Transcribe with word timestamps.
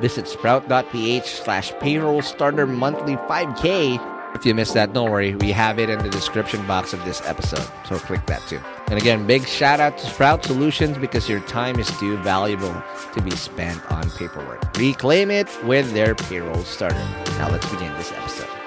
Visit 0.00 0.28
sprout.ph 0.28 1.26
slash 1.26 1.72
payroll 1.80 2.22
starter 2.22 2.66
monthly 2.66 3.16
5K. 3.16 4.16
If 4.34 4.44
you 4.46 4.54
missed 4.54 4.74
that, 4.74 4.92
don't 4.92 5.10
worry. 5.10 5.34
We 5.36 5.50
have 5.52 5.78
it 5.78 5.90
in 5.90 5.98
the 6.00 6.10
description 6.10 6.64
box 6.66 6.92
of 6.92 7.04
this 7.04 7.20
episode. 7.26 7.66
So 7.88 7.98
click 7.98 8.24
that 8.26 8.42
too. 8.48 8.60
And 8.88 8.98
again, 8.98 9.26
big 9.26 9.46
shout 9.46 9.80
out 9.80 9.98
to 9.98 10.06
Sprout 10.06 10.44
Solutions 10.44 10.98
because 10.98 11.28
your 11.28 11.40
time 11.40 11.78
is 11.78 11.90
too 11.98 12.16
valuable 12.18 12.82
to 13.14 13.22
be 13.22 13.32
spent 13.32 13.80
on 13.90 14.08
paperwork. 14.10 14.76
Reclaim 14.76 15.30
it 15.30 15.48
with 15.64 15.92
their 15.92 16.14
payroll 16.14 16.62
starter. 16.62 16.96
Now 17.38 17.50
let's 17.50 17.68
begin 17.70 17.92
this 17.94 18.12
episode. 18.12 18.57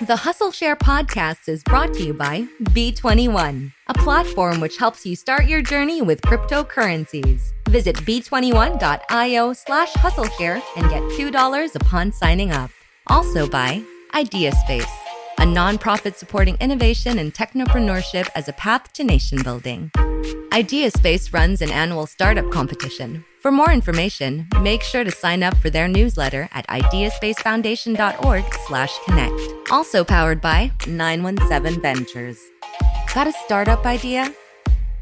The 0.00 0.16
Hustle 0.16 0.50
Share 0.50 0.74
podcast 0.74 1.48
is 1.48 1.62
brought 1.62 1.94
to 1.94 2.02
you 2.02 2.14
by 2.14 2.46
B21, 2.62 3.72
a 3.86 3.94
platform 3.94 4.58
which 4.58 4.76
helps 4.76 5.06
you 5.06 5.14
start 5.14 5.46
your 5.46 5.62
journey 5.62 6.02
with 6.02 6.20
cryptocurrencies. 6.22 7.52
Visit 7.68 7.96
b21.io 7.96 9.52
slash 9.52 9.92
hustleshare 9.92 10.60
and 10.76 10.90
get 10.90 11.02
$2 11.02 11.74
upon 11.76 12.10
signing 12.10 12.50
up. 12.50 12.70
Also 13.06 13.46
by 13.46 13.84
IdeaSpace, 14.12 14.90
a 15.38 15.44
nonprofit 15.44 16.16
supporting 16.16 16.56
innovation 16.60 17.18
and 17.18 17.32
technopreneurship 17.32 18.28
as 18.34 18.48
a 18.48 18.54
path 18.54 18.92
to 18.94 19.04
nation 19.04 19.40
building. 19.42 19.90
IdeaSpace 20.50 21.32
runs 21.32 21.62
an 21.62 21.70
annual 21.70 22.06
startup 22.06 22.50
competition. 22.50 23.24
For 23.42 23.50
more 23.50 23.72
information, 23.72 24.46
make 24.60 24.82
sure 24.84 25.02
to 25.02 25.10
sign 25.10 25.42
up 25.42 25.56
for 25.56 25.68
their 25.68 25.88
newsletter 25.88 26.48
at 26.52 26.64
ideaspacefoundation.org 26.68 28.44
slash 28.68 28.96
connect. 29.04 29.40
Also 29.68 30.04
powered 30.04 30.40
by 30.40 30.70
917 30.86 31.82
Ventures. 31.82 32.38
Got 33.12 33.26
a 33.26 33.32
startup 33.44 33.84
idea? 33.84 34.32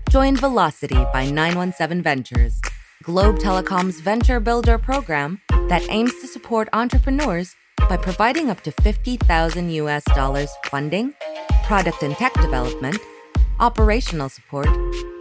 Join 0.09 0.37
Velocity 0.37 1.05
by 1.13 1.29
917 1.29 2.03
Ventures, 2.03 2.59
Globe 3.03 3.37
Telecom's 3.37 4.01
venture 4.01 4.41
builder 4.41 4.79
program 4.79 5.43
that 5.69 5.87
aims 5.91 6.15
to 6.23 6.27
support 6.27 6.71
entrepreneurs 6.73 7.55
by 7.91 7.99
providing 7.99 8.49
up 8.49 8.63
to 8.63 8.73
50,000 8.73 9.71
US 9.71 10.03
dollars 10.15 10.49
funding, 10.65 11.13
product 11.65 12.03
and 12.03 12.17
tech 12.17 12.33
development, 12.41 12.97
operational 13.59 14.31
support, 14.31 14.69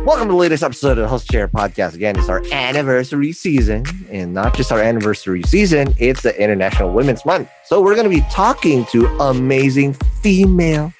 Welcome 0.06 0.30
to 0.30 0.34
the 0.34 0.38
latest 0.38 0.64
episode 0.64 0.98
of 0.98 1.04
the 1.04 1.08
Hustle 1.08 1.28
Share 1.32 1.48
podcast. 1.48 1.94
Again, 1.94 2.18
it's 2.18 2.30
our 2.30 2.42
anniversary 2.52 3.32
season, 3.34 3.86
and 4.10 4.34
not 4.34 4.56
just 4.56 4.72
our 4.72 4.82
anniversary 4.82 5.44
season, 5.44 5.94
it's 6.00 6.24
the 6.24 6.42
International 6.42 6.92
Women's 6.92 7.26
Month. 7.26 7.50
So, 7.66 7.82
we're 7.82 7.96
going 7.96 8.10
to 8.10 8.16
be 8.16 8.26
talking 8.32 8.86
to 8.88 9.06
amazing 9.20 9.94
female 10.22 10.92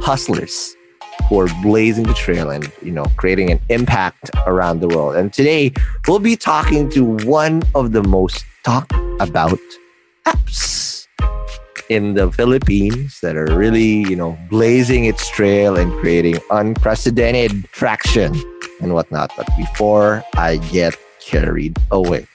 hustlers 0.00 0.77
who 1.28 1.40
are 1.40 1.48
blazing 1.62 2.04
the 2.04 2.14
trail 2.14 2.50
and, 2.50 2.70
you 2.82 2.90
know, 2.90 3.04
creating 3.16 3.50
an 3.50 3.60
impact 3.68 4.30
around 4.46 4.80
the 4.80 4.88
world. 4.88 5.16
And 5.16 5.32
today, 5.32 5.72
we'll 6.06 6.18
be 6.18 6.36
talking 6.36 6.88
to 6.90 7.04
one 7.26 7.62
of 7.74 7.92
the 7.92 8.02
most 8.02 8.44
talked 8.64 8.92
about 9.20 9.58
apps 10.26 11.06
in 11.88 12.14
the 12.14 12.30
Philippines 12.32 13.20
that 13.20 13.36
are 13.36 13.56
really, 13.56 14.04
you 14.08 14.16
know, 14.16 14.38
blazing 14.50 15.04
its 15.04 15.28
trail 15.28 15.76
and 15.76 15.92
creating 16.00 16.36
unprecedented 16.50 17.64
traction 17.72 18.34
and 18.80 18.94
whatnot. 18.94 19.32
But 19.36 19.48
before 19.56 20.24
I 20.34 20.56
get 20.56 20.96
carried 21.20 21.76
away, 21.90 22.26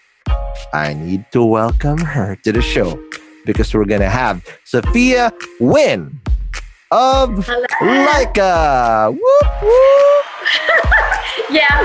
I 0.74 0.94
need 0.94 1.26
to 1.32 1.44
welcome 1.44 2.00
her 2.00 2.36
to 2.44 2.52
the 2.52 2.62
show 2.62 3.00
because 3.46 3.74
we're 3.74 3.86
gonna 3.86 4.10
have 4.10 4.46
Sophia 4.66 5.32
Win 5.60 6.20
of 6.94 7.44
Hello. 7.48 7.66
Laika. 7.82 9.10
Whoop, 9.12 9.64
whoop. 9.64 10.26
Yeah, 11.50 11.80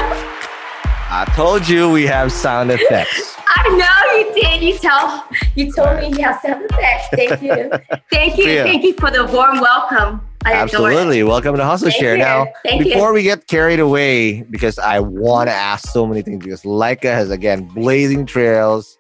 I 1.10 1.24
told 1.34 1.66
you 1.68 1.90
we 1.90 2.04
have 2.04 2.30
sound 2.30 2.70
effects. 2.70 3.34
I 3.48 3.68
know 3.68 4.18
you 4.18 4.42
did. 4.42 4.62
You 4.62 4.78
tell 4.78 5.26
you 5.54 5.72
told 5.72 6.00
me 6.00 6.08
you 6.08 6.24
have 6.24 6.40
sound 6.40 6.66
effects. 6.70 7.08
Thank 7.12 7.42
you. 7.42 7.70
Thank 8.10 8.36
you. 8.36 8.44
Yeah. 8.44 8.64
Thank 8.64 8.84
you 8.84 8.94
for 8.94 9.10
the 9.10 9.24
warm 9.26 9.60
welcome. 9.60 10.20
I. 10.44 10.52
Absolutely. 10.52 11.22
Welcome 11.22 11.56
to 11.56 11.64
Hustle 11.64 11.90
Thank 11.90 12.00
Share. 12.00 12.16
you. 12.16 12.22
Now, 12.22 12.46
Thank 12.62 12.84
you. 12.84 12.92
before 12.92 13.12
we 13.12 13.22
get 13.22 13.46
carried 13.46 13.80
away, 13.80 14.42
because 14.42 14.78
I 14.78 15.00
want 15.00 15.48
to 15.48 15.54
ask 15.54 15.88
so 15.88 16.06
many 16.06 16.22
things, 16.22 16.44
because 16.44 16.62
Laika 16.62 17.04
has 17.04 17.30
again 17.30 17.64
blazing 17.64 18.26
trails. 18.26 18.98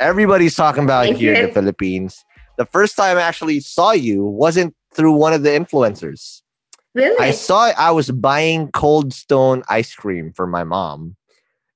Everybody's 0.00 0.54
talking 0.54 0.84
about 0.84 1.04
Thank 1.04 1.18
here 1.18 1.34
in 1.34 1.46
the 1.46 1.52
Philippines. 1.52 2.24
The 2.56 2.66
first 2.66 2.96
time 2.96 3.18
I 3.18 3.22
actually 3.22 3.60
saw 3.60 3.92
you 3.92 4.24
wasn't 4.24 4.74
through 4.94 5.12
one 5.12 5.32
of 5.32 5.42
the 5.42 5.50
influencers. 5.50 6.42
Really? 6.94 7.18
I 7.24 7.30
saw 7.30 7.72
I 7.76 7.90
was 7.92 8.10
buying 8.10 8.70
Cold 8.72 9.12
Stone 9.12 9.62
ice 9.68 9.94
cream 9.94 10.32
for 10.32 10.46
my 10.46 10.64
mom, 10.64 11.16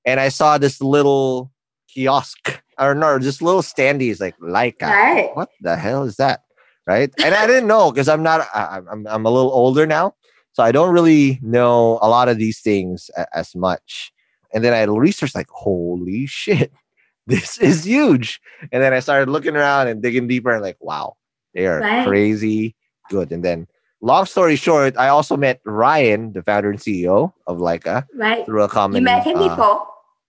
and 0.05 0.19
I 0.20 0.28
saw 0.28 0.58
this 0.58 0.81
little 0.81 1.52
kiosk 1.88 2.61
or 2.78 2.94
no, 2.94 3.19
just 3.19 3.40
little 3.40 3.62
standees 3.62 4.20
like 4.20 4.37
Laika. 4.38 4.82
Right. 4.88 5.31
What 5.34 5.50
the 5.61 5.76
hell 5.76 6.02
is 6.05 6.16
that? 6.16 6.43
Right. 6.87 7.11
And 7.25 7.34
I 7.34 7.46
didn't 7.46 7.66
know 7.69 7.90
because 7.90 8.08
I'm 8.08 8.22
not, 8.22 8.46
I, 8.55 8.81
I'm, 8.90 9.06
I'm 9.06 9.25
a 9.25 9.31
little 9.31 9.52
older 9.52 9.87
now. 9.87 10.14
So 10.52 10.62
I 10.62 10.70
don't 10.70 10.93
really 10.93 11.38
know 11.43 11.99
a 12.02 12.08
lot 12.08 12.28
of 12.28 12.37
these 12.37 12.60
things 12.60 13.10
a- 13.17 13.26
as 13.37 13.55
much. 13.55 14.12
And 14.52 14.62
then 14.62 14.75
I 14.75 14.82
researched 14.82 15.34
like, 15.34 15.49
holy 15.50 16.26
shit, 16.26 16.70
this 17.26 17.58
is 17.58 17.84
huge. 17.87 18.40
And 18.70 18.82
then 18.82 18.93
I 18.93 19.00
started 19.00 19.31
looking 19.31 19.56
around 19.56 19.88
and 19.88 20.02
digging 20.02 20.26
deeper 20.28 20.50
and 20.50 20.62
like, 20.62 20.76
wow, 20.81 21.17
they 21.55 21.67
are 21.67 21.81
Right. 21.81 22.06
crazy 22.06 22.75
good. 23.11 23.33
And 23.33 23.45
then 23.45 23.67
long 24.01 24.27
story 24.27 24.56
short, 24.56 24.97
I 24.97 25.09
also 25.09 25.37
met 25.37 25.61
Ryan, 25.65 26.33
the 26.33 26.43
founder 26.43 26.71
and 26.71 26.79
CEO 26.79 27.33
of 27.47 27.59
Laika 27.59 28.06
Right. 28.15 28.45
through 28.47 28.62
a 28.62 28.69
common. 28.69 28.97
You 28.97 29.03
met 29.05 29.25
him 29.25 29.39
uh, 29.39 29.49
before. 29.49 29.87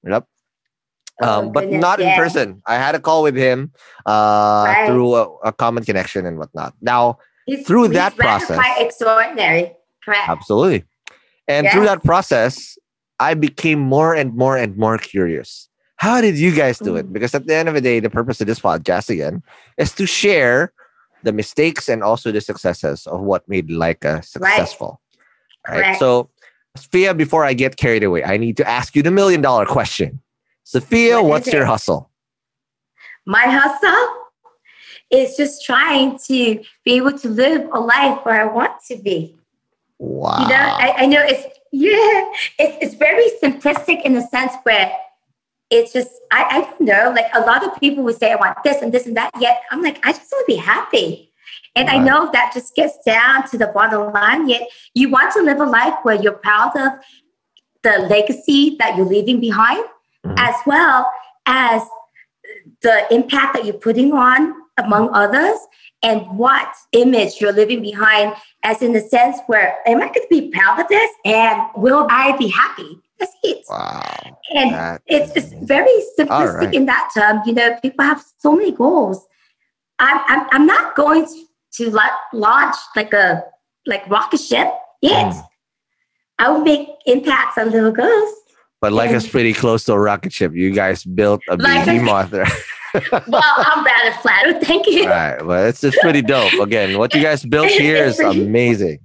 Yep. 0.07 0.27
Oh, 1.21 1.39
Um, 1.39 1.51
but 1.51 1.61
goodness, 1.61 1.81
not 1.81 1.99
in 2.01 2.13
person. 2.15 2.61
I 2.67 2.75
had 2.75 2.93
a 2.95 2.99
call 2.99 3.23
with 3.23 3.35
him 3.35 3.71
uh, 4.05 4.63
Right. 4.67 4.87
through 4.87 5.15
a, 5.15 5.23
a 5.45 5.51
common 5.53 5.83
connection 5.85 6.25
and 6.25 6.37
whatnot. 6.37 6.73
Now, 6.81 7.19
through 7.65 7.89
that 7.89 8.15
process- 8.17 8.57
quite 8.57 8.81
extraordinary. 8.81 9.71
Correct. 10.03 10.29
absolutely. 10.29 10.83
And 11.47 11.67
through 11.71 11.85
that 11.85 12.03
process, 12.03 12.77
I 13.19 13.33
became 13.33 13.79
more 13.79 14.13
and 14.13 14.35
more 14.35 14.57
and 14.57 14.75
more 14.77 14.97
curious. 14.97 15.69
How 15.97 16.19
did 16.21 16.37
you 16.37 16.53
guys 16.53 16.77
do 16.79 16.95
it? 16.97 17.07
Mm. 17.07 17.13
Because 17.13 17.33
at 17.33 17.47
the 17.47 17.55
end 17.55 17.69
of 17.69 17.75
the 17.75 17.81
day, 17.81 17.99
the 18.01 18.09
purpose 18.09 18.41
of 18.41 18.47
this 18.47 18.59
podcast 18.59 19.09
again 19.09 19.41
is 19.77 19.93
to 19.93 20.05
share 20.05 20.73
the 21.25 21.33
mistakes 21.33 21.89
and 21.89 22.03
also 22.03 22.31
the 22.31 22.39
successes 22.39 23.05
of 23.07 23.19
what 23.21 23.47
made 23.49 23.69
Laika 23.69 24.19
uh, 24.19 24.21
successful. 24.21 25.01
Right. 25.67 25.75
Correct. 25.81 25.99
So, 25.99 26.29
Sophia, 26.77 27.13
before 27.13 27.43
I 27.43 27.53
get 27.53 27.75
carried 27.77 28.03
away, 28.03 28.23
I 28.23 28.37
need 28.37 28.55
to 28.57 28.67
ask 28.67 28.95
you 28.95 29.01
the 29.03 29.11
million 29.11 29.41
dollar 29.41 29.65
question. 29.65 30.21
Sophia, 30.63 31.21
What 31.21 31.29
what's 31.29 31.51
your 31.51 31.63
it? 31.63 31.67
hustle? 31.67 32.09
My 33.25 33.45
hustle 33.45 34.23
is 35.11 35.35
just 35.35 35.65
trying 35.65 36.17
to 36.27 36.63
be 36.83 36.91
able 36.93 37.17
to 37.17 37.27
live 37.27 37.67
a 37.73 37.79
life 37.79 38.23
where 38.23 38.39
I 38.41 38.45
want 38.45 38.73
to 38.89 38.97
be. 38.97 39.35
Wow. 39.97 40.43
You 40.43 40.49
know, 40.49 40.55
I, 40.55 40.93
I 40.99 41.05
know 41.05 41.21
it's 41.23 41.43
yeah, 41.71 42.31
it's 42.59 42.77
it's 42.81 42.95
very 42.95 43.27
simplistic 43.41 44.03
in 44.03 44.13
the 44.13 44.21
sense 44.27 44.53
where 44.63 44.91
it's 45.75 45.93
just 45.93 46.09
I, 46.31 46.45
I 46.49 46.61
don't 46.61 46.81
know, 46.81 47.13
like 47.15 47.27
a 47.33 47.41
lot 47.41 47.63
of 47.63 47.79
people 47.79 48.03
would 48.05 48.17
say 48.17 48.31
I 48.31 48.35
want 48.35 48.57
this 48.63 48.81
and 48.81 48.91
this 48.93 49.05
and 49.05 49.15
that, 49.17 49.31
yet 49.39 49.61
I'm 49.71 49.81
like, 49.81 50.05
I 50.05 50.11
just 50.11 50.31
want 50.31 50.47
to 50.47 50.53
be 50.53 50.57
happy. 50.57 51.31
And 51.77 51.89
I 51.89 51.97
know 51.97 52.29
that 52.31 52.51
just 52.53 52.73
gets 52.73 52.97
down 53.05 53.47
to 53.49 53.57
the 53.57 53.67
bottom 53.67 54.13
line, 54.13 54.47
yet 54.47 54.69
you 54.93 55.09
want 55.09 55.33
to 55.33 55.41
live 55.41 55.59
a 55.59 55.65
life 55.65 55.95
where 56.03 56.15
you're 56.15 56.31
proud 56.47 56.71
of 56.77 56.93
the 57.83 57.99
legacy 58.09 58.77
that 58.79 58.95
you're 58.95 59.05
leaving 59.05 59.39
behind, 59.41 59.83
Mhm. 60.25 60.35
as 60.39 60.55
well 60.65 61.11
as 61.45 61.83
the 62.81 63.13
impact 63.13 63.53
that 63.55 63.65
you're 63.65 63.73
putting 63.87 64.13
on 64.13 64.53
among 64.77 65.09
others 65.13 65.57
and 66.01 66.21
what 66.37 66.67
image 66.93 67.39
you're 67.41 67.53
living 67.53 67.81
behind 67.81 68.33
as 68.63 68.81
in 68.81 68.93
the 68.93 69.01
sense 69.01 69.37
where 69.47 69.77
am 69.85 69.97
I 69.97 70.07
going 70.07 70.13
to 70.13 70.27
be 70.29 70.49
proud 70.51 70.79
of 70.79 70.87
this 70.87 71.09
and 71.25 71.61
will 71.75 72.07
I 72.09 72.35
be 72.37 72.47
happy? 72.47 73.01
That's 73.19 73.31
it. 73.43 73.63
wow. 73.69 74.37
And 74.53 74.73
That 74.73 75.01
it's, 75.07 75.53
very 75.63 76.03
simplistic 76.17 76.59
right. 76.59 76.73
in 76.73 76.85
that 76.85 77.11
term. 77.13 77.41
You 77.45 77.53
know, 77.53 77.77
people 77.81 78.03
have 78.05 78.23
so 78.39 78.55
many 78.55 78.71
goals. 78.71 79.25
I'm, 79.99 80.19
I'm, 80.27 80.47
I'm 80.51 80.65
not 80.65 80.95
going 80.95 81.25
to 81.73 81.89
like 81.91 82.11
launch 82.33 82.75
like 82.95 83.13
a 83.13 83.43
like 83.85 84.07
rocket 84.09 84.39
ship 84.39 84.67
yet. 85.01 85.33
Mm. 85.33 85.47
I 86.39 86.49
will 86.49 86.61
make 86.61 86.89
impacts 87.05 87.57
on 87.57 87.71
little 87.71 87.91
girls. 87.91 88.33
But 88.81 88.91
Laika's 88.91 89.27
pretty 89.27 89.53
close 89.53 89.85
to 89.85 89.93
a 89.93 89.99
rocket 89.99 90.33
ship. 90.33 90.53
You 90.53 90.71
guys 90.71 91.03
built 91.05 91.41
a 91.49 91.57
Laika- 91.57 91.85
behemoth. 91.85 92.33
Well, 93.27 93.43
I'm 93.57 93.83
rather 93.83 94.11
flattered. 94.21 94.61
Thank 94.61 94.87
you. 94.87 95.07
right. 95.07 95.43
Well, 95.45 95.65
it's 95.65 95.81
just 95.81 95.97
pretty 95.99 96.21
dope. 96.21 96.53
Again, 96.53 96.97
what 96.97 97.13
you 97.13 97.21
guys 97.21 97.43
built 97.45 97.67
here 97.83 98.03
is 98.05 98.19
amazing. 98.19 98.99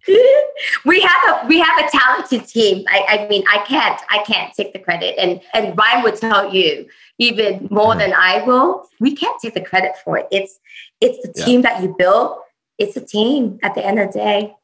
we 0.85 1.01
have 1.01 1.23
a 1.45 1.47
we 1.47 1.59
have 1.61 1.79
a 1.85 1.89
talented 1.91 2.47
team. 2.47 2.85
I, 2.89 3.05
I 3.25 3.29
mean, 3.29 3.45
I 3.51 3.59
can't 3.67 4.01
I 4.11 4.23
can't 4.25 4.53
take 4.55 4.73
the 4.73 4.79
credit, 4.79 5.15
and 5.19 5.41
and 5.55 5.77
Ryan 5.77 6.03
would 6.03 6.17
tell 6.17 6.53
you 6.55 6.87
even 7.19 7.69
more 7.71 7.95
Mhm. 7.95 7.99
than 7.99 8.13
I 8.15 8.43
will. 8.45 8.87
We 9.01 9.15
can't 9.15 9.41
take 9.43 9.55
the 9.55 9.61
credit 9.61 9.93
for 10.05 10.19
it. 10.19 10.27
It's 10.31 10.59
it's 11.01 11.19
the 11.27 11.33
Yeah. 11.37 11.45
team 11.45 11.63
that 11.63 11.83
you 11.83 11.95
built. 11.99 12.39
It's 12.79 12.97
a 12.97 13.01
team 13.05 13.59
at 13.63 13.75
the 13.75 13.85
end 13.85 13.99
of 13.99 14.13
the 14.13 14.19
day. 14.19 14.55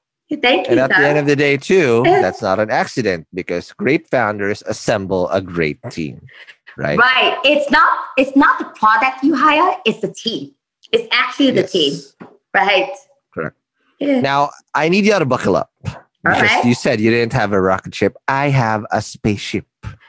Thank 0.43 0.67
you. 0.67 0.73
And 0.73 0.81
at 0.81 0.91
the 0.91 1.07
end 1.07 1.19
of 1.19 1.27
the 1.27 1.37
day, 1.37 1.57
too, 1.57 2.03
that's 2.05 2.43
not 2.43 2.59
an 2.59 2.69
accident 2.71 3.29
because 3.33 3.73
great 3.75 4.09
founders 4.11 4.61
assemble 4.67 5.29
a 5.31 5.41
great 5.41 5.79
team. 5.91 6.21
Right. 6.77 6.99
right. 6.99 7.39
It's 7.45 7.71
not 7.71 7.89
it's 8.17 8.37
not 8.37 8.59
the 8.59 8.67
product 8.67 9.23
you 9.23 9.35
hire. 9.35 9.77
It's 9.85 10.01
the 10.01 10.13
team. 10.13 10.53
It's 10.93 11.09
actually 11.13 11.51
the 11.53 11.63
Yes. 11.63 11.73
team. 11.73 12.29
Right. 12.55 12.91
Correct. 13.35 13.57
Yeah. 13.99 14.21
Now, 14.21 14.51
I 14.75 14.89
need 14.89 15.05
you 15.07 15.13
all 15.15 15.19
to 15.21 15.25
buckle 15.27 15.57
up. 15.57 15.71
Because 15.83 16.43
right. 16.43 16.65
you 16.65 16.75
said 16.75 17.01
you 17.01 17.11
didn't 17.11 17.33
have 17.33 17.53
a 17.53 17.61
rocket 17.61 17.95
ship. 17.95 18.17
I 18.29 18.49
have 18.49 18.85
a 18.91 19.01
spaceship. 19.01 19.65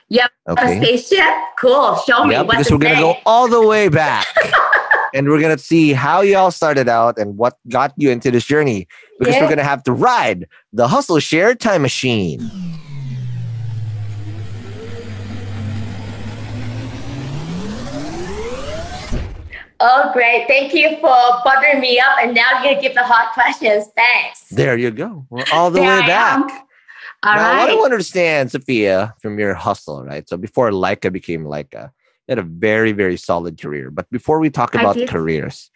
Yep. 0.10 0.32
Okay. 0.50 0.78
A 0.78 0.82
spaceship. 0.82 1.26
Cool. 1.60 1.96
Show 2.08 2.26
me. 2.26 2.36
What's 2.36 2.48
because 2.50 2.72
we're 2.72 2.78
gonna 2.80 2.96
say? 2.96 3.02
go 3.02 3.16
all 3.26 3.48
the 3.48 3.66
way 3.66 3.88
back. 4.04 4.26
and 5.14 5.28
we're 5.30 5.42
gonna 5.42 5.58
see 5.58 5.94
how 5.94 6.22
you 6.22 6.36
all 6.38 6.52
started 6.52 6.90
out 6.90 7.18
and 7.18 7.38
what 7.38 7.58
got 7.70 7.94
you 7.98 8.10
into 8.10 8.30
this 8.32 8.46
journey. 8.46 8.88
Because 9.20 9.36
Yeah. 9.36 9.44
we're 9.44 9.50
gonna 9.50 9.64
have 9.64 9.84
to 9.84 9.94
ride 9.94 10.48
the 10.74 10.88
hustle 10.88 11.20
share 11.20 11.56
time 11.56 11.82
machine. 11.82 12.40
Oh, 19.80 20.10
great. 20.14 20.48
Thank 20.48 20.74
you 20.74 20.98
for 21.00 21.42
buttering 21.44 21.80
me 21.80 22.00
up. 22.00 22.18
And 22.20 22.34
now 22.34 22.52
you're 22.54 22.64
going 22.64 22.76
to 22.78 22.82
give 22.82 22.96
the 22.96 23.04
hard 23.04 23.32
questions. 23.34 23.86
Thanks. 23.96 24.50
There 24.50 24.78
you 24.78 24.92
go. 24.92 25.26
We're 25.30 25.46
all 25.54 25.70
the 25.70 25.82
way 25.82 25.88
I 25.88 26.08
back. 26.08 26.38
am. 26.38 26.68
All 27.24 27.36
now, 27.36 27.60
what 27.60 27.70
I 27.70 27.76
want 27.76 27.90
to 27.90 27.94
understand, 27.94 28.52
Sophia, 28.52 29.16
from 29.22 29.40
your 29.40 29.54
hustle, 29.54 30.04
right? 30.04 30.28
So 30.30 30.38
before 30.38 30.70
Laika 30.72 31.12
became 31.12 31.46
Laika, 31.46 31.92
you 32.28 32.32
had 32.32 32.40
a 32.40 32.44
very, 32.44 32.92
very 32.92 33.18
solid 33.18 33.60
career. 33.60 33.90
But 33.90 34.10
before 34.12 34.40
we 34.40 34.50
talk 34.50 34.76
about 34.76 34.98
careers, 35.08 35.72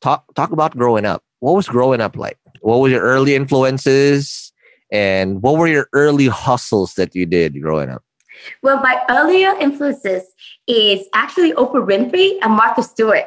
talk 0.00 0.24
talk 0.34 0.52
about 0.52 0.76
growing 0.76 1.04
up. 1.04 1.22
What 1.40 1.54
was 1.54 1.68
growing 1.68 2.00
up 2.00 2.16
like? 2.16 2.38
What 2.60 2.80
were 2.80 2.88
your 2.88 3.02
early 3.02 3.34
influences? 3.34 4.52
And 4.90 5.42
what 5.42 5.56
were 5.56 5.66
your 5.66 5.88
early 5.92 6.26
hustles 6.26 6.94
that 6.94 7.14
you 7.14 7.26
did 7.26 7.60
growing 7.60 7.90
up? 7.90 8.02
Well, 8.62 8.78
my 8.80 9.00
earlier 9.10 9.54
influences 9.58 10.24
is 10.66 11.06
actually 11.14 11.52
Oprah 11.52 11.86
Winfrey 11.86 12.38
and 12.42 12.52
Martha 12.52 12.82
Stewart. 12.82 13.24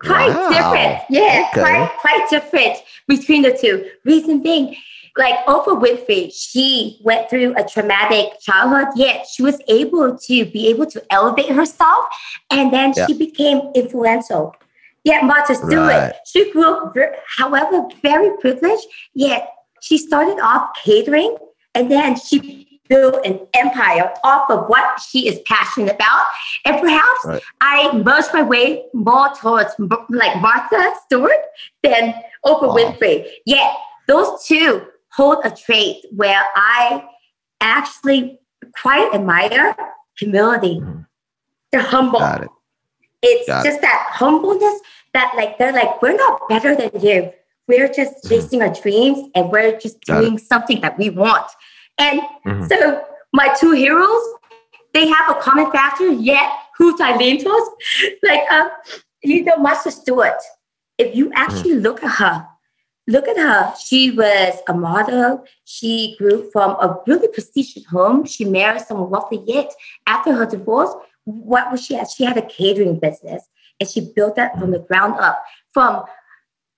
Quite 0.00 0.28
Wow. 0.28 0.48
different. 0.50 0.98
Yeah, 1.10 1.46
Okay. 1.50 1.60
quite, 1.60 1.90
quite 2.00 2.30
different 2.30 2.78
between 3.08 3.42
the 3.42 3.52
two. 3.52 3.84
Reason 4.04 4.40
being, 4.40 4.76
like 5.16 5.44
Oprah 5.46 5.80
Winfrey, 5.80 6.32
she 6.32 6.98
went 7.02 7.28
through 7.28 7.54
a 7.56 7.64
traumatic 7.64 8.38
childhood, 8.40 8.88
yet 8.94 9.26
she 9.26 9.42
was 9.42 9.60
able 9.66 10.16
to 10.16 10.44
be 10.44 10.68
able 10.68 10.86
to 10.86 11.02
elevate 11.10 11.48
herself 11.50 12.04
and 12.50 12.72
then 12.72 12.92
Yeah. 12.96 13.06
she 13.06 13.14
became 13.14 13.60
influential. 13.74 14.54
Yet 15.04 15.24
Martha 15.24 15.54
Stewart, 15.56 15.72
Right. 15.72 16.12
she 16.26 16.50
grew 16.52 16.64
up, 16.64 16.94
however, 17.36 17.88
very 18.02 18.36
privileged, 18.38 18.86
yet 19.14 19.50
she 19.80 19.98
started 19.98 20.38
off 20.40 20.70
catering 20.84 21.36
and 21.74 21.90
then 21.90 22.14
she 22.16 22.67
built 22.88 23.24
an 23.26 23.38
empire 23.54 24.12
off 24.24 24.50
of 24.50 24.68
what 24.68 25.00
she 25.00 25.28
is 25.28 25.38
passionate 25.46 25.94
about. 25.94 26.24
And 26.64 26.80
perhaps 26.80 27.24
Right. 27.24 27.42
I 27.60 27.92
merged 27.92 28.32
my 28.32 28.42
way 28.42 28.84
more 28.94 29.28
towards 29.40 29.74
like 30.08 30.40
Martha 30.40 30.92
Stewart 31.04 31.42
than 31.82 32.14
Oprah 32.44 32.68
Wow. 32.68 32.76
Winfrey. 32.76 33.26
Yet 33.46 33.72
those 34.06 34.44
two 34.44 34.86
hold 35.12 35.38
a 35.44 35.50
trait 35.50 36.04
where 36.16 36.44
I 36.56 37.04
actually 37.60 38.38
quite 38.80 39.12
admire 39.14 39.76
humility. 40.18 40.80
Mhm. 40.80 41.06
They're 41.72 41.80
humble. 41.82 42.18
Got 42.20 42.42
it. 42.44 42.48
It's 43.22 43.46
Got 43.48 43.66
it. 43.66 43.68
just 43.70 43.80
that 43.82 44.06
humbleness 44.12 44.80
that 45.14 45.32
like 45.36 45.58
they're 45.58 45.72
like, 45.72 46.00
we're 46.00 46.16
not 46.16 46.48
better 46.48 46.74
than 46.74 46.90
you. 47.00 47.32
We're 47.66 47.88
just 47.88 48.24
Mhm. 48.24 48.28
chasing 48.28 48.62
our 48.62 48.70
dreams 48.70 49.28
and 49.34 49.50
we're 49.50 49.78
just 49.78 50.04
Got 50.06 50.18
it. 50.18 50.20
doing 50.26 50.38
something 50.38 50.80
that 50.80 50.98
we 50.98 51.10
want. 51.10 51.46
And 51.98 52.20
Mhm. 52.46 52.68
so 52.68 53.04
my 53.32 53.48
two 53.58 53.72
heroes, 53.72 54.22
they 54.94 55.06
have 55.08 55.30
a 55.30 55.40
common 55.40 55.70
factor, 55.70 56.08
yet 56.08 56.50
who 56.76 56.96
I 57.00 57.16
lean 57.16 57.42
towards? 57.42 57.68
Like 58.22 58.50
um, 58.50 58.70
you 59.22 59.44
know, 59.44 59.56
Martha 59.56 59.90
Stewart. 59.90 60.40
If 60.96 61.14
you 61.14 61.30
actually 61.34 61.74
look 61.74 62.02
at 62.02 62.10
her, 62.12 62.46
look 63.06 63.28
at 63.28 63.36
her. 63.36 63.74
She 63.84 64.10
was 64.10 64.54
a 64.68 64.74
model. 64.74 65.44
She 65.64 66.16
grew 66.18 66.50
from 66.50 66.70
a 66.72 66.98
really 67.06 67.28
prestigious 67.28 67.84
home. 67.86 68.24
She 68.24 68.44
married 68.44 68.82
someone 68.82 69.10
wealthy. 69.10 69.42
Yet 69.46 69.72
after 70.06 70.32
her 70.32 70.46
divorce, 70.46 70.92
what 71.24 71.70
was 71.70 71.84
she 71.84 71.96
at? 71.96 72.10
She 72.10 72.24
had 72.24 72.36
a 72.36 72.42
catering 72.42 72.98
business, 72.98 73.42
and 73.78 73.88
she 73.88 74.00
built 74.00 74.36
that 74.36 74.58
from 74.58 74.70
the 74.70 74.80
ground 74.80 75.14
up. 75.20 75.42
From 75.72 76.04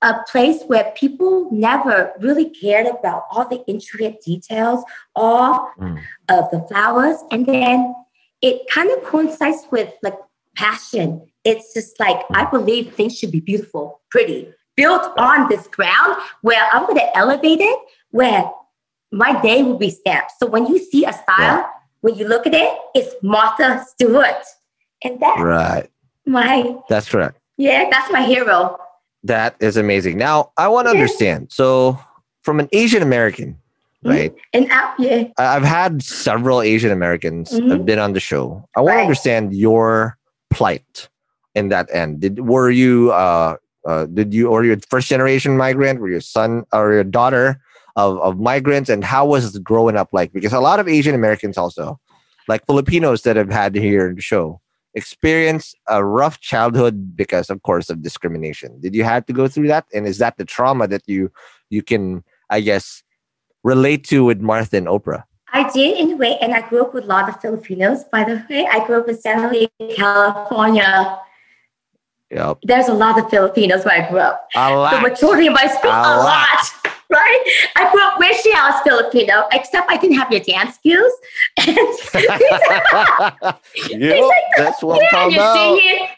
a 0.02 0.14
place 0.30 0.62
where 0.66 0.92
people 0.97 1.49
never 1.52 2.12
really 2.21 2.49
cared 2.49 2.87
about 2.87 3.25
all 3.30 3.47
the 3.49 3.62
intricate 3.66 4.21
details, 4.23 4.83
all 5.14 5.71
Mm. 5.78 5.99
of 6.28 6.50
the 6.50 6.61
flowers, 6.69 7.19
and 7.30 7.47
then 7.47 7.95
it 8.40 8.62
kind 8.71 8.90
of 8.90 9.02
coincides 9.04 9.66
with 9.71 9.92
like 10.02 10.16
passion. 10.57 11.26
It's 11.45 11.75
just 11.75 11.99
like 12.00 12.19
I 12.35 12.45
believe 12.47 12.95
things 12.95 13.19
should 13.19 13.30
be 13.30 13.40
beautiful, 13.40 14.00
pretty, 14.11 14.52
built 14.76 15.12
on 15.19 15.49
this 15.49 15.66
ground 15.66 16.16
where 16.42 16.66
I'm 16.73 16.85
going 16.87 16.99
to 16.99 17.16
elevate 17.16 17.61
it, 17.61 17.78
where 18.11 18.50
my 19.12 19.40
day 19.42 19.62
will 19.62 19.76
be 19.78 19.90
stamped. 19.90 20.33
So 20.38 20.47
when 20.47 20.66
you 20.66 20.78
see 20.78 21.04
a 21.04 21.12
style, 21.12 21.26
yeah. 21.38 21.66
when 22.00 22.14
you 22.14 22.26
look 22.26 22.47
at 22.47 22.54
it, 22.54 22.78
it's 22.95 23.14
Martha 23.23 23.85
Stewart, 23.88 24.45
and 25.04 25.21
that's 25.21 25.40
right. 25.40 25.90
My 26.26 26.76
that's 26.88 27.09
correct. 27.11 27.38
Yeah, 27.59 27.88
that's 27.90 28.11
my 28.11 28.23
hero. 28.23 28.78
That 29.24 29.56
is 29.60 29.76
amazing. 29.76 30.18
Now 30.18 30.52
I 30.56 30.68
want 30.68 30.86
to 30.86 30.94
yeah. 30.94 31.00
understand. 31.00 31.48
So 31.50 31.98
from 32.42 32.60
an 32.60 32.68
Asian 32.72 33.02
American, 33.02 33.52
mm-hmm. 34.04 34.08
right? 34.08 34.34
And 34.52 34.70
out, 34.70 34.98
yeah. 34.98 35.24
I've 35.38 35.62
had 35.62 36.02
several 36.02 36.62
Asian 36.62 36.90
Americans 36.90 37.50
mm-hmm. 37.50 37.70
have 37.70 37.84
been 37.84 37.98
on 37.98 38.12
the 38.12 38.20
show. 38.20 38.66
I 38.76 38.80
want 38.80 38.90
right. 38.90 38.96
to 38.96 39.02
understand 39.02 39.54
your 39.54 40.16
plight 40.50 41.08
in 41.54 41.68
that 41.68 41.88
end. 41.92 42.20
Did 42.20 42.40
were 42.40 42.70
you 42.70 43.12
uh, 43.12 43.56
uh 43.86 44.06
did 44.06 44.32
you 44.32 44.48
or 44.48 44.64
your 44.64 44.78
first 44.88 45.08
generation 45.08 45.56
migrant? 45.56 46.00
Were 46.00 46.08
your 46.08 46.20
son 46.20 46.64
or 46.72 46.92
your 46.92 47.04
daughter 47.04 47.60
of 47.96 48.18
of 48.18 48.38
migrants? 48.38 48.88
And 48.88 49.04
how 49.04 49.26
was 49.26 49.58
growing 49.58 49.96
up 49.96 50.08
like? 50.12 50.32
Because 50.32 50.52
a 50.52 50.60
lot 50.60 50.80
of 50.80 50.88
Asian 50.88 51.14
Americans 51.14 51.58
also, 51.58 52.00
like 52.48 52.64
Filipinos 52.66 53.22
that 53.22 53.36
have 53.36 53.50
had 53.50 53.74
here 53.74 54.08
in 54.08 54.16
the 54.16 54.22
show, 54.22 54.60
experience 54.94 55.75
a 55.88 56.04
rough 56.04 56.40
childhood 56.40 57.16
because 57.16 57.50
of 57.50 57.62
course 57.62 57.90
of 57.90 58.02
discrimination 58.02 58.80
did 58.80 58.94
you 58.94 59.04
have 59.04 59.25
to 59.25 59.32
go 59.32 59.47
through 59.47 59.68
that 59.68 59.87
and 59.94 60.06
is 60.06 60.18
that 60.18 60.37
the 60.37 60.44
trauma 60.44 60.88
that 60.88 61.02
you 61.06 61.30
you 61.68 61.82
can 61.82 62.25
i 62.50 62.61
guess 62.61 63.02
relate 63.62 64.04
to 64.04 64.25
with 64.25 64.40
martha 64.40 64.76
and 64.76 64.88
oprah 64.88 65.23
i 65.52 65.70
did 65.70 65.97
in 65.97 66.12
a 66.12 66.16
way 66.16 66.37
and 66.38 66.54
i 66.54 66.68
grew 66.68 66.82
up 66.82 66.92
with 66.92 67.04
a 67.04 67.06
lot 67.06 67.28
of 67.28 67.40
filipinos 67.40 68.04
by 68.04 68.25
the 68.25 68.44
way 68.50 68.66
i 68.66 68.85
grew 68.85 69.00
up 69.00 69.09
in 69.09 69.16
san 69.16 69.38
jose 69.38 69.68
california 69.94 71.18
Yep. 72.32 72.59
There's 72.62 72.87
a 72.87 72.94
lot 72.94 73.18
of 73.18 73.28
Filipinos 73.28 73.85
where 73.85 74.04
I 74.04 74.09
grew 74.09 74.20
up. 74.20 74.49
A 74.54 74.73
lot. 74.73 74.94
The 74.94 75.00
majority 75.00 75.49
of 75.49 75.52
my 75.52 75.66
school, 75.66 75.90
a, 75.90 75.94
a 75.94 76.23
lot. 76.23 76.25
lot 76.87 77.00
right? 77.10 77.42
I 77.76 77.90
grew 77.90 78.02
up 78.02 78.18
wishing 78.18 78.40
she 78.42 78.50
was 78.52 78.80
Filipino, 78.82 79.46
except 79.52 79.90
I 79.90 79.96
didn't 79.96 80.16
have 80.16 80.30
your 80.30 80.40
dance 80.40 80.76
skills. 80.76 81.12
And 81.58 81.76
yep, 84.00 84.22
like, 84.22 84.44
that's 84.56 84.82
what 84.82 85.00
yeah, 85.00 85.06
I'm 85.06 85.10
talking 85.10 85.32
you're 85.32 85.42
about. 85.42 85.56
Singing, 85.56 86.08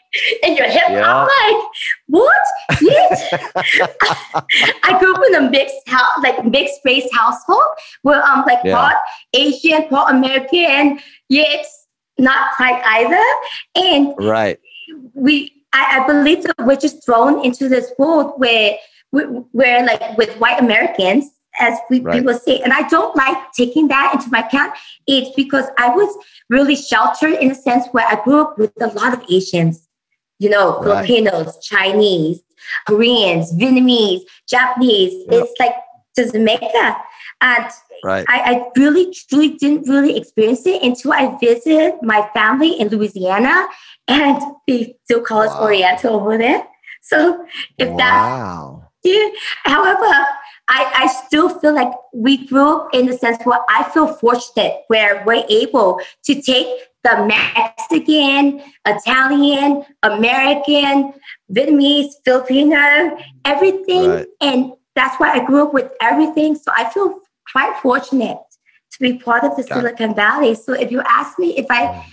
and 0.43 0.57
you're 0.57 0.69
hip 0.69 0.83
hop. 0.87 1.27
Like, 1.27 1.63
what? 2.07 2.45
I 4.83 4.99
grew 4.99 5.15
up 5.15 5.23
in 5.27 5.35
a 5.35 5.49
mixed 5.49 5.87
house, 5.87 6.19
like 6.21 6.45
mixed 6.45 6.81
race 6.85 7.09
household 7.13 7.63
where 8.03 8.21
I'm 8.23 8.39
um, 8.39 8.45
like 8.45 8.59
yeah. 8.63 8.75
part 8.75 8.95
Asian, 9.33 9.87
part 9.89 10.13
American, 10.13 10.99
yet 11.29 11.65
not 12.17 12.55
quite 12.55 12.81
either. 12.85 13.25
And 13.75 14.13
right. 14.19 14.59
we 15.13 15.51
I, 15.73 16.01
I 16.01 16.07
believe 16.07 16.43
that 16.43 16.55
we're 16.59 16.75
just 16.75 17.03
thrown 17.03 17.43
into 17.43 17.67
this 17.67 17.91
world 17.97 18.33
where 18.37 18.77
where 19.13 19.85
like 19.85 20.17
with 20.17 20.35
white 20.39 20.59
Americans, 20.59 21.29
as 21.59 21.77
we, 21.89 21.99
right. 21.99 22.17
people 22.17 22.33
say, 22.33 22.59
and 22.61 22.73
I 22.73 22.87
don't 22.89 23.15
like 23.15 23.51
taking 23.53 23.87
that 23.89 24.13
into 24.15 24.29
my 24.31 24.39
account. 24.39 24.73
It's 25.07 25.33
because 25.35 25.65
I 25.77 25.89
was 25.89 26.09
really 26.49 26.75
sheltered 26.75 27.33
in 27.33 27.51
a 27.51 27.55
sense 27.55 27.87
where 27.91 28.07
I 28.07 28.21
grew 28.23 28.41
up 28.41 28.57
with 28.57 28.73
a 28.81 28.87
lot 28.87 29.13
of 29.13 29.23
Asians, 29.29 29.87
you 30.39 30.49
know, 30.49 30.79
right. 30.81 31.05
Filipinos, 31.05 31.59
Chinese, 31.63 32.41
Koreans, 32.87 33.53
Vietnamese, 33.53 34.21
Japanese. 34.47 35.13
Yep. 35.29 35.43
It's 35.43 35.59
like 35.59 35.75
Jamaica. 36.17 36.97
And 37.41 37.65
right. 38.03 38.25
I, 38.27 38.39
I 38.39 38.71
really, 38.75 39.13
truly 39.13 39.49
didn't 39.49 39.87
really 39.87 40.17
experience 40.17 40.65
it 40.65 40.81
until 40.81 41.13
I 41.13 41.37
visited 41.39 42.01
my 42.01 42.27
family 42.33 42.79
in 42.79 42.87
Louisiana 42.87 43.67
and 44.07 44.41
they 44.67 44.95
still 45.03 45.21
call 45.21 45.41
us 45.41 45.49
wow. 45.49 45.63
Oriental 45.63 46.15
over 46.15 46.37
there. 46.37 46.65
So 47.01 47.45
if 47.77 47.89
wow. 47.89 48.82
Yeah. 49.03 49.29
However, 49.63 50.25
I, 50.69 50.91
I 50.95 51.07
still 51.25 51.49
feel 51.59 51.73
like 51.73 51.91
we 52.13 52.47
grew 52.47 52.77
up 52.77 52.89
in 52.93 53.05
the 53.05 53.17
sense 53.17 53.43
where 53.43 53.59
I 53.69 53.83
feel 53.89 54.07
fortunate 54.07 54.83
where 54.87 55.23
we're 55.25 55.45
able 55.49 55.99
to 56.25 56.41
take 56.41 56.67
the 57.03 57.25
Mexican, 57.25 58.61
Italian, 58.85 59.83
American, 60.03 61.13
Vietnamese, 61.51 62.13
Filipino, 62.23 63.17
everything. 63.43 64.09
Right. 64.09 64.27
And 64.39 64.71
that's 64.95 65.19
why 65.19 65.31
I 65.33 65.45
grew 65.45 65.63
up 65.63 65.73
with 65.73 65.91
everything. 66.01 66.55
So 66.55 66.71
I 66.75 66.89
feel 66.89 67.19
quite 67.51 67.77
fortunate 67.81 68.39
to 68.93 68.99
be 68.99 69.17
part 69.17 69.43
of 69.43 69.57
the 69.57 69.63
Got 69.63 69.79
Silicon 69.79 70.11
it. 70.11 70.15
Valley. 70.15 70.55
So 70.55 70.73
if 70.73 70.91
you 70.91 71.01
ask 71.05 71.37
me 71.37 71.57
if 71.57 71.65
I 71.69 71.87
mm 71.87 72.03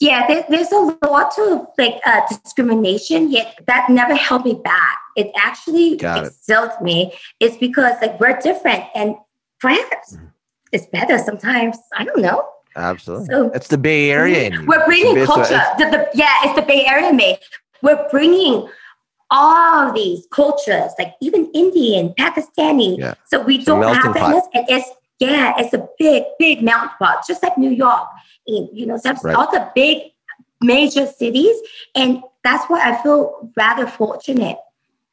yeah, 0.00 0.26
there, 0.26 0.44
there's 0.48 0.72
a 0.72 0.96
lot 1.06 1.38
of 1.38 1.66
like 1.78 2.00
uh, 2.04 2.22
discrimination, 2.28 3.30
yet 3.30 3.56
that 3.68 3.88
never 3.88 4.16
held 4.16 4.44
me 4.44 4.54
back. 4.54 4.98
It 5.16 5.30
actually 5.36 5.96
Got 5.96 6.26
it. 6.26 6.82
me. 6.82 7.12
It's 7.40 7.56
because 7.56 7.94
like 8.00 8.18
we're 8.20 8.38
different, 8.40 8.84
and 8.94 9.14
perhaps 9.60 10.14
mm-hmm. 10.14 10.26
it's 10.72 10.86
better 10.86 11.18
sometimes. 11.18 11.76
I 11.96 12.04
don't 12.04 12.20
know. 12.20 12.48
Absolutely. 12.74 13.26
So, 13.26 13.50
it's 13.50 13.68
the 13.68 13.78
Bay 13.78 14.10
Area. 14.10 14.50
We're 14.66 14.84
bringing 14.86 15.26
culture. 15.26 15.60
The, 15.78 15.84
the, 15.84 16.08
yeah, 16.14 16.32
it's 16.44 16.54
the 16.54 16.62
Bay 16.62 16.86
Area 16.86 17.12
me. 17.12 17.36
We're 17.82 18.08
bringing 18.10 18.68
all 19.30 19.92
these 19.92 20.26
cultures, 20.30 20.92
like 20.98 21.14
even 21.20 21.50
Indian, 21.52 22.14
Pakistani. 22.18 22.98
Yeah. 22.98 23.14
So 23.26 23.42
we 23.42 23.56
it's 23.56 23.64
don't 23.66 23.82
have 23.82 24.14
that, 24.14 24.48
and 24.54 24.66
it's 24.68 24.88
yeah, 25.18 25.54
it's 25.58 25.72
a 25.74 25.86
big, 25.98 26.24
big 26.38 26.62
mountain 26.62 26.90
pot, 26.98 27.24
just 27.26 27.42
like 27.42 27.56
New 27.58 27.70
York 27.70 28.08
in 28.46 28.68
you 28.72 28.86
know 28.86 28.96
some 28.96 29.16
right. 29.22 29.36
all 29.36 29.50
the 29.50 29.70
big 29.74 30.12
major 30.60 31.06
cities 31.06 31.56
and 31.94 32.22
that's 32.44 32.64
why 32.66 32.80
i 32.90 33.02
feel 33.02 33.50
rather 33.56 33.86
fortunate 33.86 34.56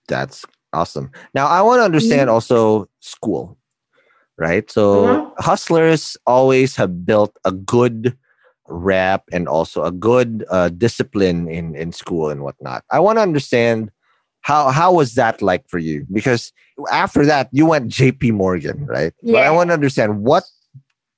that's 0.09 0.45
awesome 0.73 1.09
now 1.33 1.47
i 1.47 1.61
want 1.61 1.79
to 1.79 1.83
understand 1.83 2.21
mm-hmm. 2.21 2.33
also 2.33 2.89
school 2.99 3.57
right 4.37 4.69
so 4.69 5.05
mm-hmm. 5.05 5.29
hustlers 5.37 6.17
always 6.25 6.75
have 6.75 7.05
built 7.05 7.35
a 7.45 7.51
good 7.51 8.17
rap 8.67 9.23
and 9.31 9.47
also 9.47 9.83
a 9.83 9.91
good 9.91 10.45
uh, 10.49 10.69
discipline 10.69 11.47
in 11.47 11.75
in 11.75 11.91
school 11.91 12.29
and 12.29 12.43
whatnot 12.43 12.83
i 12.91 12.99
want 12.99 13.17
to 13.17 13.21
understand 13.21 13.89
how 14.41 14.69
how 14.69 14.93
was 14.93 15.15
that 15.15 15.41
like 15.41 15.67
for 15.67 15.79
you 15.79 16.05
because 16.11 16.51
after 16.91 17.25
that 17.25 17.49
you 17.51 17.65
went 17.65 17.91
jp 17.91 18.31
morgan 18.31 18.85
right 18.85 19.13
yeah. 19.21 19.33
but 19.33 19.43
i 19.43 19.51
want 19.51 19.69
to 19.69 19.73
understand 19.73 20.21
what 20.21 20.43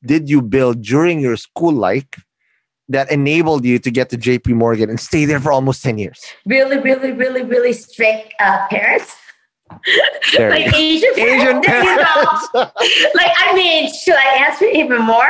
did 0.05 0.29
you 0.29 0.41
build 0.41 0.81
during 0.81 1.19
your 1.19 1.38
school 1.38 1.74
life 1.74 2.07
that 2.91 3.12
enabled 3.12 3.65
you 3.65 3.79
to 3.79 3.91
get 3.91 4.10
to 4.10 4.17
JP 4.17 4.55
Morgan 4.55 4.89
and 4.89 5.00
stay 5.00 5.25
there 5.25 5.39
for 5.39 5.51
almost 5.51 5.83
10 5.83 5.98
years? 5.98 6.24
Really, 6.45 6.77
really, 6.79 7.12
really, 7.12 7.43
really 7.43 7.74
strict 7.74 8.33
uh, 8.39 8.67
parents. 8.69 9.15
like 10.38 10.74
Asian, 10.74 11.12
Asian 11.17 11.62
parents. 11.62 11.65
parents. 11.65 12.50
like, 13.15 13.31
I 13.38 13.53
mean, 13.55 13.91
should 13.93 14.15
I 14.15 14.45
answer 14.48 14.65
even 14.65 15.01
more? 15.01 15.29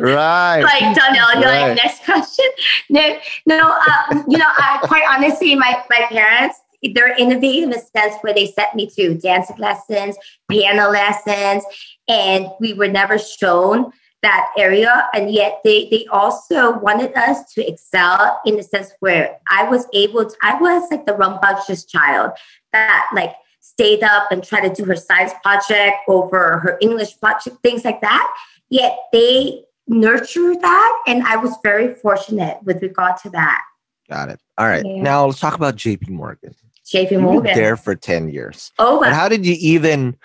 right. 0.00 0.62
like 0.62 0.94
Donnell, 0.94 1.40
you're 1.40 1.50
right. 1.50 1.68
like, 1.68 1.76
next 1.76 2.04
question. 2.04 2.44
No, 2.88 3.18
no, 3.46 3.58
um, 3.58 4.24
you 4.28 4.38
know, 4.38 4.46
I, 4.46 4.78
quite 4.84 5.04
honestly, 5.10 5.54
my, 5.54 5.82
my 5.90 6.06
parents, 6.08 6.60
they're 6.94 7.16
innovative 7.16 7.64
in 7.64 7.70
the 7.70 7.78
sense 7.78 8.14
where 8.20 8.34
they 8.34 8.46
sent 8.46 8.74
me 8.74 8.88
to 8.90 9.14
dancing 9.14 9.56
lessons, 9.56 10.16
piano 10.48 10.90
lessons, 10.90 11.64
and 12.08 12.48
we 12.60 12.74
were 12.74 12.88
never 12.88 13.18
shown 13.18 13.92
that 14.26 14.50
area 14.58 15.08
and 15.14 15.30
yet 15.30 15.60
they 15.62 15.88
they 15.90 16.04
also 16.10 16.78
wanted 16.78 17.12
us 17.16 17.38
to 17.54 17.60
excel 17.72 18.40
in 18.44 18.56
the 18.56 18.62
sense 18.62 18.88
where 19.00 19.38
i 19.50 19.62
was 19.72 19.86
able 19.92 20.24
to 20.28 20.36
i 20.42 20.54
was 20.66 20.90
like 20.90 21.04
the 21.06 21.14
rambunctious 21.14 21.84
child 21.84 22.32
that 22.72 23.06
like 23.14 23.34
stayed 23.66 24.02
up 24.02 24.30
and 24.30 24.44
tried 24.44 24.66
to 24.68 24.74
do 24.74 24.84
her 24.84 24.96
science 24.96 25.32
project 25.42 25.96
over 26.08 26.58
her 26.58 26.78
english 26.80 27.18
project 27.20 27.56
things 27.62 27.84
like 27.84 28.00
that. 28.00 28.26
Yet 28.70 28.96
they 29.12 29.64
nurtured 29.88 30.60
that 30.60 31.02
and 31.06 31.22
i 31.24 31.36
was 31.36 31.56
very 31.62 31.94
fortunate 31.94 32.58
with 32.64 32.82
regard 32.82 33.16
to 33.18 33.30
that. 33.30 33.62
Got 34.08 34.30
it. 34.30 34.40
All 34.58 34.66
right. 34.66 34.84
Yeah. 34.84 35.02
now 35.02 35.26
let's 35.26 35.40
talk 35.40 35.54
about 35.54 35.76
jp 35.76 36.08
morgan. 36.08 36.54
Jp 36.86 37.20
morgan. 37.20 37.54
there 37.54 37.76
for 37.76 37.94
10 37.94 38.28
years. 38.30 38.72
Oh 38.78 39.00
but 39.00 39.12
how 39.12 39.28
did 39.28 39.44
you 39.44 39.56
even 39.58 40.16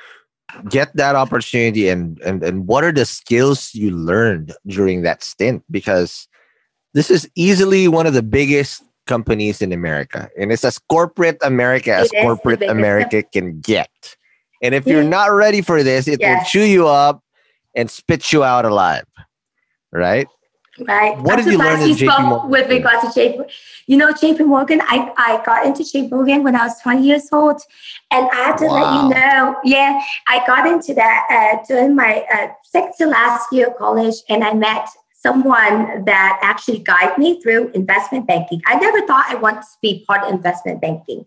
get 0.69 0.95
that 0.95 1.15
opportunity 1.15 1.89
and, 1.89 2.19
and 2.21 2.43
and 2.43 2.67
what 2.67 2.83
are 2.83 2.91
the 2.91 3.05
skills 3.05 3.73
you 3.73 3.91
learned 3.91 4.53
during 4.67 5.03
that 5.03 5.23
stint? 5.23 5.63
Because 5.71 6.27
this 6.93 7.09
is 7.09 7.29
easily 7.35 7.87
one 7.87 8.05
of 8.05 8.13
the 8.13 8.23
biggest 8.23 8.83
companies 9.07 9.61
in 9.61 9.73
america 9.73 10.29
and 10.39 10.51
it's 10.51 10.63
as 10.63 10.77
corporate 10.77 11.37
america 11.41 11.93
as 11.93 12.09
corporate 12.21 12.61
america 12.61 13.23
can 13.23 13.59
get. 13.59 13.89
And 14.63 14.75
if 14.75 14.85
you're 14.85 15.03
not 15.03 15.33
ready 15.33 15.61
for 15.61 15.81
this 15.81 16.07
it 16.07 16.19
yes. 16.19 16.37
will 16.37 16.45
chew 16.45 16.67
you 16.67 16.87
up 16.87 17.23
and 17.75 17.89
spit 17.89 18.31
you 18.31 18.43
out 18.43 18.63
alive 18.63 19.05
right 19.91 20.27
right? 20.79 21.17
What 21.19 21.37
did 21.37 21.45
you 21.45 21.57
learn 21.57 21.81
in 21.81 21.89
JP 21.89 22.29
Morgan? 22.29 22.49
With 22.49 22.69
regard 22.69 23.01
to 23.01 23.07
JP, 23.07 23.51
you 23.87 23.97
know, 23.97 24.11
JP 24.13 24.47
Morgan, 24.47 24.81
I, 24.83 25.11
I 25.17 25.43
got 25.45 25.65
into 25.65 25.83
JP 25.83 26.11
Morgan 26.11 26.43
when 26.43 26.55
I 26.55 26.65
was 26.65 26.79
20 26.81 27.05
years 27.05 27.27
old. 27.31 27.61
And 28.11 28.29
I 28.31 28.35
have 28.35 28.57
to 28.57 28.65
wow. 28.65 28.73
let 28.73 29.03
you 29.03 29.21
know, 29.21 29.55
yeah, 29.63 30.01
I 30.27 30.45
got 30.45 30.67
into 30.67 30.93
that 30.93 31.27
uh, 31.29 31.65
during 31.67 31.95
my 31.95 32.25
uh, 32.33 32.47
second 32.63 32.93
to 32.99 33.07
last 33.07 33.51
year 33.51 33.67
of 33.67 33.77
college 33.77 34.15
and 34.29 34.43
I 34.43 34.53
met 34.53 34.87
someone 35.13 36.03
that 36.05 36.39
actually 36.41 36.79
guided 36.79 37.17
me 37.17 37.39
through 37.41 37.69
investment 37.71 38.25
banking. 38.25 38.61
I 38.65 38.75
never 38.75 39.05
thought 39.05 39.25
I 39.29 39.35
wanted 39.35 39.61
to 39.61 39.77
be 39.81 40.03
part 40.07 40.23
of 40.23 40.33
investment 40.33 40.81
banking. 40.81 41.25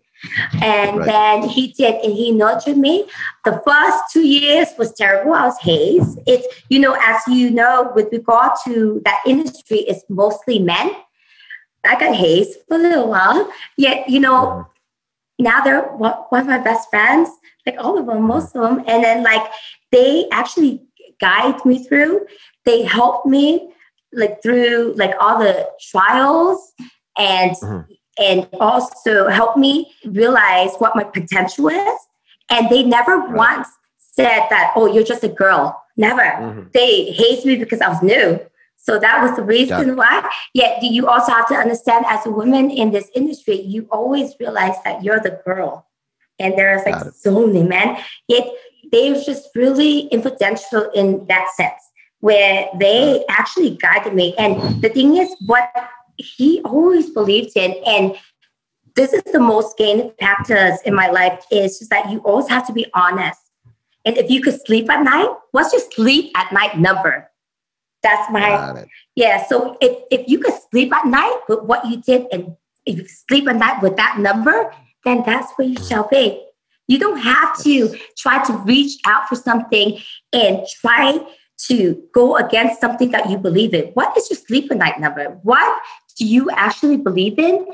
And 0.61 0.99
right. 0.99 1.05
then 1.05 1.49
he 1.49 1.73
did, 1.73 2.03
and 2.03 2.13
he 2.13 2.31
nurtured 2.31 2.77
me. 2.77 3.07
The 3.43 3.61
first 3.65 3.97
two 4.11 4.25
years 4.25 4.69
was 4.77 4.93
terrible. 4.93 5.33
I 5.33 5.45
was 5.45 5.59
hazed. 5.59 6.19
It's, 6.25 6.47
you 6.69 6.79
know, 6.79 6.97
as 7.01 7.21
you 7.27 7.51
know, 7.51 7.91
with 7.95 8.11
regard 8.11 8.51
to 8.65 9.01
that 9.05 9.19
industry, 9.25 9.79
it's 9.79 10.03
mostly 10.09 10.59
men. 10.59 10.91
I 11.83 11.99
got 11.99 12.15
hazed 12.15 12.59
for 12.67 12.75
a 12.75 12.79
little 12.79 13.09
while. 13.09 13.51
Yet, 13.77 14.09
you 14.09 14.19
know, 14.19 14.67
mm-hmm. 15.39 15.43
now 15.43 15.61
they're 15.61 15.83
one 15.83 16.41
of 16.41 16.47
my 16.47 16.59
best 16.59 16.89
friends, 16.89 17.29
like 17.65 17.75
all 17.77 17.97
of 17.97 18.07
them, 18.07 18.23
most 18.23 18.55
of 18.55 18.61
them. 18.61 18.83
And 18.87 19.03
then, 19.03 19.23
like, 19.23 19.43
they 19.91 20.27
actually 20.31 20.81
guide 21.19 21.63
me 21.65 21.83
through. 21.83 22.25
They 22.65 22.83
help 22.83 23.25
me 23.25 23.71
like 24.15 24.41
through 24.41 24.93
like 24.95 25.13
all 25.19 25.37
the 25.37 25.69
trials 25.91 26.73
and 27.17 27.51
mm-hmm. 27.51 27.93
And 28.19 28.47
also 28.59 29.27
help 29.27 29.57
me 29.57 29.93
realize 30.05 30.71
what 30.77 30.95
my 30.95 31.03
potential 31.03 31.67
is. 31.69 31.99
And 32.49 32.69
they 32.69 32.83
never 32.83 33.17
right. 33.17 33.33
once 33.33 33.67
said 33.97 34.47
that, 34.49 34.71
oh, 34.75 34.85
you're 34.85 35.03
just 35.03 35.23
a 35.23 35.29
girl. 35.29 35.81
Never. 35.97 36.21
Mm-hmm. 36.21 36.67
They 36.73 37.11
hate 37.11 37.45
me 37.45 37.55
because 37.55 37.81
I 37.81 37.89
was 37.89 38.01
new. 38.01 38.39
So 38.77 38.99
that 38.99 39.23
was 39.23 39.35
the 39.35 39.43
reason 39.43 39.95
why. 39.95 40.29
Yet 40.53 40.83
you 40.83 41.07
also 41.07 41.31
have 41.31 41.47
to 41.47 41.55
understand 41.55 42.05
as 42.07 42.25
a 42.25 42.29
woman 42.29 42.69
in 42.69 42.91
this 42.91 43.09
industry, 43.15 43.59
you 43.59 43.87
always 43.91 44.35
realize 44.39 44.75
that 44.83 45.03
you're 45.03 45.19
the 45.19 45.41
girl. 45.43 45.87
And 46.37 46.57
there's 46.57 46.85
like 46.85 47.13
so 47.13 47.47
many 47.47 47.63
men. 47.63 47.97
Yet 48.27 48.47
they're 48.91 49.15
just 49.15 49.49
really 49.55 50.01
influential 50.07 50.91
in 50.91 51.25
that 51.27 51.47
sense 51.55 51.81
where 52.19 52.67
they 52.77 53.25
actually 53.29 53.77
guided 53.77 54.13
me. 54.13 54.35
And 54.37 54.81
the 54.81 54.89
thing 54.89 55.17
is, 55.17 55.35
what 55.45 55.69
he 56.17 56.61
always 56.63 57.09
believed 57.09 57.55
in, 57.55 57.75
and 57.85 58.15
this 58.95 59.13
is 59.13 59.23
the 59.23 59.39
most 59.39 59.77
gain 59.77 60.11
factors 60.19 60.79
in 60.85 60.95
my 60.95 61.09
life, 61.09 61.43
is 61.51 61.79
just 61.79 61.89
that 61.89 62.09
you 62.09 62.19
always 62.19 62.47
have 62.47 62.65
to 62.67 62.73
be 62.73 62.85
honest. 62.93 63.39
And 64.05 64.17
if 64.17 64.29
you 64.29 64.41
could 64.41 64.59
sleep 64.65 64.89
at 64.89 65.03
night, 65.03 65.29
what's 65.51 65.73
your 65.73 65.81
sleep 65.91 66.31
at 66.37 66.51
night 66.53 66.77
number? 66.77 67.29
That's 68.03 68.31
my 68.31 68.85
yeah. 69.15 69.45
So 69.47 69.77
if, 69.81 69.97
if 70.11 70.27
you 70.29 70.37
could 70.39 70.53
sleep 70.69 70.93
at 70.93 71.07
night 71.07 71.39
with 71.49 71.63
what 71.63 71.85
you 71.87 71.97
did, 72.01 72.27
and 72.31 72.55
if 72.85 72.97
you 72.97 73.07
sleep 73.07 73.47
at 73.47 73.55
night 73.55 73.81
with 73.81 73.95
that 73.97 74.19
number, 74.19 74.71
then 75.03 75.23
that's 75.25 75.51
where 75.53 75.67
you 75.67 75.83
shall 75.83 76.07
be. 76.07 76.45
You 76.87 76.99
don't 76.99 77.17
have 77.17 77.57
to 77.63 77.97
try 78.15 78.43
to 78.45 78.53
reach 78.59 78.99
out 79.07 79.27
for 79.27 79.35
something 79.35 79.99
and 80.31 80.61
try 80.81 81.19
to 81.57 82.03
go 82.13 82.35
against 82.37 82.81
something 82.81 83.11
that 83.11 83.29
you 83.29 83.37
believe 83.37 83.73
in. 83.73 83.85
What 83.93 84.15
is 84.17 84.29
your 84.29 84.37
sleep 84.37 84.71
at 84.71 84.77
night 84.77 84.99
number? 84.99 85.39
What 85.43 85.81
do 86.17 86.25
you 86.25 86.49
actually 86.51 86.97
believe 86.97 87.39
in? 87.39 87.65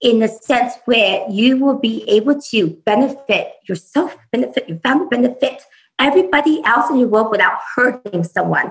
In 0.00 0.22
a 0.22 0.28
sense 0.28 0.74
where 0.84 1.24
you 1.30 1.58
will 1.58 1.78
be 1.78 2.02
able 2.08 2.40
to 2.50 2.70
benefit 2.84 3.52
yourself, 3.68 4.16
benefit 4.32 4.68
your 4.68 4.78
family, 4.80 5.06
benefit 5.08 5.62
everybody 5.98 6.60
else 6.64 6.90
in 6.90 6.98
your 6.98 7.08
world 7.08 7.30
without 7.30 7.58
hurting 7.76 8.24
someone. 8.24 8.66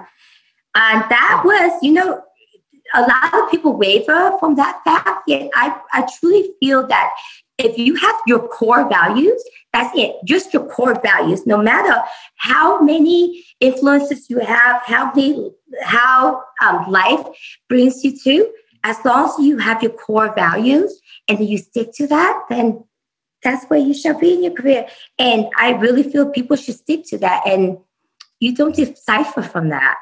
And 0.76 1.04
that 1.10 1.44
was, 1.46 1.80
you 1.82 1.94
know, 1.94 2.22
a 2.94 3.02
lot 3.02 3.34
of 3.34 3.50
people 3.50 3.78
waver 3.78 4.38
from 4.40 4.56
that 4.56 4.82
fact. 4.84 5.24
Yet 5.28 5.50
I, 5.56 5.80
I 5.94 6.08
truly 6.20 6.52
feel 6.60 6.86
that 6.88 7.14
if 7.62 7.78
you 7.78 7.96
have 7.96 8.16
your 8.28 8.48
core 8.48 8.88
values, 8.90 9.44
that's 9.74 9.96
it, 9.98 10.16
just 10.26 10.54
your 10.54 10.66
core 10.66 11.00
values, 11.02 11.46
no 11.46 11.58
matter 11.58 12.02
how 12.38 12.82
many 12.82 13.44
influences 13.60 14.30
you 14.30 14.40
have, 14.40 14.82
how 14.86 15.12
the 15.12 15.54
how 15.82 16.44
um, 16.62 16.90
life 16.90 17.26
brings 17.70 18.04
you 18.04 18.18
to, 18.24 18.52
as 18.84 18.98
long 19.06 19.30
as 19.30 19.40
you 19.40 19.58
have 19.58 19.82
your 19.82 19.92
core 19.92 20.34
values 20.34 21.00
and 21.28 21.48
you 21.48 21.58
stick 21.58 21.94
to 21.94 22.08
that, 22.08 22.44
then 22.50 22.84
that's 23.44 23.66
where 23.66 23.80
you 23.80 23.94
shall 23.94 24.20
be 24.20 24.34
in 24.34 24.44
your 24.44 24.54
career. 24.54 24.88
And 25.18 25.48
I 25.58 25.72
really 25.72 26.04
feel 26.04 26.30
people 26.30 26.58
should 26.58 26.76
stick 26.76 27.06
to 27.08 27.18
that 27.20 27.44
and 27.46 27.78
you 28.40 28.56
don't 28.56 28.76
decipher 28.76 29.42
from 29.42 29.70
that. 29.70 29.98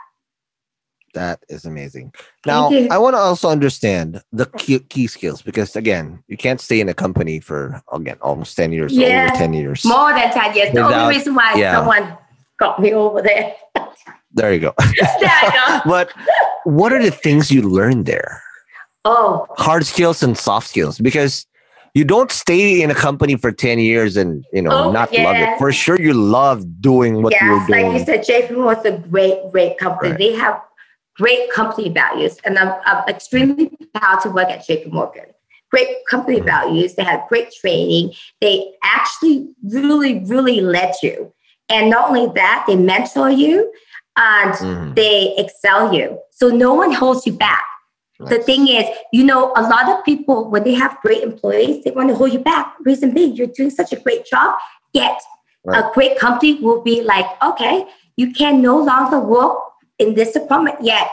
That 1.14 1.44
is 1.50 1.66
amazing. 1.66 2.14
Now, 2.46 2.70
I 2.92 2.98
want 2.98 3.16
to 3.16 3.20
also 3.20 3.50
understand 3.50 4.22
the 4.32 4.46
key, 4.58 4.80
key, 4.80 5.08
skills 5.08 5.42
because, 5.42 5.76
again, 5.76 6.24
you 6.28 6.38
can't 6.38 6.62
stay 6.62 6.80
in 6.80 6.90
a 6.90 6.94
company 6.94 7.40
for, 7.40 7.82
again, 7.92 8.18
almost 8.22 8.56
10 8.56 8.72
years, 8.72 8.94
yeah, 8.94 9.30
over 9.30 9.38
10 9.38 9.54
years. 9.54 9.86
More 9.86 10.14
than 10.14 10.32
10 10.32 10.56
years. 10.56 10.70
Without, 10.70 10.90
the 10.90 10.96
only 10.96 11.16
reason 11.16 11.36
why 11.36 11.56
yeah. 11.56 11.76
someone 11.76 12.18
got 12.60 12.80
me 12.80 12.94
over 12.94 13.22
there. 13.22 13.56
there 14.34 14.54
you 14.54 14.60
go. 14.60 14.74
there 14.78 15.52
go. 15.52 15.82
but 15.86 16.12
what 16.64 16.94
are 16.94 17.02
the 17.02 17.12
things 17.12 17.52
you 17.52 17.64
learned 17.64 18.06
there? 18.06 18.44
Oh, 19.06 19.48
hard 19.58 19.86
skills 19.86 20.22
and 20.22 20.38
soft 20.38 20.68
skills 20.68 21.00
because 21.00 21.48
you 21.94 22.06
don't 22.06 22.32
stay 22.32 22.82
in 22.82 22.92
a 22.92 22.96
company 22.96 23.36
for 23.36 23.52
10 23.52 23.80
years 23.80 24.18
and 24.18 24.46
you 24.54 24.62
know 24.62 24.72
oh, 24.72 24.92
not 24.92 25.12
yeah. 25.12 25.24
love 25.24 25.36
it 25.36 25.58
for 25.58 25.72
sure 25.72 26.00
you 26.00 26.14
love 26.14 26.82
doing 26.82 27.22
what 27.22 27.34
yes, 27.34 27.42
you're 27.44 27.68
doing 27.68 27.92
like 27.92 28.00
you 28.00 28.06
said 28.06 28.26
JP 28.26 28.64
was 28.64 28.84
a 28.86 28.98
great 28.98 29.40
great 29.52 29.78
company 29.78 30.12
right. 30.12 30.20
they 30.20 30.34
have 30.34 30.62
great 31.20 31.52
company 31.52 31.90
values. 31.90 32.38
And 32.46 32.58
I'm, 32.58 32.74
I'm 32.86 33.08
extremely 33.08 33.72
proud 33.94 34.22
to 34.22 34.30
work 34.30 34.50
at 34.50 34.66
JP 34.66 34.92
Morgan. 34.92 35.26
Great 35.70 35.90
company 36.10 36.38
mm-hmm. 36.38 36.48
values. 36.48 36.96
They 36.96 37.04
have 37.04 37.28
great 37.28 37.52
training. 37.52 38.14
They 38.42 38.72
actually 38.84 39.50
really, 39.64 40.24
really 40.24 40.62
let 40.62 40.96
you. 41.04 41.34
And 41.68 41.90
not 41.90 42.10
only 42.10 42.32
that, 42.34 42.64
they 42.68 42.76
mentor 42.76 43.30
you 43.30 43.72
and 44.18 44.54
mm. 44.54 44.96
they 44.96 45.36
excel 45.38 45.94
you. 45.94 46.20
So 46.32 46.48
no 46.50 46.74
one 46.74 46.92
holds 46.92 47.28
you 47.28 47.34
back. 47.34 47.64
Nice. 48.20 48.30
The 48.30 48.40
thing 48.40 48.68
is, 48.68 48.86
you 49.14 49.24
know, 49.24 49.54
a 49.56 49.62
lot 49.62 49.88
of 49.90 50.04
people, 50.04 50.50
when 50.50 50.64
they 50.64 50.74
have 50.74 50.98
great 51.02 51.22
employees, 51.22 51.84
they 51.84 51.92
want 51.92 52.10
to 52.10 52.16
hold 52.16 52.34
you 52.34 52.40
back. 52.40 52.74
Reason 52.82 53.14
being, 53.14 53.36
you're 53.36 53.48
doing 53.48 53.70
such 53.70 53.94
a 53.94 54.00
great 54.00 54.26
job, 54.26 54.58
yet 54.94 55.22
right. 55.64 55.86
a 55.86 55.92
great 55.94 56.18
company 56.18 56.56
will 56.56 56.82
be 56.82 57.02
like, 57.04 57.28
okay, 57.44 57.86
you 58.18 58.34
can 58.34 58.62
no 58.62 58.78
longer 58.78 59.20
work 59.20 59.58
in 60.00 60.16
this 60.16 60.34
department 60.34 60.78
yet 60.82 61.10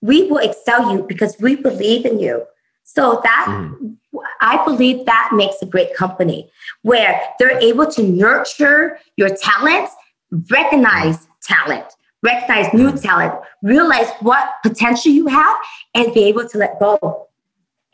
we 0.00 0.28
will 0.28 0.38
excel 0.38 0.92
you 0.92 1.02
because 1.02 1.34
we 1.40 1.56
believe 1.56 2.04
in 2.04 2.20
you. 2.20 2.44
So 2.86 3.20
that 3.24 3.46
mm. 3.48 3.96
i 4.42 4.62
believe 4.64 5.06
that 5.06 5.30
makes 5.32 5.62
a 5.62 5.66
great 5.66 5.94
company 5.94 6.50
where 6.82 7.20
they're 7.38 7.58
able 7.58 7.86
to 7.96 8.02
nurture 8.02 8.98
your 9.16 9.30
talents 9.30 9.92
recognize 10.50 11.26
talent 11.42 11.86
recognize 12.22 12.72
new 12.74 12.90
talent 12.96 13.34
realize 13.62 14.10
what 14.20 14.50
potential 14.62 15.12
you 15.12 15.26
have 15.26 15.56
and 15.94 16.12
be 16.12 16.24
able 16.24 16.48
to 16.48 16.58
let 16.58 16.78
go. 16.80 17.28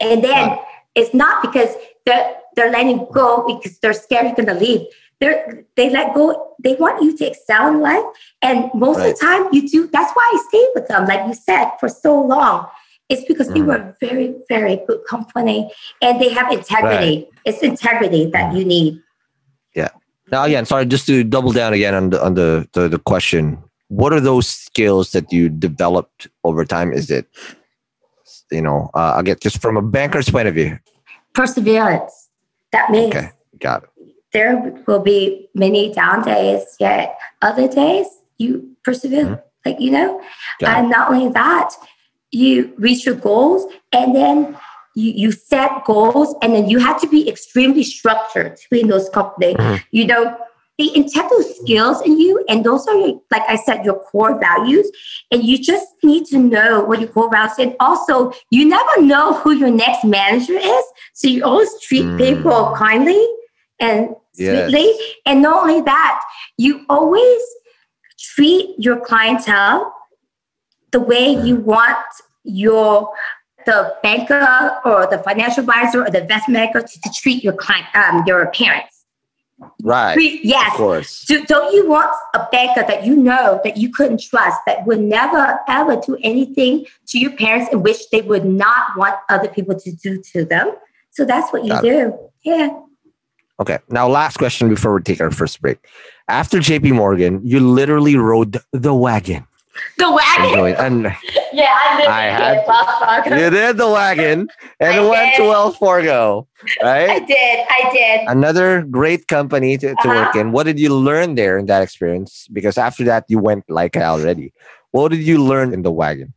And 0.00 0.24
then 0.24 0.58
it's 0.94 1.12
not 1.12 1.42
because 1.42 1.74
they're, 2.06 2.36
they're 2.56 2.70
letting 2.70 3.06
go 3.12 3.46
because 3.46 3.78
they're 3.80 3.92
scared 3.92 4.26
you're 4.26 4.34
going 4.34 4.48
to 4.48 4.54
leave 4.54 4.86
they 5.20 5.64
they 5.76 5.90
let 5.90 6.14
go. 6.14 6.54
They 6.62 6.74
want 6.74 7.02
you 7.02 7.16
to 7.18 7.26
excel 7.26 7.68
in 7.68 7.80
life, 7.80 8.04
and 8.42 8.70
most 8.74 8.98
right. 8.98 9.10
of 9.10 9.18
the 9.18 9.24
time 9.24 9.48
you 9.52 9.68
do. 9.68 9.86
That's 9.86 10.12
why 10.14 10.30
I 10.34 10.42
stayed 10.48 10.68
with 10.74 10.88
them, 10.88 11.06
like 11.06 11.26
you 11.26 11.34
said, 11.34 11.70
for 11.78 11.88
so 11.88 12.20
long. 12.20 12.66
It's 13.08 13.24
because 13.26 13.48
mm. 13.48 13.54
they 13.54 13.62
were 13.62 13.76
a 13.76 13.94
very, 14.00 14.34
very 14.48 14.80
good 14.86 15.00
company, 15.08 15.70
and 16.00 16.20
they 16.20 16.30
have 16.30 16.50
integrity. 16.50 17.16
Right. 17.16 17.28
It's 17.44 17.62
integrity 17.62 18.30
that 18.30 18.54
you 18.54 18.64
need. 18.64 19.00
Yeah. 19.74 19.90
Now 20.32 20.44
again, 20.44 20.64
sorry, 20.64 20.86
just 20.86 21.06
to 21.06 21.22
double 21.22 21.52
down 21.52 21.74
again 21.74 21.94
on 21.94 22.10
the 22.10 22.24
on 22.24 22.34
the, 22.34 22.68
the, 22.72 22.88
the 22.88 22.98
question. 22.98 23.62
What 23.88 24.12
are 24.12 24.20
those 24.20 24.46
skills 24.46 25.12
that 25.12 25.32
you 25.32 25.48
developed 25.48 26.28
over 26.44 26.64
time? 26.64 26.92
Is 26.92 27.10
it, 27.10 27.26
you 28.52 28.62
know, 28.62 28.88
uh, 28.94 29.14
I 29.16 29.22
get 29.22 29.40
just 29.40 29.60
from 29.60 29.76
a 29.76 29.82
banker's 29.82 30.30
point 30.30 30.46
of 30.48 30.54
view. 30.54 30.78
Perseverance. 31.34 32.28
That 32.70 32.90
means. 32.90 33.14
Okay, 33.14 33.30
got 33.58 33.82
it 33.82 33.90
there 34.32 34.82
will 34.86 35.00
be 35.00 35.48
many 35.54 35.92
down 35.92 36.22
days, 36.22 36.76
yet 36.78 37.18
other 37.42 37.68
days 37.68 38.06
you 38.38 38.76
persevere. 38.84 39.24
Mm-hmm. 39.24 39.34
Like, 39.64 39.78
you 39.78 39.90
know, 39.90 40.22
and 40.62 40.88
not 40.88 41.10
only 41.10 41.30
that, 41.32 41.74
you 42.30 42.72
reach 42.78 43.04
your 43.04 43.14
goals 43.14 43.70
and 43.92 44.14
then 44.16 44.56
you, 44.94 45.12
you 45.12 45.32
set 45.32 45.84
goals 45.84 46.34
and 46.40 46.54
then 46.54 46.68
you 46.68 46.78
have 46.78 47.00
to 47.02 47.08
be 47.08 47.28
extremely 47.28 47.82
structured 47.82 48.56
between 48.56 48.88
those 48.88 49.10
companies. 49.10 49.56
Mm-hmm. 49.56 49.76
You 49.90 50.06
know, 50.06 50.36
they 50.78 50.86
the 50.86 50.94
integral 50.94 51.42
skills 51.42 52.00
in 52.02 52.18
you, 52.18 52.42
and 52.48 52.64
those 52.64 52.86
are, 52.86 52.96
like 52.96 53.42
I 53.48 53.56
said, 53.56 53.84
your 53.84 53.98
core 53.98 54.38
values. 54.40 54.90
And 55.30 55.44
you 55.44 55.58
just 55.58 55.86
need 56.02 56.24
to 56.26 56.38
know 56.38 56.82
what 56.82 57.00
your 57.00 57.10
core 57.10 57.30
values. 57.30 57.58
And 57.58 57.76
also, 57.80 58.32
you 58.50 58.66
never 58.66 59.02
know 59.02 59.34
who 59.34 59.52
your 59.52 59.70
next 59.70 60.04
manager 60.04 60.54
is, 60.54 60.84
so 61.12 61.28
you 61.28 61.44
always 61.44 61.70
treat 61.82 62.04
mm. 62.04 62.18
people 62.18 62.74
kindly 62.76 63.22
and 63.78 64.14
yes. 64.40 64.70
sweetly. 64.70 64.92
And 65.26 65.42
not 65.42 65.62
only 65.62 65.80
that, 65.82 66.20
you 66.56 66.84
always 66.88 67.40
treat 68.18 68.74
your 68.78 69.00
clientele 69.00 69.94
the 70.90 71.00
way 71.00 71.28
you 71.28 71.56
want 71.56 71.98
your 72.44 73.12
the 73.66 73.94
banker 74.02 74.80
or 74.84 75.06
the 75.06 75.18
financial 75.18 75.60
advisor 75.60 76.04
or 76.04 76.10
the 76.10 76.22
investment 76.22 76.54
banker 76.54 76.80
to, 76.80 77.00
to 77.00 77.10
treat 77.14 77.44
your 77.44 77.52
client, 77.52 77.86
um, 77.94 78.24
your 78.26 78.46
parents. 78.52 79.04
Right. 79.82 80.14
Pre- 80.14 80.40
yes. 80.42 80.72
Of 80.72 80.76
course. 80.78 81.24
Do, 81.26 81.44
don't 81.44 81.74
you 81.74 81.88
want 81.88 82.10
a 82.34 82.46
banker 82.50 82.82
that 82.86 83.04
you 83.04 83.14
know 83.14 83.60
that 83.62 83.76
you 83.76 83.92
couldn't 83.92 84.22
trust, 84.22 84.58
that 84.66 84.86
would 84.86 85.00
never 85.00 85.60
ever 85.68 85.96
do 85.96 86.16
anything 86.22 86.86
to 87.08 87.18
your 87.18 87.32
parents 87.32 87.70
in 87.72 87.82
which 87.82 88.08
they 88.10 88.22
would 88.22 88.46
not 88.46 88.96
want 88.96 89.16
other 89.28 89.48
people 89.48 89.78
to 89.78 89.92
do 89.92 90.22
to 90.32 90.44
them? 90.44 90.72
So 91.10 91.24
that's 91.24 91.52
what 91.52 91.64
you 91.64 91.70
Got 91.70 91.82
do. 91.82 92.18
Yeah. 92.42 92.70
Okay. 93.60 93.78
Now, 93.90 94.08
last 94.08 94.38
question 94.38 94.68
before 94.68 94.94
we 94.94 95.02
take 95.02 95.20
our 95.20 95.30
first 95.30 95.60
break. 95.60 95.78
After 96.28 96.58
JP 96.58 96.92
Morgan, 96.94 97.40
you 97.44 97.60
literally 97.60 98.16
rode 98.16 98.56
the 98.72 98.94
wagon. 98.94 99.46
The 99.98 100.10
wagon. 100.10 100.74
and 100.84 101.02
Yeah, 101.52 101.72
I 101.72 102.06
I 102.06 102.22
had- 102.22 102.64
Wells 102.66 102.98
Fargo. 102.98 103.36
you 103.36 103.50
did 103.50 103.76
the 103.76 103.88
wagon 103.88 104.48
and 104.80 104.94
I 105.00 105.08
went 105.08 105.34
to. 105.36 105.42
Wells 105.42 105.76
Fargo, 105.76 106.46
right? 106.82 107.10
I 107.10 107.18
did. 107.20 107.66
I 107.68 107.90
did. 107.92 108.28
Another 108.28 108.82
great 108.82 109.26
company 109.28 109.76
to, 109.78 109.94
to 110.02 110.08
work 110.08 110.28
Uh-huh. 110.28 110.40
in. 110.40 110.52
What 110.52 110.64
did 110.64 110.78
you 110.78 110.94
learn 110.94 111.34
there 111.34 111.58
in 111.58 111.66
that 111.66 111.82
experience? 111.82 112.46
Because 112.52 112.78
after 112.78 113.04
that, 113.04 113.24
you 113.28 113.38
went 113.38 113.64
like 113.68 113.96
already. 113.96 114.52
What 114.92 115.10
did 115.12 115.20
you 115.22 115.42
learn 115.42 115.72
in 115.74 115.82
the 115.82 115.90
wagon? 115.92 116.32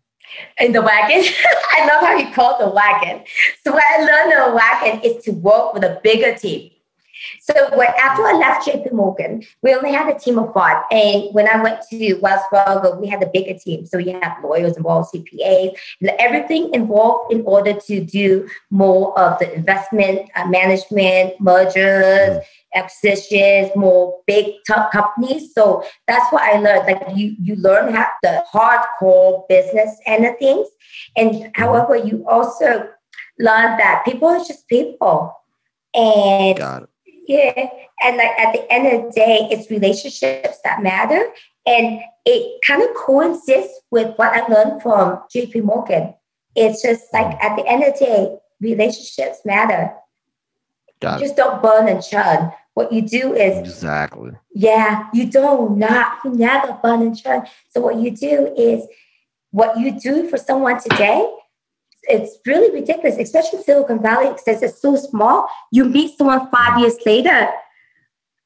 in 0.59 0.71
the 0.71 0.81
wagon. 0.81 1.21
I 1.77 1.85
love 1.85 2.01
how 2.03 2.15
you 2.17 2.27
call 2.33 2.55
it 2.57 2.59
the 2.65 2.69
wagon. 2.71 3.23
So 3.63 3.71
what 3.71 3.83
I 3.85 4.01
learned 4.01 4.31
in 4.33 4.39
the 4.49 4.55
wagon 4.55 5.01
is 5.05 5.23
to 5.25 5.31
work 5.31 5.73
with 5.75 5.83
a 5.83 5.99
bigger 6.03 6.33
team. 6.35 6.71
So 7.41 7.53
when, 7.77 7.89
after 7.99 8.23
I 8.23 8.33
left 8.33 8.67
JP 8.67 8.93
Morgan, 8.93 9.43
we 9.61 9.73
only 9.73 9.91
had 9.91 10.13
a 10.13 10.17
team 10.17 10.39
of 10.39 10.53
five. 10.53 10.83
And 10.91 11.33
when 11.33 11.47
I 11.47 11.61
went 11.61 11.81
to 11.89 12.13
Wells 12.15 12.41
Fargo, 12.49 12.99
we 12.99 13.07
had 13.07 13.23
a 13.23 13.27
bigger 13.27 13.57
team. 13.57 13.85
So 13.85 13.97
you 13.97 14.19
have 14.21 14.37
lawyers 14.43 14.77
involved, 14.77 15.13
CPAs, 15.13 15.75
and 16.01 16.11
everything 16.19 16.73
involved 16.73 17.33
in 17.33 17.41
order 17.45 17.73
to 17.73 18.03
do 18.03 18.49
more 18.69 19.17
of 19.17 19.39
the 19.39 19.53
investment 19.53 20.29
uh, 20.35 20.45
management, 20.47 21.39
mergers, 21.39 22.43
acquisitions, 22.75 23.71
more 23.75 24.19
big 24.25 24.55
top 24.67 24.91
companies. 24.91 25.53
So 25.53 25.83
that's 26.07 26.31
what 26.31 26.43
I 26.43 26.59
learned. 26.59 26.87
Like 26.87 27.17
you, 27.17 27.35
you 27.39 27.55
learn 27.55 27.93
how 27.93 28.07
the 28.21 28.43
hardcore 28.53 29.47
business 29.47 29.99
end 30.05 30.25
of 30.25 30.37
things. 30.37 30.67
And 31.15 31.51
however, 31.55 31.95
you 31.95 32.25
also 32.27 32.89
learn 33.39 33.77
that 33.77 34.03
people 34.05 34.27
are 34.27 34.39
just 34.39 34.67
people. 34.67 35.35
And. 35.93 36.57
Yeah, 37.27 37.67
and 38.01 38.17
like 38.17 38.31
at 38.39 38.53
the 38.53 38.71
end 38.71 38.87
of 38.87 39.05
the 39.05 39.11
day, 39.11 39.47
it's 39.51 39.69
relationships 39.69 40.57
that 40.63 40.81
matter. 40.83 41.29
And 41.65 42.01
it 42.25 42.61
kind 42.67 42.81
of 42.81 42.93
coincides 42.95 43.69
with 43.91 44.15
what 44.17 44.33
I 44.33 44.45
learned 44.47 44.81
from 44.81 45.21
JP 45.33 45.63
Morgan. 45.63 46.13
It's 46.55 46.81
just 46.81 47.05
like 47.13 47.27
mm. 47.27 47.43
at 47.43 47.55
the 47.55 47.65
end 47.67 47.83
of 47.83 47.93
the 47.97 48.05
day, 48.05 48.37
relationships 48.61 49.39
matter. 49.45 49.93
Got 50.99 51.19
You 51.19 51.25
it. 51.25 51.27
just 51.29 51.37
don't 51.37 51.61
burn 51.61 51.87
and 51.87 52.03
churn. 52.03 52.51
What 52.73 52.91
you 52.91 53.01
do 53.01 53.33
is 53.33 53.57
Exactly. 53.59 54.31
yeah, 54.53 55.07
you 55.13 55.29
don't 55.29 55.77
not 55.77 56.17
you 56.25 56.31
never 56.31 56.77
burn 56.81 57.01
and 57.01 57.17
churn. 57.17 57.45
So 57.69 57.81
what 57.81 57.97
you 57.97 58.11
do 58.11 58.53
is 58.57 58.85
what 59.51 59.77
you 59.77 59.97
do 59.99 60.27
for 60.27 60.37
someone 60.37 60.81
today. 60.81 61.29
It's 62.03 62.37
really 62.45 62.71
ridiculous, 62.71 63.17
especially 63.17 63.63
Silicon 63.63 64.01
Valley, 64.01 64.29
because 64.33 64.61
it's 64.61 64.81
so 64.81 64.95
small. 64.95 65.47
You 65.71 65.85
meet 65.85 66.17
someone 66.17 66.49
five 66.51 66.79
years 66.79 66.95
later. 67.05 67.49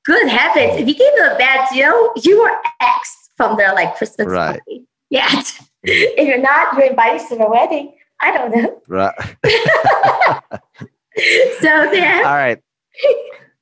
Good 0.06 0.28
heavens! 0.30 0.80
If 0.80 0.88
you 0.88 0.96
gave 0.96 1.15
them 1.17 1.36
a 1.36 1.38
bad 1.38 1.67
deal, 1.74 2.12
you 2.24 2.41
were 2.41 2.52
X 2.82 3.30
from 3.36 3.58
their 3.58 3.74
like 3.74 3.96
Christmas 3.98 4.28
Right. 4.28 4.60
party. 4.60 4.86
Yeah. 5.10 5.28
Mm. 5.86 5.93
if 6.17 6.28
you're 6.28 6.39
not, 6.39 6.74
you're 6.76 6.88
invited 6.88 7.26
to 7.30 7.36
the 7.38 7.48
wedding. 7.48 7.93
I 8.22 8.32
don't 8.36 8.54
know. 8.54 8.82
Right. 8.88 9.13
So 11.62 11.91
yeah. 11.91 12.24
All 12.26 12.36
right. 12.36 12.60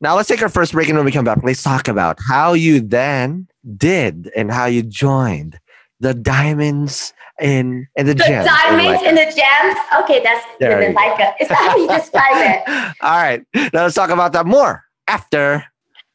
Now 0.01 0.15
let's 0.15 0.27
take 0.27 0.41
our 0.41 0.49
first 0.49 0.73
break, 0.73 0.87
and 0.89 0.97
when 0.97 1.05
we 1.05 1.11
come 1.11 1.25
back, 1.25 1.39
let's 1.43 1.63
talk 1.63 1.87
about 1.87 2.17
how 2.27 2.53
you 2.53 2.79
then 2.81 3.47
did 3.77 4.29
and 4.35 4.51
how 4.51 4.65
you 4.65 4.81
joined 4.83 5.59
the 5.99 6.13
diamonds 6.13 7.13
in 7.41 7.87
and 7.95 8.07
the, 8.07 8.13
The 8.13 8.23
gems. 8.23 8.47
in 8.47 8.53
diamonds 8.53 9.01
and 9.05 9.17
the 9.17 9.25
gems. 9.25 9.79
Okay, 10.03 10.21
that's 10.23 10.45
There 10.59 10.79
good 10.79 10.89
in. 10.89 10.95
Laika. 10.95 11.33
Is 11.39 11.47
that 11.49 11.57
how 11.57 11.77
you 11.77 11.87
describe 11.87 12.37
it? 12.37 12.95
All 13.01 13.11
right. 13.21 13.43
Now 13.73 13.83
let's 13.83 13.95
talk 13.95 14.09
about 14.09 14.33
that 14.33 14.45
more 14.45 14.83
after 15.07 15.63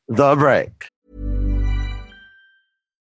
the 0.09 0.35
break. 0.37 0.90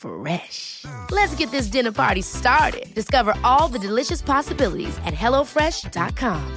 Fresh. 0.00 0.86
Let's 1.10 1.34
get 1.34 1.50
this 1.50 1.66
dinner 1.66 1.92
party 1.92 2.22
started. 2.22 2.86
Discover 2.94 3.34
all 3.44 3.68
the 3.68 3.78
delicious 3.78 4.22
possibilities 4.22 4.96
at 5.04 5.12
hellofresh.com. 5.12 6.56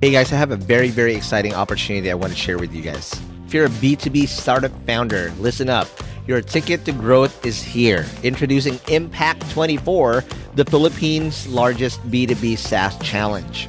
Hey 0.00 0.12
guys, 0.12 0.32
I 0.32 0.36
have 0.36 0.50
a 0.50 0.56
very, 0.56 0.90
very 0.90 1.14
exciting 1.14 1.54
opportunity 1.54 2.10
I 2.10 2.14
want 2.14 2.32
to 2.32 2.38
share 2.38 2.58
with 2.58 2.72
you 2.72 2.82
guys. 2.82 3.20
If 3.46 3.54
you're 3.54 3.66
a 3.66 3.70
B2B 3.70 4.28
startup 4.28 4.72
founder, 4.86 5.32
listen 5.38 5.68
up. 5.68 5.88
Your 6.26 6.40
ticket 6.40 6.84
to 6.84 6.92
growth 6.92 7.46
is 7.46 7.62
here. 7.62 8.04
Introducing 8.22 8.78
Impact 8.88 9.48
24, 9.50 10.24
the 10.54 10.64
Philippines' 10.64 11.46
largest 11.46 12.00
B2B 12.10 12.58
SaaS 12.58 12.98
challenge. 12.98 13.68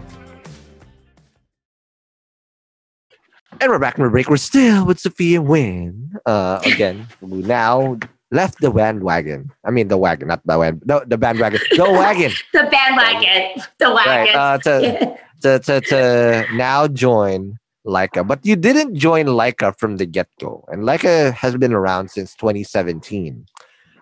And 3.61 3.69
we're 3.69 3.77
back 3.77 3.95
from 3.95 4.05
the 4.05 4.09
break. 4.09 4.27
We're 4.27 4.37
still 4.37 4.87
with 4.87 4.99
Sophia 4.99 5.39
Wynn. 5.39 6.13
Uh, 6.25 6.59
again, 6.65 7.07
who 7.19 7.43
now 7.43 7.99
left 8.31 8.59
the 8.59 8.71
bandwagon. 8.71 9.51
I 9.63 9.69
mean, 9.69 9.87
the 9.87 9.99
wagon, 9.99 10.29
not 10.29 10.41
the 10.47 10.57
wagon. 10.57 10.81
The, 10.83 11.05
the 11.05 11.15
bandwagon. 11.15 11.59
The 11.69 11.83
wagon. 11.91 12.31
the 12.53 12.63
bandwagon. 12.71 13.63
The 13.77 13.93
wagon. 13.93 14.11
Right, 14.11 14.35
uh, 14.35 14.57
to, 14.57 15.17
to, 15.41 15.59
to, 15.59 15.81
to 15.81 16.45
now 16.55 16.87
join 16.87 17.59
Laika. 17.85 18.27
But 18.27 18.43
you 18.43 18.55
didn't 18.55 18.95
join 18.95 19.27
Laika 19.27 19.77
from 19.77 19.97
the 19.97 20.07
get 20.07 20.27
go. 20.39 20.65
And 20.69 20.81
Laika 20.81 21.31
has 21.31 21.55
been 21.55 21.71
around 21.71 22.09
since 22.09 22.33
2017. 22.33 23.45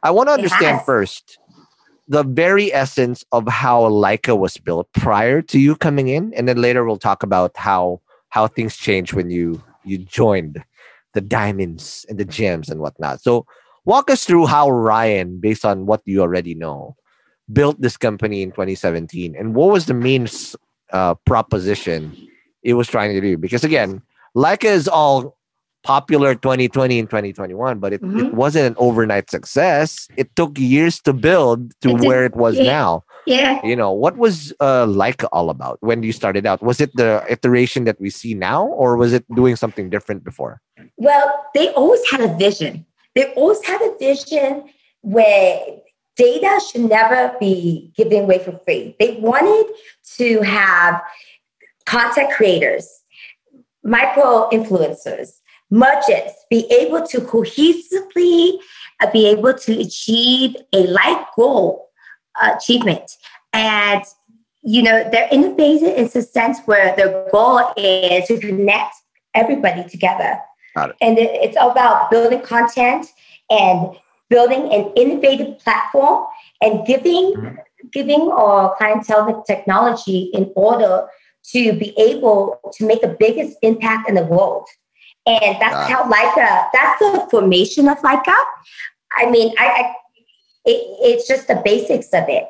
I 0.04 0.12
want 0.12 0.30
to 0.30 0.34
understand 0.36 0.84
first 0.86 1.38
the 2.08 2.24
very 2.24 2.74
essence 2.74 3.26
of 3.34 3.46
how 3.50 3.82
Laika 3.90 4.40
was 4.40 4.56
built 4.56 4.88
prior 4.94 5.42
to 5.42 5.60
you 5.60 5.76
coming 5.76 6.08
in. 6.08 6.34
And 6.34 6.48
then 6.48 6.62
later 6.62 6.86
we'll 6.86 6.96
talk 6.96 7.24
about 7.24 7.58
how 7.58 8.00
how 8.30 8.48
things 8.48 8.76
change 8.78 9.14
when 9.14 9.30
you 9.30 9.62
you 9.84 9.98
joined 9.98 10.64
the 11.14 11.22
diamonds 11.22 12.06
and 12.10 12.18
the 12.18 12.26
gems 12.26 12.70
and 12.70 12.80
whatnot. 12.80 13.22
So 13.22 13.46
walk 13.86 14.10
us 14.10 14.26
through 14.26 14.46
how 14.46 14.70
Ryan, 14.70 15.40
based 15.40 15.66
on 15.66 15.86
what 15.86 16.02
you 16.06 16.22
already 16.22 16.54
know, 16.54 16.96
built 17.52 17.82
this 17.82 17.98
company 17.98 18.42
in 18.42 18.52
2017 18.52 19.36
and 19.36 19.56
what 19.56 19.72
was 19.72 19.86
the 19.88 19.94
main 19.94 20.28
uh, 20.92 21.16
proposition 21.26 22.16
it 22.64 22.74
was 22.74 22.88
trying 22.88 23.14
to 23.14 23.22
do 23.22 23.38
because 23.38 23.64
again 23.64 24.02
Laika 24.36 24.66
is 24.66 24.88
all 24.88 25.38
popular 25.84 26.36
2020 26.36 27.00
and 27.00 27.10
2021 27.10 27.80
but 27.80 27.94
it, 27.94 28.02
mm-hmm. 28.02 28.20
it 28.20 28.34
wasn't 28.34 28.66
an 28.66 28.76
overnight 28.78 29.30
success 29.32 30.08
it 30.18 30.36
took 30.36 30.58
years 30.60 31.00
to 31.00 31.14
build 31.14 31.74
to 31.82 31.92
it 31.92 32.02
where 32.02 32.26
it 32.26 32.36
was 32.36 32.60
now 32.60 33.04
yeah 33.30 33.64
you 33.64 33.76
know 33.76 33.92
what 33.92 34.18
was 34.18 34.52
uh 34.60 34.86
all 35.32 35.50
about 35.50 35.78
when 35.82 36.04
you 36.04 36.12
started 36.12 36.46
out 36.46 36.62
was 36.62 36.82
it 36.82 36.94
the 36.96 37.24
iteration 37.30 37.86
that 37.86 38.00
we 38.02 38.10
see 38.10 38.34
now 38.34 38.66
or 38.68 38.98
was 38.98 39.14
it 39.14 39.24
doing 39.36 39.56
something 39.56 39.90
different 39.90 40.24
before 40.24 40.62
well 40.98 41.46
they 41.54 41.70
always 41.74 42.02
had 42.10 42.22
a 42.22 42.36
vision 42.36 42.86
they 43.16 43.32
always 43.34 43.64
had 43.66 43.82
a 43.82 43.96
vision 43.98 44.64
where 45.02 45.60
data 46.20 46.60
should 46.70 46.90
never 46.90 47.34
be 47.40 47.92
given 47.96 48.24
away 48.24 48.40
for 48.40 48.52
free. 48.66 48.96
They 49.00 49.16
wanted 49.22 49.74
to 50.18 50.42
have 50.42 51.02
content 51.86 52.32
creators, 52.34 52.88
micro 53.84 54.50
influencers, 54.52 55.40
merchants 55.72 56.34
be 56.50 56.66
able 56.72 57.06
to 57.08 57.22
cohesively 57.22 58.60
uh, 59.00 59.10
be 59.12 59.28
able 59.28 59.54
to 59.54 59.80
achieve 59.80 60.56
a 60.74 60.88
life 60.88 61.26
goal 61.36 61.90
uh, 62.42 62.56
achievement. 62.58 63.12
And, 63.54 64.04
you 64.62 64.84
know, 64.84 65.10
they're 65.10 65.30
innovative 65.32 65.96
in 65.96 66.08
the 66.08 66.22
sense 66.22 66.60
where 66.66 66.96
their 66.96 67.28
goal 67.32 67.74
is 67.78 68.28
to 68.28 68.40
connect 68.40 68.96
everybody 69.34 69.88
together. 69.90 70.40
Got 70.76 70.92
it. 70.92 70.96
And 71.02 71.18
it's 71.18 71.58
about 71.60 72.12
building 72.12 72.42
content 72.42 73.08
and 73.50 73.98
building 74.30 74.72
an 74.72 74.92
innovative 74.96 75.60
platform 75.60 76.26
and 76.62 76.86
giving 76.86 77.34
mm-hmm. 77.34 77.56
giving 77.92 78.30
our 78.32 78.76
clientele 78.78 79.26
the 79.26 79.44
technology 79.48 80.30
in 80.34 80.52
order 80.56 81.08
to 81.52 81.74
be 81.74 81.94
able 81.98 82.60
to 82.74 82.86
make 82.86 83.02
the 83.02 83.16
biggest 83.20 83.58
impact 83.62 84.08
in 84.08 84.16
the 84.16 84.24
world. 84.24 84.68
And 85.26 85.60
that's 85.60 85.90
how 85.90 86.04
Laika, 86.04 86.70
that's 86.74 87.00
the 87.00 87.28
formation 87.30 87.88
of 87.88 87.98
Laika. 88.00 88.36
I 89.18 89.30
mean, 89.30 89.54
I, 89.58 89.68
I 89.68 89.96
it, 90.66 90.98
it's 91.02 91.28
just 91.28 91.48
the 91.48 91.62
basics 91.64 92.08
of 92.14 92.26
it. 92.28 92.48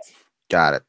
Got 0.49 0.73
it. 0.75 0.83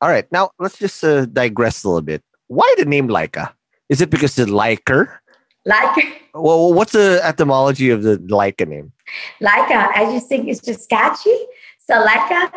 All 0.00 0.08
right. 0.08 0.30
Now 0.30 0.50
let's 0.58 0.78
just 0.78 1.02
uh, 1.02 1.26
digress 1.26 1.84
a 1.84 1.88
little 1.88 2.02
bit. 2.02 2.22
Why 2.48 2.74
the 2.78 2.84
name 2.84 3.08
Laika? 3.08 3.52
Is 3.88 4.00
it 4.00 4.10
because 4.10 4.36
the 4.36 4.46
liker? 4.46 5.20
Liker. 5.64 6.02
Well, 6.34 6.74
what's 6.74 6.92
the 6.92 7.20
etymology 7.22 7.90
of 7.90 8.02
the 8.02 8.18
Laika 8.18 8.68
name? 8.68 8.92
Laika, 9.40 9.90
I 9.94 10.10
just 10.12 10.28
think 10.28 10.48
it's 10.48 10.60
just 10.60 10.88
catchy. 10.88 11.34
So 11.78 12.04
Laika, 12.04 12.50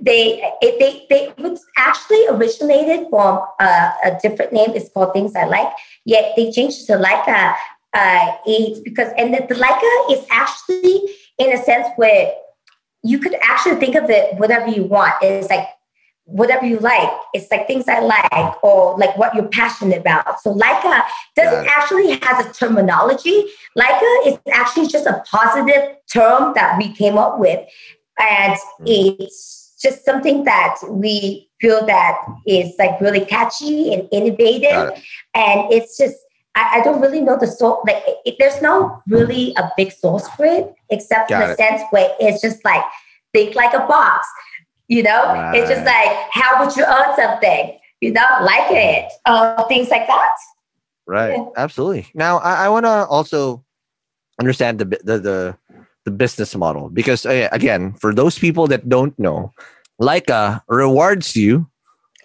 they 0.00 0.42
it, 0.60 0.78
they 0.78 1.06
they 1.08 1.42
was 1.42 1.64
actually 1.76 2.26
originated 2.28 3.06
from 3.08 3.44
uh, 3.60 3.90
a 4.04 4.18
different 4.20 4.52
name. 4.52 4.70
It's 4.74 4.90
called 4.90 5.12
Things 5.12 5.34
I 5.34 5.44
Like. 5.44 5.72
Yet 6.04 6.34
they 6.36 6.50
changed 6.50 6.82
it 6.82 6.86
to 6.86 6.98
Laika 6.98 7.54
uh, 7.94 8.36
Eats 8.46 8.80
because 8.80 9.12
and 9.16 9.32
the, 9.32 9.46
the 9.48 9.54
Laika 9.54 10.12
is 10.12 10.26
actually 10.30 11.00
in 11.38 11.52
a 11.52 11.62
sense 11.62 11.88
where 11.96 12.32
you 13.02 13.18
could 13.18 13.34
actually 13.42 13.76
think 13.76 13.94
of 13.94 14.10
it 14.10 14.36
whatever 14.36 14.68
you 14.68 14.84
want. 14.84 15.14
It's 15.22 15.48
like 15.48 15.66
whatever 16.28 16.66
you 16.66 16.78
like. 16.78 17.10
It's 17.32 17.50
like 17.50 17.66
things 17.66 17.88
I 17.88 18.00
like 18.00 18.62
or 18.62 18.96
like 18.98 19.16
what 19.16 19.34
you're 19.34 19.48
passionate 19.48 19.98
about. 20.00 20.40
So 20.40 20.54
Laika 20.54 21.02
doesn't 21.34 21.66
actually 21.66 22.18
has 22.22 22.46
a 22.46 22.52
terminology. 22.52 23.44
Laika 23.76 24.26
is 24.26 24.38
actually 24.52 24.88
just 24.88 25.06
a 25.06 25.22
positive 25.30 25.96
term 26.12 26.52
that 26.54 26.76
we 26.78 26.92
came 26.92 27.16
up 27.16 27.38
with. 27.38 27.66
And 28.18 28.54
mm. 28.80 29.16
it's 29.18 29.76
just 29.80 30.04
something 30.04 30.44
that 30.44 30.76
we 30.88 31.48
feel 31.60 31.86
that 31.86 32.18
is 32.46 32.74
like 32.78 33.00
really 33.00 33.24
catchy 33.24 33.94
and 33.94 34.06
innovative. 34.12 34.90
It. 34.90 35.02
And 35.34 35.72
it's 35.72 35.96
just 35.96 36.16
I, 36.54 36.80
I, 36.80 36.80
don't 36.82 37.00
really 37.00 37.20
know 37.20 37.38
the 37.38 37.46
soul. 37.46 37.82
Like 37.86 38.02
it, 38.24 38.34
there's 38.38 38.60
no 38.60 39.00
really 39.06 39.54
a 39.56 39.70
big 39.76 39.92
source 39.92 40.28
for 40.30 40.44
it, 40.44 40.74
except 40.90 41.30
Got 41.30 41.42
in 41.42 41.48
the 41.50 41.56
sense 41.56 41.82
where 41.90 42.10
it's 42.18 42.42
just 42.42 42.64
like 42.64 42.82
think 43.32 43.54
like 43.54 43.74
a 43.74 43.86
box 43.86 44.26
you 44.88 45.02
know, 45.02 45.24
right. 45.26 45.54
it's 45.54 45.68
just 45.68 45.84
like, 45.84 46.16
how 46.32 46.64
would 46.64 46.74
you 46.74 46.84
earn 46.84 47.14
something? 47.16 47.78
You 48.00 48.12
know, 48.12 48.26
like 48.42 48.70
it, 48.70 49.12
uh, 49.26 49.62
things 49.64 49.90
like 49.90 50.06
that. 50.06 50.34
Right. 51.06 51.36
Yeah. 51.36 51.46
Absolutely. 51.56 52.06
Now, 52.14 52.38
I, 52.38 52.66
I 52.66 52.68
want 52.68 52.84
to 52.86 53.06
also 53.06 53.64
understand 54.40 54.78
the, 54.78 54.84
the 55.04 55.18
the 55.18 55.56
the 56.04 56.10
business 56.10 56.54
model 56.54 56.88
because 56.90 57.26
uh, 57.26 57.48
again, 57.52 57.94
for 57.94 58.14
those 58.14 58.38
people 58.38 58.66
that 58.68 58.88
don't 58.88 59.18
know, 59.18 59.52
Laika 60.00 60.62
rewards 60.68 61.34
you 61.34 61.68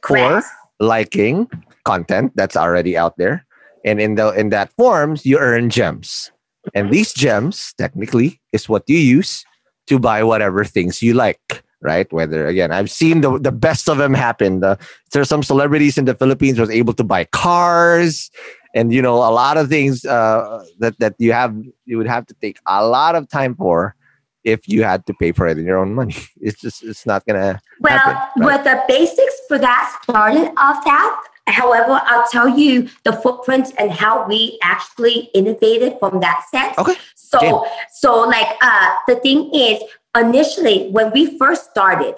Correct. 0.01 0.45
for 0.45 0.85
liking 0.85 1.49
content 1.85 2.31
that's 2.35 2.55
already 2.55 2.95
out 2.95 3.17
there, 3.17 3.45
and 3.83 3.99
in 3.99 4.15
the 4.15 4.31
in 4.31 4.49
that 4.49 4.71
forms, 4.77 5.25
you 5.25 5.39
earn 5.39 5.69
gems, 5.69 6.31
and 6.75 6.91
these 6.91 7.13
gems 7.13 7.73
technically 7.77 8.39
is 8.51 8.69
what 8.69 8.83
you 8.87 8.97
use 8.97 9.43
to 9.87 9.97
buy 9.97 10.23
whatever 10.23 10.63
things 10.63 11.01
you 11.01 11.13
like 11.13 11.63
right? 11.83 12.11
Whether 12.11 12.47
again, 12.47 12.71
I've 12.71 12.89
seen 12.89 13.21
the 13.21 13.37
the 13.37 13.51
best 13.51 13.89
of 13.89 13.97
them 13.97 14.13
happen. 14.13 14.61
The, 14.61 14.79
are 15.15 15.25
some 15.25 15.43
celebrities 15.43 15.97
in 15.97 16.05
the 16.05 16.15
Philippines 16.15 16.59
was 16.59 16.69
able 16.69 16.93
to 16.93 17.03
buy 17.03 17.25
cars, 17.25 18.31
and 18.73 18.91
you 18.91 19.01
know 19.01 19.15
a 19.15 19.31
lot 19.31 19.57
of 19.57 19.69
things 19.69 20.05
uh, 20.05 20.63
that 20.79 20.97
that 20.99 21.15
you 21.19 21.33
have 21.33 21.55
you 21.85 21.97
would 21.97 22.07
have 22.07 22.25
to 22.27 22.33
take 22.41 22.57
a 22.65 22.85
lot 22.85 23.15
of 23.15 23.29
time 23.29 23.55
for 23.55 23.95
if 24.43 24.67
you 24.67 24.83
had 24.83 25.05
to 25.05 25.13
pay 25.13 25.31
for 25.31 25.47
it 25.47 25.57
in 25.57 25.65
your 25.65 25.77
own 25.77 25.93
money. 25.93 26.15
It's 26.41 26.59
just 26.59 26.83
it's 26.83 27.05
not 27.05 27.25
gonna. 27.25 27.61
Well, 27.79 27.97
happen, 27.97 28.43
right? 28.43 28.55
with 28.55 28.63
the 28.63 28.83
basics 28.87 29.35
for 29.47 29.59
that 29.59 29.99
started 30.03 30.51
off 30.57 30.83
that. 30.85 31.23
However, 31.47 31.99
I'll 32.05 32.27
tell 32.31 32.47
you 32.47 32.89
the 33.03 33.11
footprint 33.13 33.73
and 33.77 33.91
how 33.91 34.25
we 34.27 34.57
actually 34.63 35.29
innovated 35.33 35.97
from 35.99 36.21
that 36.21 36.45
sense. 36.49 36.77
Okay. 36.77 36.95
So, 37.15 37.67
so 37.91 38.21
like 38.21 38.47
uh, 38.61 38.95
the 39.07 39.15
thing 39.17 39.53
is, 39.53 39.83
initially 40.15 40.89
when 40.91 41.11
we 41.11 41.37
first 41.37 41.69
started 41.71 42.15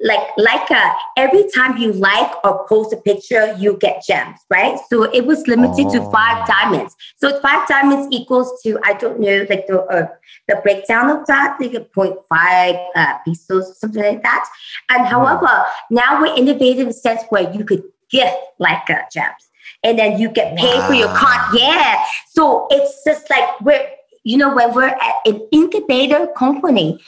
like 0.00 0.28
like 0.36 0.70
uh, 0.70 0.92
every 1.16 1.48
time 1.50 1.76
you 1.76 1.92
like 1.92 2.32
or 2.44 2.66
post 2.68 2.92
a 2.92 2.96
picture 2.96 3.52
you 3.54 3.76
get 3.78 4.02
gems 4.06 4.38
right 4.48 4.78
so 4.88 5.02
it 5.12 5.26
was 5.26 5.46
limited 5.48 5.86
oh. 5.86 5.92
to 5.92 6.10
five 6.12 6.46
diamonds 6.46 6.94
so 7.16 7.40
five 7.40 7.66
diamonds 7.66 8.06
equals 8.12 8.62
to 8.62 8.78
i 8.84 8.92
don't 8.92 9.18
know 9.18 9.44
like 9.50 9.66
the 9.66 9.82
uh, 9.86 10.06
the 10.46 10.56
breakdown 10.62 11.10
of 11.10 11.26
that 11.26 11.56
like 11.60 11.74
a 11.74 11.80
0.5 11.80 12.86
uh, 12.94 13.18
pesos 13.24 13.78
something 13.80 14.02
like 14.02 14.22
that 14.22 14.48
and 14.90 15.00
hmm. 15.00 15.10
however 15.10 15.64
now 15.90 16.20
we're 16.20 16.36
innovative 16.36 16.80
in 16.80 16.86
the 16.88 16.92
sense 16.92 17.22
where 17.30 17.52
you 17.52 17.64
could 17.64 17.82
gift 18.08 18.36
like 18.60 18.88
uh, 18.88 19.02
gems 19.12 19.50
and 19.82 19.98
then 19.98 20.18
you 20.18 20.28
get 20.28 20.56
paid 20.56 20.78
wow. 20.78 20.86
for 20.86 20.94
your 20.94 21.08
con 21.08 21.56
yeah 21.56 22.04
so 22.30 22.68
it's 22.70 23.02
just 23.04 23.28
like 23.30 23.60
we're 23.62 23.84
you 24.22 24.36
know 24.36 24.54
when 24.54 24.72
we're 24.74 24.86
at 24.86 25.14
an 25.26 25.40
incubator 25.50 26.28
company 26.36 27.00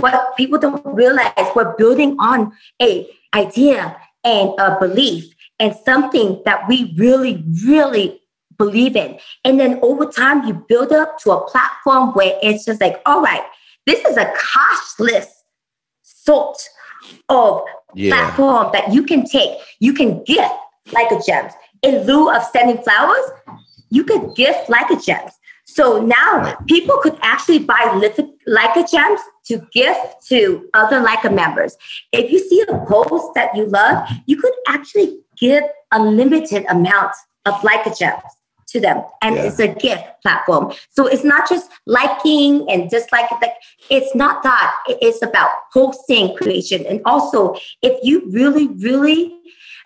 what 0.00 0.36
people 0.36 0.58
don't 0.58 0.84
realize 0.86 1.32
we're 1.54 1.76
building 1.76 2.16
on 2.18 2.52
a 2.80 3.06
idea 3.34 3.96
and 4.24 4.50
a 4.58 4.78
belief 4.80 5.34
and 5.58 5.74
something 5.84 6.40
that 6.44 6.68
we 6.68 6.94
really 6.96 7.44
really 7.64 8.20
believe 8.56 8.96
in. 8.96 9.18
And 9.44 9.60
then 9.60 9.78
over 9.82 10.06
time 10.06 10.46
you 10.46 10.54
build 10.68 10.92
up 10.92 11.18
to 11.20 11.30
a 11.30 11.48
platform 11.48 12.12
where 12.14 12.38
it's 12.42 12.64
just 12.64 12.80
like 12.80 13.00
all 13.06 13.22
right 13.22 13.42
this 13.86 14.04
is 14.04 14.16
a 14.16 14.32
cashless 14.34 15.26
sort 16.02 16.58
of 17.28 17.62
yeah. 17.94 18.10
platform 18.10 18.70
that 18.72 18.92
you 18.92 19.02
can 19.02 19.24
take. 19.24 19.58
You 19.80 19.94
can 19.94 20.22
gift 20.24 20.52
like 20.92 21.10
a 21.10 21.20
gems. 21.26 21.52
In 21.82 22.04
lieu 22.06 22.30
of 22.30 22.42
sending 22.42 22.82
flowers 22.82 23.30
you 23.90 24.04
can 24.04 24.32
gift 24.34 24.68
like 24.68 24.90
a 24.90 24.96
gems. 24.96 25.32
So 25.66 26.00
now 26.00 26.56
people 26.66 26.98
could 26.98 27.18
actually 27.22 27.60
buy 27.60 28.00
like 28.46 28.76
a 28.76 28.86
gems 28.86 29.20
to 29.48 29.66
gift 29.72 30.26
to 30.28 30.68
other 30.74 31.00
Laika 31.00 31.32
members. 31.34 31.76
If 32.12 32.30
you 32.30 32.38
see 32.38 32.62
a 32.68 32.84
post 32.86 33.34
that 33.34 33.54
you 33.56 33.66
love, 33.66 34.08
you 34.26 34.36
could 34.36 34.52
actually 34.68 35.18
give 35.38 35.64
a 35.92 36.02
limited 36.02 36.64
amount 36.68 37.12
of 37.46 37.54
Laika 37.56 37.96
gems 37.98 38.22
to 38.68 38.80
them 38.80 39.02
and 39.22 39.34
Yeah. 39.36 39.44
it's 39.44 39.58
a 39.58 39.68
gift 39.68 40.04
platform 40.22 40.72
so 40.90 41.06
it's 41.06 41.24
not 41.24 41.48
just 41.48 41.70
liking 41.86 42.70
and 42.70 42.90
disliking 42.90 43.38
like 43.40 43.54
it's 43.88 44.14
not 44.14 44.42
that 44.42 44.74
it's 44.88 45.22
about 45.22 45.50
posting 45.72 46.36
creation 46.36 46.84
and 46.84 47.00
also 47.06 47.54
if 47.80 47.98
you 48.02 48.28
really 48.30 48.68
really 48.76 49.34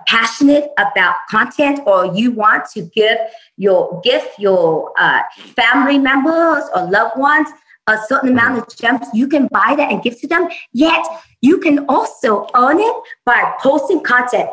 passionate 0.08 0.70
about 0.78 1.14
content 1.30 1.78
or 1.86 2.06
you 2.06 2.32
want 2.32 2.64
to 2.74 2.82
give 2.92 3.16
your 3.56 4.00
gift 4.02 4.36
your 4.38 4.92
uh, 4.98 5.22
family 5.54 5.98
members 5.98 6.64
or 6.74 6.90
loved 6.90 7.16
ones 7.16 7.48
a 7.88 7.98
certain 8.08 8.30
amount 8.30 8.58
of 8.58 8.76
gems 8.76 9.06
you 9.12 9.26
can 9.26 9.48
buy 9.48 9.74
that 9.76 9.90
and 9.90 10.02
give 10.02 10.18
to 10.20 10.26
them 10.26 10.48
yet 10.72 11.04
you 11.40 11.58
can 11.58 11.84
also 11.88 12.46
earn 12.54 12.78
it 12.78 12.96
by 13.24 13.54
posting 13.60 14.00
content 14.02 14.48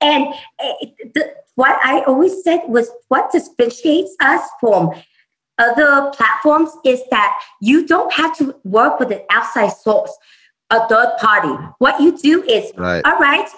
and 0.00 0.26
the, 1.14 1.32
what 1.54 1.78
i 1.84 2.00
always 2.02 2.42
said 2.42 2.60
was 2.68 2.90
what 3.08 3.30
differentiates 3.30 4.14
us 4.20 4.42
from 4.60 4.90
other 5.58 6.10
platforms 6.14 6.70
is 6.84 7.00
that 7.10 7.38
you 7.60 7.86
don't 7.86 8.12
have 8.12 8.36
to 8.36 8.54
work 8.64 8.98
with 8.98 9.12
an 9.12 9.20
outside 9.30 9.68
source 9.68 10.12
a 10.70 10.88
third 10.88 11.16
party 11.18 11.54
what 11.78 12.00
you 12.00 12.16
do 12.18 12.42
is 12.44 12.72
Right. 12.76 13.04
all 13.04 13.18
right 13.18 13.48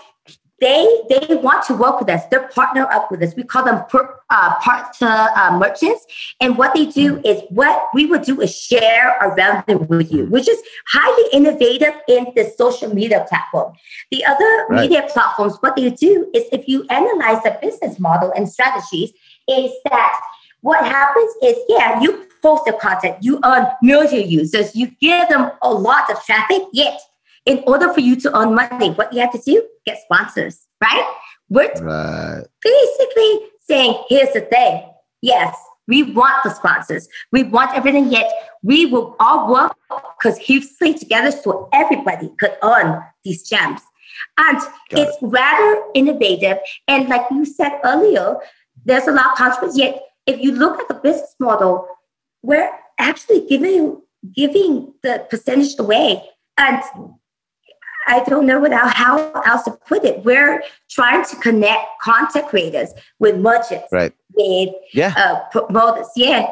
they 0.60 0.86
they 1.08 1.34
want 1.36 1.64
to 1.66 1.74
work 1.74 2.00
with 2.00 2.08
us. 2.08 2.22
They're 2.30 2.48
partner 2.48 2.86
up 2.90 3.10
with 3.10 3.22
us. 3.22 3.34
We 3.36 3.42
call 3.42 3.64
them 3.64 3.84
per, 3.88 4.20
uh, 4.30 4.54
partner 4.60 5.28
uh, 5.36 5.58
merchants. 5.58 6.06
And 6.40 6.56
what 6.56 6.74
they 6.74 6.86
do 6.86 7.20
is 7.24 7.42
what 7.50 7.88
we 7.92 8.06
would 8.06 8.22
do 8.22 8.40
is 8.40 8.54
share 8.56 9.20
our 9.20 9.34
revenue 9.34 9.78
with 9.78 10.12
you, 10.12 10.26
which 10.26 10.48
is 10.48 10.60
highly 10.86 11.28
innovative 11.32 11.94
in 12.08 12.26
the 12.36 12.52
social 12.56 12.94
media 12.94 13.26
platform. 13.28 13.72
The 14.10 14.24
other 14.24 14.66
Right. 14.68 14.82
media 14.82 15.08
platforms, 15.12 15.56
what 15.60 15.76
they 15.76 15.90
do 15.90 16.30
is 16.32 16.44
if 16.52 16.68
you 16.68 16.86
analyze 16.88 17.42
the 17.42 17.58
business 17.60 17.98
model 17.98 18.32
and 18.34 18.48
strategies, 18.48 19.12
is 19.48 19.72
that 19.90 20.20
what 20.60 20.86
happens 20.86 21.30
is 21.42 21.58
yeah, 21.68 22.00
you 22.00 22.26
post 22.42 22.64
the 22.64 22.72
content, 22.72 23.16
you 23.20 23.40
earn 23.44 23.66
millions 23.82 24.12
of 24.12 24.30
users, 24.30 24.74
you 24.74 24.86
give 25.00 25.28
them 25.28 25.50
a 25.62 25.72
lot 25.72 26.10
of 26.10 26.22
traffic, 26.24 26.62
yet 26.72 27.00
in 27.46 27.62
order 27.66 27.92
for 27.92 28.00
you 28.00 28.16
to 28.16 28.36
earn 28.36 28.54
money, 28.54 28.90
what 28.90 29.12
you 29.12 29.20
have 29.20 29.32
to 29.32 29.38
do? 29.38 29.66
Get 29.86 29.98
sponsors, 30.02 30.66
right? 30.82 31.14
We're 31.48 31.72
Right. 31.80 32.44
basically 32.62 33.40
saying, 33.60 34.02
here's 34.08 34.32
the 34.32 34.40
thing. 34.42 34.82
Yes, 35.20 35.56
we 35.86 36.02
want 36.02 36.42
the 36.42 36.50
sponsors. 36.50 37.08
We 37.32 37.42
want 37.42 37.74
everything, 37.76 38.10
yet 38.10 38.30
we 38.62 38.86
will 38.86 39.16
all 39.20 39.50
work 39.50 39.76
because 40.18 40.38
cohesively 40.38 40.98
together 40.98 41.30
so 41.30 41.68
everybody 41.72 42.30
could 42.40 42.56
earn 42.62 43.02
these 43.24 43.46
gems. 43.48 43.80
And 44.38 44.58
Got 44.58 44.72
it's 45.00 45.16
rather 45.20 45.82
innovative. 45.94 46.58
And 46.88 47.08
like 47.08 47.26
you 47.30 47.44
said 47.44 47.78
earlier, 47.84 48.36
there's 48.84 49.06
a 49.06 49.12
lot 49.12 49.32
of 49.32 49.38
controversy. 49.38 49.82
Yet, 49.82 50.02
if 50.26 50.40
you 50.40 50.52
look 50.52 50.80
at 50.80 50.88
the 50.88 50.94
business 50.94 51.34
model, 51.38 51.86
we're 52.42 52.70
actually 52.98 53.46
giving 53.46 54.00
giving 54.34 54.94
the 55.02 55.26
percentage 55.28 55.78
away. 55.78 56.22
And 56.56 56.82
I 58.06 58.22
don't 58.24 58.46
know 58.46 58.60
without 58.60 58.92
how 58.94 59.30
else 59.42 59.64
to 59.64 59.72
put 59.72 60.04
it. 60.04 60.24
We're 60.24 60.62
trying 60.90 61.24
to 61.24 61.36
connect 61.36 61.82
content 62.02 62.48
creators 62.48 62.92
with 63.18 63.36
merchants, 63.38 63.86
Right. 63.92 64.12
with 64.34 64.70
Yeah. 64.92 65.14
uh, 65.16 65.40
promoters. 65.50 66.08
Yeah, 66.16 66.46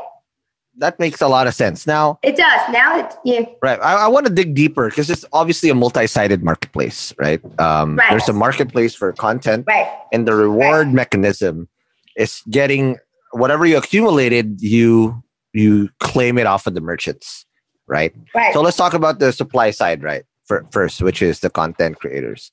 That 0.78 0.98
makes 0.98 1.20
a 1.20 1.28
lot 1.28 1.46
of 1.46 1.54
sense. 1.54 1.86
Now, 1.86 2.18
it 2.22 2.34
does. 2.36 2.60
Now 2.72 2.98
it, 2.98 3.12
yeah, 3.24 3.42
Right. 3.62 3.78
I, 3.82 4.04
I 4.04 4.08
want 4.08 4.24
to 4.26 4.32
dig 4.32 4.54
deeper 4.54 4.88
because 4.88 5.10
it's 5.10 5.24
obviously 5.34 5.68
a 5.68 5.74
multi-sided 5.74 6.42
marketplace, 6.42 7.12
right? 7.18 7.42
Um, 7.60 7.96
Right. 7.96 8.08
There's 8.10 8.28
a 8.30 8.32
marketplace 8.32 8.94
for 8.94 9.12
content, 9.12 9.66
right, 9.68 9.88
and 10.12 10.26
the 10.26 10.34
reward 10.34 10.92
mechanism 10.94 11.68
is 12.16 12.42
getting 12.50 12.96
whatever 13.32 13.66
you 13.66 13.76
accumulated, 13.76 14.60
you 14.62 15.22
you 15.54 15.90
claim 16.00 16.38
it 16.38 16.46
off 16.46 16.66
of 16.66 16.72
the 16.72 16.80
merchants, 16.80 17.44
right? 17.86 18.14
right. 18.34 18.54
So 18.54 18.62
let's 18.62 18.76
talk 18.78 18.94
about 18.94 19.18
the 19.18 19.32
supply 19.32 19.70
side, 19.70 20.02
right? 20.02 20.24
For, 20.46 20.66
first, 20.72 21.00
which 21.02 21.22
is 21.22 21.40
the 21.40 21.50
content 21.50 22.00
creators, 22.00 22.50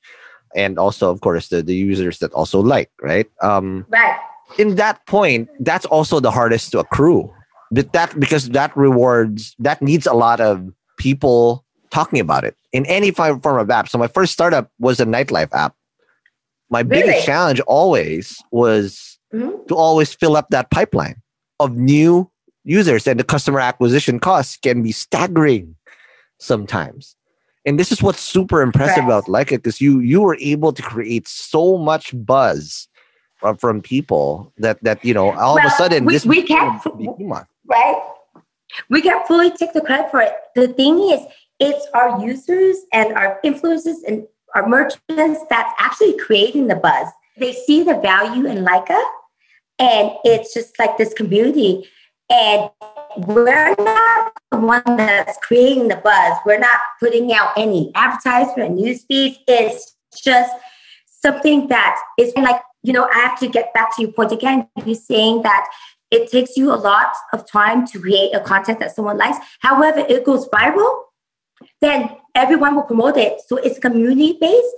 and 0.56 0.78
also, 0.78 1.10
of 1.10 1.22
course, 1.22 1.50
the 1.50 1.62
the 1.64 1.76
users 1.76 2.20
that 2.20 2.32
also 2.34 2.60
like, 2.62 2.92
right? 3.02 3.26
Um, 3.42 3.86
right. 3.90 4.20
in 4.58 4.76
that 4.76 5.06
point, 5.08 5.50
that's 5.60 5.86
also 5.86 6.20
the 6.20 6.32
hardest 6.32 6.72
to 6.72 6.80
accrue. 6.80 7.34
But 7.72 7.94
that 7.94 8.20
because 8.20 8.50
that 8.50 8.76
rewards 8.78 9.56
that 9.60 9.82
needs 9.82 10.06
a 10.08 10.14
lot 10.14 10.40
of 10.40 10.70
people 10.98 11.66
talking 11.92 12.20
about 12.20 12.44
it 12.44 12.56
in 12.72 12.86
any 12.86 13.10
form 13.12 13.42
of 13.46 13.70
app. 13.70 13.90
So 13.90 13.98
my 13.98 14.08
first 14.08 14.34
startup 14.34 14.70
was 14.80 15.00
a 15.00 15.06
nightlife 15.06 15.50
app. 15.54 15.74
My 16.70 16.82
Really? 16.82 17.02
biggest 17.02 17.26
challenge 17.26 17.60
always 17.62 18.38
was 18.52 19.18
Mhm. 19.34 19.68
to 19.68 19.76
always 19.76 20.14
fill 20.14 20.36
up 20.38 20.50
that 20.50 20.70
pipeline 20.70 21.22
of 21.60 21.76
new 21.76 22.30
users, 22.64 23.08
and 23.08 23.20
the 23.20 23.24
customer 23.24 23.60
acquisition 23.60 24.20
costs 24.20 24.58
can 24.58 24.82
be 24.84 24.92
staggering 24.92 25.76
sometimes. 26.40 27.16
And 27.66 27.78
this 27.80 27.92
is 27.92 28.02
what's 28.02 28.22
super 28.22 28.62
impressive 28.62 29.04
Correct. 29.04 29.08
about 29.08 29.30
Like 29.30 29.52
It, 29.52 29.64
because 29.64 29.82
you 29.82 30.00
you 30.00 30.22
were 30.22 30.38
able 30.40 30.72
to 30.74 30.82
create 30.82 31.28
so 31.28 31.78
much 31.78 32.12
buzz 32.26 32.88
from, 33.38 33.58
from 33.58 33.82
people 33.82 34.54
that 34.58 34.82
that 34.84 35.04
you 35.04 35.14
know 35.14 35.32
all 35.34 35.58
of 35.58 35.66
a 35.66 35.70
sudden 35.72 36.06
we- 36.06 36.14
this 36.14 36.26
we 36.26 36.42
can't- 36.44 36.82
became 36.84 37.10
a 37.10 37.18
big 37.18 37.28
month. 37.28 37.48
right? 37.68 38.02
We 38.90 39.02
can't 39.02 39.26
fully 39.28 39.52
take 39.52 39.74
the 39.74 39.82
credit 39.82 40.12
for 40.12 40.22
it. 40.22 40.34
The 40.56 40.68
thing 40.70 41.00
is, 41.10 41.22
it's 41.60 41.86
our 41.94 42.24
users 42.24 42.78
and 42.94 43.14
our 43.14 43.40
influencers 43.44 43.98
and 44.08 44.28
our 44.56 44.68
merchants 44.68 45.42
that's 45.50 45.74
actually 45.80 46.18
creating 46.18 46.68
the 46.68 46.76
buzz. 46.76 47.08
They 47.38 47.54
see 47.54 47.84
the 47.84 47.96
value 47.96 48.46
in 48.46 48.64
Laika, 48.64 49.02
and 49.80 50.12
it's 50.24 50.54
just 50.54 50.78
like 50.80 50.98
this 50.98 51.14
community. 51.14 51.88
And 52.30 52.70
we're 53.18 53.76
not 53.76 54.34
the 54.52 54.58
one 54.58 54.84
that's 54.86 55.38
creating 55.40 55.88
the 55.88 55.96
buzz. 55.98 56.38
We're 56.46 56.60
not 56.60 56.80
putting 57.00 57.34
out 57.34 57.52
any 57.58 57.92
advertisement, 57.96 58.76
news 58.76 59.04
feeds. 59.04 59.40
It's 59.48 59.96
just 60.24 60.52
something 61.06 61.68
that 61.68 62.00
is 62.18 62.34
like, 62.36 62.62
you 62.84 62.94
know, 62.94 63.08
I 63.12 63.20
have 63.20 63.40
to 63.40 63.48
get 63.48 63.74
back 63.74 63.96
to 63.96 64.02
your 64.02 64.12
point 64.12 64.32
again. 64.32 64.68
You're 64.86 64.96
saying 64.96 65.42
that 65.44 65.68
it 66.12 66.32
takes 66.32 66.58
you 66.58 66.72
a 66.72 66.76
lot 66.76 67.14
of 67.34 67.50
time 67.50 67.86
to 67.88 68.00
create 68.00 68.34
a 68.34 68.40
content 68.40 68.80
that 68.80 68.96
someone 68.96 69.18
likes. 69.18 69.38
However, 69.60 70.00
it 70.08 70.24
goes 70.24 70.48
viral, 70.50 71.04
then 71.82 72.10
everyone 72.36 72.76
will 72.76 72.84
promote 72.84 73.18
it. 73.18 73.42
So 73.48 73.58
it's 73.58 73.80
community 73.80 74.38
based. 74.40 74.76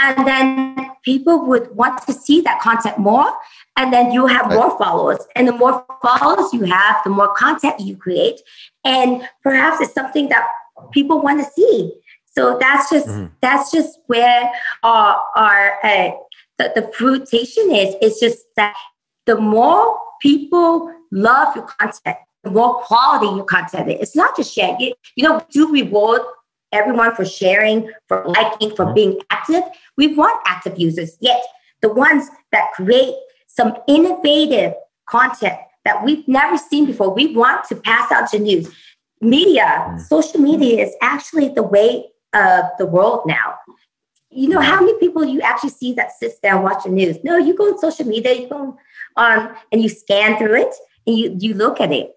And 0.00 0.26
then 0.26 0.90
people 1.04 1.44
would 1.46 1.74
want 1.74 2.02
to 2.06 2.12
see 2.12 2.40
that 2.42 2.60
content 2.60 2.98
more. 2.98 3.26
And 3.76 3.92
then 3.92 4.12
you 4.12 4.26
have 4.26 4.48
more 4.52 4.76
followers. 4.78 5.18
And 5.34 5.48
the 5.48 5.52
more 5.52 5.84
followers 6.02 6.52
you 6.52 6.64
have, 6.64 6.96
the 7.04 7.10
more 7.10 7.32
content 7.34 7.80
you 7.80 7.96
create. 7.96 8.40
And 8.84 9.28
perhaps 9.42 9.80
it's 9.80 9.94
something 9.94 10.28
that 10.28 10.46
people 10.92 11.20
want 11.20 11.44
to 11.44 11.50
see. 11.50 11.92
So 12.26 12.56
that's 12.60 12.88
just 12.90 13.08
Mhm. 13.08 13.30
that's 13.40 13.70
just 13.72 13.98
where 14.06 14.52
our 14.84 15.20
our 15.34 15.78
uh, 15.82 16.10
the, 16.58 16.72
the 16.76 16.92
fruitation 16.96 17.74
is. 17.74 17.96
It's 18.00 18.20
just 18.20 18.38
that 18.56 18.76
the 19.26 19.36
more 19.36 19.98
people 20.22 20.92
love 21.10 21.56
your 21.56 21.64
content, 21.64 22.16
the 22.44 22.50
more 22.50 22.74
quality 22.82 23.26
your 23.34 23.44
content 23.44 23.90
is. 23.90 24.00
It's 24.00 24.16
not 24.16 24.36
just 24.36 24.52
sharing. 24.54 24.78
You, 24.80 24.94
you 25.16 25.24
know, 25.24 25.40
do 25.50 25.72
reward 25.72 26.22
everyone 26.72 27.14
for 27.14 27.24
sharing, 27.24 27.90
for 28.06 28.24
liking, 28.26 28.74
for 28.74 28.92
being 28.92 29.20
active. 29.30 29.62
We 29.96 30.14
want 30.14 30.40
active 30.46 30.78
users. 30.78 31.16
Yet 31.20 31.42
the 31.82 31.92
ones 31.92 32.28
that 32.52 32.72
create 32.74 33.14
some 33.46 33.74
innovative 33.86 34.74
content 35.06 35.58
that 35.84 36.04
we've 36.04 36.26
never 36.28 36.58
seen 36.58 36.86
before, 36.86 37.12
we 37.14 37.34
want 37.34 37.64
to 37.68 37.76
pass 37.76 38.12
out 38.12 38.30
to 38.30 38.38
news. 38.38 38.70
Media, 39.20 39.86
mm. 39.88 40.00
social 40.00 40.40
media 40.40 40.84
is 40.84 40.94
actually 41.00 41.48
the 41.48 41.62
way 41.62 42.04
of 42.34 42.64
the 42.78 42.86
world 42.86 43.22
now. 43.26 43.54
You 44.30 44.48
know 44.48 44.60
how 44.60 44.80
many 44.80 44.96
people 44.98 45.24
you 45.24 45.40
actually 45.40 45.70
see 45.70 45.94
that 45.94 46.12
sits 46.12 46.38
down 46.38 46.62
watch 46.62 46.84
the 46.84 46.90
news? 46.90 47.16
No, 47.24 47.38
you 47.38 47.54
go 47.56 47.72
on 47.72 47.78
social 47.78 48.06
media, 48.06 48.34
you 48.34 48.48
go 48.48 48.76
on 49.16 49.40
um, 49.40 49.56
and 49.72 49.82
you 49.82 49.88
scan 49.88 50.36
through 50.36 50.56
it 50.56 50.74
and 51.06 51.18
you 51.18 51.34
you 51.40 51.54
look 51.54 51.80
at 51.80 51.90
it, 51.90 52.12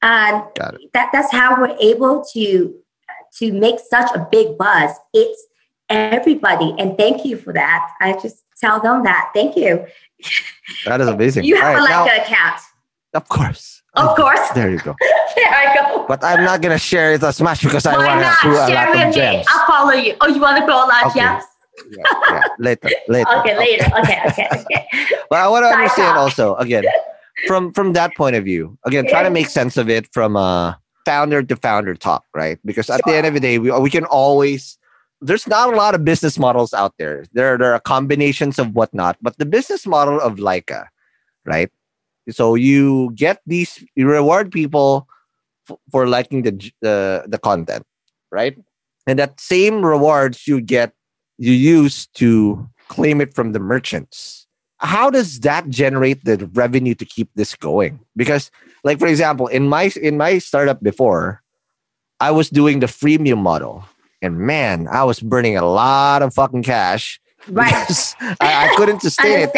and 0.00 0.42
that 0.94 1.10
that's 1.12 1.30
how 1.30 1.60
we're 1.60 1.76
able 1.78 2.24
to 2.32 2.74
to 3.38 3.52
make 3.52 3.78
such 3.80 4.10
a 4.14 4.26
big 4.30 4.56
buzz. 4.58 4.90
It's 5.14 5.46
everybody, 5.88 6.74
and 6.78 6.96
thank 6.96 7.24
you 7.24 7.36
for 7.36 7.52
that. 7.52 7.90
I 8.00 8.12
just 8.20 8.42
tell 8.60 8.80
them 8.80 9.02
that 9.04 9.30
thank 9.34 9.56
you. 9.56 9.84
That 10.86 11.00
is 11.00 11.08
amazing. 11.08 11.44
You 11.44 11.56
have 11.56 11.76
All 11.76 11.84
a 11.86 11.88
right, 11.88 12.04
like 12.04 12.16
now- 12.16 12.22
account, 12.24 12.60
of 13.14 13.28
course. 13.28 13.82
of 13.94 14.16
course. 14.16 14.48
There 14.54 14.70
you 14.70 14.78
go. 14.78 14.94
there 15.36 15.50
I 15.50 15.74
go. 15.74 16.04
But 16.06 16.22
I'm 16.22 16.44
not 16.44 16.60
gonna 16.62 16.78
share 16.78 17.12
it 17.14 17.22
as 17.22 17.40
much 17.40 17.62
because 17.62 17.86
I 17.86 17.96
Why 17.96 18.06
want 18.06 18.20
to 18.20 18.26
not 18.26 18.68
a 18.68 18.72
share 18.72 18.86
lot 18.86 18.96
with 18.96 19.08
of 19.08 19.14
gems. 19.14 19.46
I'll 19.48 19.66
follow 19.66 19.92
you. 19.92 20.14
Oh, 20.20 20.28
you 20.28 20.40
want 20.40 20.58
to 20.58 20.66
go 20.66 20.74
a 20.74 20.86
lot 20.86 21.04
of 21.06 21.10
Okay. 21.10 21.20
gems? 21.20 21.44
Yeah, 21.90 22.04
yeah. 22.30 22.42
Later, 22.58 22.90
later. 23.08 23.30
Okay, 23.38 23.56
later. 23.58 23.84
Okay, 24.00 24.20
okay, 24.28 24.48
okay. 24.52 24.86
But 25.30 25.38
I 25.40 25.48
want 25.48 25.64
to 25.64 25.68
understand 25.70 26.18
also 26.18 26.54
again 26.56 26.84
from 27.46 27.72
from 27.72 27.94
that 27.94 28.14
point 28.16 28.36
of 28.36 28.44
view. 28.44 28.76
Again, 28.84 29.06
try 29.08 29.22
to 29.22 29.30
make 29.30 29.48
sense 29.48 29.76
of 29.76 29.88
it 29.88 30.06
from 30.12 30.36
a 30.36 30.78
founder 31.10 31.42
to 31.42 31.56
founder 31.56 31.94
talk, 31.98 32.22
right? 32.34 32.58
Because 32.64 32.88
at 32.88 33.02
the 33.04 33.14
end 33.18 33.26
of 33.26 33.34
the 33.34 33.40
day, 33.42 33.58
we 33.58 33.70
we 33.74 33.90
can 33.90 34.06
always. 34.06 34.78
There's 35.20 35.46
not 35.46 35.74
a 35.74 35.76
lot 35.76 35.94
of 35.94 36.04
business 36.04 36.38
models 36.38 36.72
out 36.72 36.94
there. 36.98 37.26
There 37.34 37.58
there 37.58 37.74
are 37.74 37.80
combinations 37.82 38.58
of 38.58 38.72
whatnot, 38.78 39.18
but 39.20 39.36
the 39.36 39.44
business 39.44 39.84
model 39.86 40.20
of 40.20 40.38
Laika, 40.38 40.86
right, 41.44 41.68
So 42.30 42.54
you 42.54 43.12
get 43.14 43.40
these, 43.46 43.84
you 43.96 44.06
reward 44.08 44.52
people 44.52 45.08
f- 45.68 45.78
for 45.90 46.06
liking 46.06 46.42
the 46.42 46.52
the 46.80 47.24
the 47.26 47.38
content, 47.38 47.84
right? 48.30 48.56
And 49.06 49.18
that 49.18 49.40
same 49.40 49.84
rewards 49.84 50.46
you 50.46 50.60
get, 50.60 50.92
you 51.38 51.52
use 51.52 52.06
to 52.20 52.68
claim 52.88 53.20
it 53.20 53.34
from 53.34 53.52
the 53.52 53.60
merchants. 53.60 54.46
How 54.80 55.10
does 55.10 55.40
that 55.40 55.68
generate 55.68 56.24
the 56.24 56.48
revenue 56.54 56.94
to 56.94 57.04
keep 57.04 57.28
this 57.34 57.54
going? 57.54 58.00
Because, 58.16 58.50
like 58.82 58.98
for 58.98 59.06
example, 59.06 59.46
in 59.46 59.68
my 59.68 59.92
in 60.00 60.16
my 60.16 60.38
startup 60.38 60.82
before, 60.82 61.42
I 62.18 62.30
was 62.30 62.48
doing 62.50 62.80
the 62.80 62.86
freemium 62.86 63.38
model, 63.38 63.84
and 64.22 64.38
man, 64.38 64.88
I 64.88 65.04
was 65.04 65.20
burning 65.20 65.56
a 65.56 65.64
lot 65.64 66.22
of 66.22 66.34
fucking 66.34 66.62
cash. 66.62 67.20
Right. 67.48 68.14
I, 68.20 68.68
I 68.68 68.74
couldn't 68.76 69.00
sustain 69.00 69.48
it. 69.48 69.50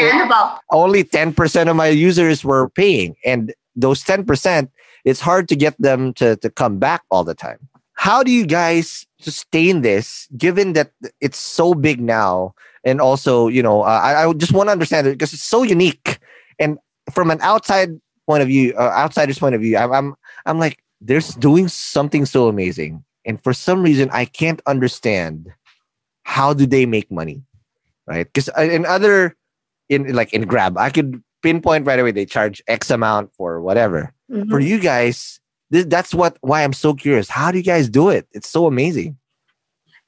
Only 0.70 1.02
10% 1.02 1.68
of 1.68 1.74
my 1.74 1.88
users 1.88 2.44
were 2.44 2.70
paying 2.70 3.16
and 3.24 3.52
those 3.74 4.04
10% 4.04 4.68
it's 5.04 5.20
hard 5.20 5.48
to 5.48 5.56
get 5.56 5.74
them 5.80 6.14
to, 6.14 6.36
to 6.36 6.48
come 6.48 6.78
back 6.78 7.02
all 7.10 7.24
the 7.24 7.34
time 7.34 7.58
how 7.94 8.22
do 8.22 8.30
you 8.30 8.46
guys 8.46 9.06
sustain 9.20 9.82
this 9.82 10.28
given 10.36 10.72
that 10.72 10.90
it's 11.20 11.38
so 11.38 11.74
big 11.74 12.00
now 12.00 12.54
and 12.84 13.00
also 13.00 13.48
you 13.48 13.62
know 13.62 13.82
uh, 13.82 14.00
I, 14.02 14.26
I 14.26 14.32
just 14.34 14.52
want 14.52 14.68
to 14.68 14.72
understand 14.72 15.06
it 15.06 15.12
because 15.12 15.32
it's 15.32 15.42
so 15.42 15.62
unique. 15.62 16.18
And 16.58 16.78
from 17.10 17.30
an 17.30 17.38
outside 17.40 17.90
point 18.26 18.42
of 18.42 18.48
view 18.48 18.74
uh, 18.76 18.92
outsider's 18.94 19.38
point 19.38 19.54
of 19.54 19.60
view 19.60 19.76
I'm, 19.76 19.92
I'm 19.92 20.14
i'm 20.46 20.58
like 20.58 20.82
there's 21.00 21.34
doing 21.34 21.68
something 21.68 22.24
so 22.26 22.48
amazing. 22.48 23.04
And 23.24 23.42
for 23.42 23.52
some 23.52 23.82
reason 23.82 24.10
i 24.12 24.24
can't 24.24 24.60
understand 24.66 25.48
how 26.24 26.54
do 26.54 26.66
they 26.66 26.86
make 26.86 27.10
money 27.10 27.42
right? 28.06 28.26
Because 28.32 28.48
in 28.58 28.84
other 28.86 29.36
in 29.88 30.12
like 30.14 30.32
in 30.32 30.42
grab 30.42 30.76
i 30.78 30.90
could 30.90 31.22
pinpoint 31.42 31.86
right 31.86 31.98
away 31.98 32.12
they 32.12 32.24
charge 32.26 32.62
x 32.68 32.90
amount 32.90 33.32
for 33.34 33.60
whatever. 33.60 34.12
Mhm. 34.30 34.48
for 34.48 34.60
you 34.60 34.78
guys 34.78 35.40
this, 35.70 35.84
that's 35.86 36.14
what 36.14 36.36
why 36.40 36.62
i'm 36.62 36.72
so 36.72 36.94
curious. 36.94 37.28
How 37.28 37.50
do 37.50 37.58
you 37.58 37.64
guys 37.64 37.88
do 37.88 38.08
it? 38.08 38.28
It's 38.32 38.48
so 38.48 38.66
amazing. 38.66 39.18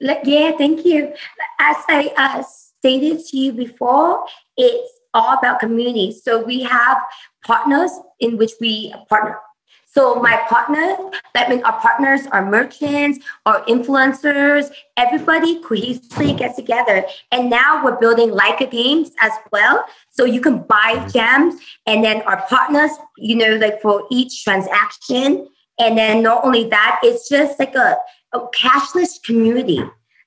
Like, 0.01 0.21
yeah, 0.25 0.53
thank 0.57 0.85
you. 0.85 1.13
As 1.59 1.77
I 1.89 2.13
uh, 2.17 2.43
stated 2.85 3.25
to 3.25 3.37
you 3.39 3.51
before, 3.51 4.27
it's 4.59 4.93
all 5.15 5.39
about 5.39 5.59
community. 5.59 6.13
So 6.13 6.45
we 6.45 6.63
have 6.65 6.99
partners 7.47 7.91
in 8.21 8.37
which 8.37 8.53
we 8.61 8.93
partner. 9.09 9.39
So 9.87 10.17
my 10.17 10.37
partner, 10.49 10.97
that 11.33 11.49
means 11.49 11.63
our 11.63 11.81
partners 11.81 12.27
are 12.33 12.45
merchants, 12.45 13.21
our 13.47 13.65
influencers, 13.65 14.71
everybody 14.99 15.63
cohesively 15.63 16.37
gets 16.37 16.57
together. 16.57 17.05
And 17.31 17.49
now 17.49 17.83
we're 17.83 17.99
building 17.99 18.31
Laika 18.31 18.71
games 18.71 19.13
as 19.23 19.33
well. 19.51 19.87
So 20.11 20.27
you 20.27 20.43
can 20.43 20.59
buy 20.65 20.97
mm-hmm. 20.97 21.09
gems 21.09 21.55
and 21.87 22.05
then 22.05 22.21
our 22.23 22.43
partners, 22.49 22.91
you 23.17 23.37
know, 23.37 23.57
like 23.57 23.81
for 23.81 24.07
each 24.11 24.45
transaction. 24.45 25.49
And 25.79 25.97
then 25.97 26.23
not 26.23 26.45
only 26.45 26.69
that, 26.69 27.01
it's 27.03 27.31
just 27.31 27.59
like 27.59 27.77
a, 27.77 27.97
a 28.35 28.41
cashless 28.49 29.23
community. 29.25 29.81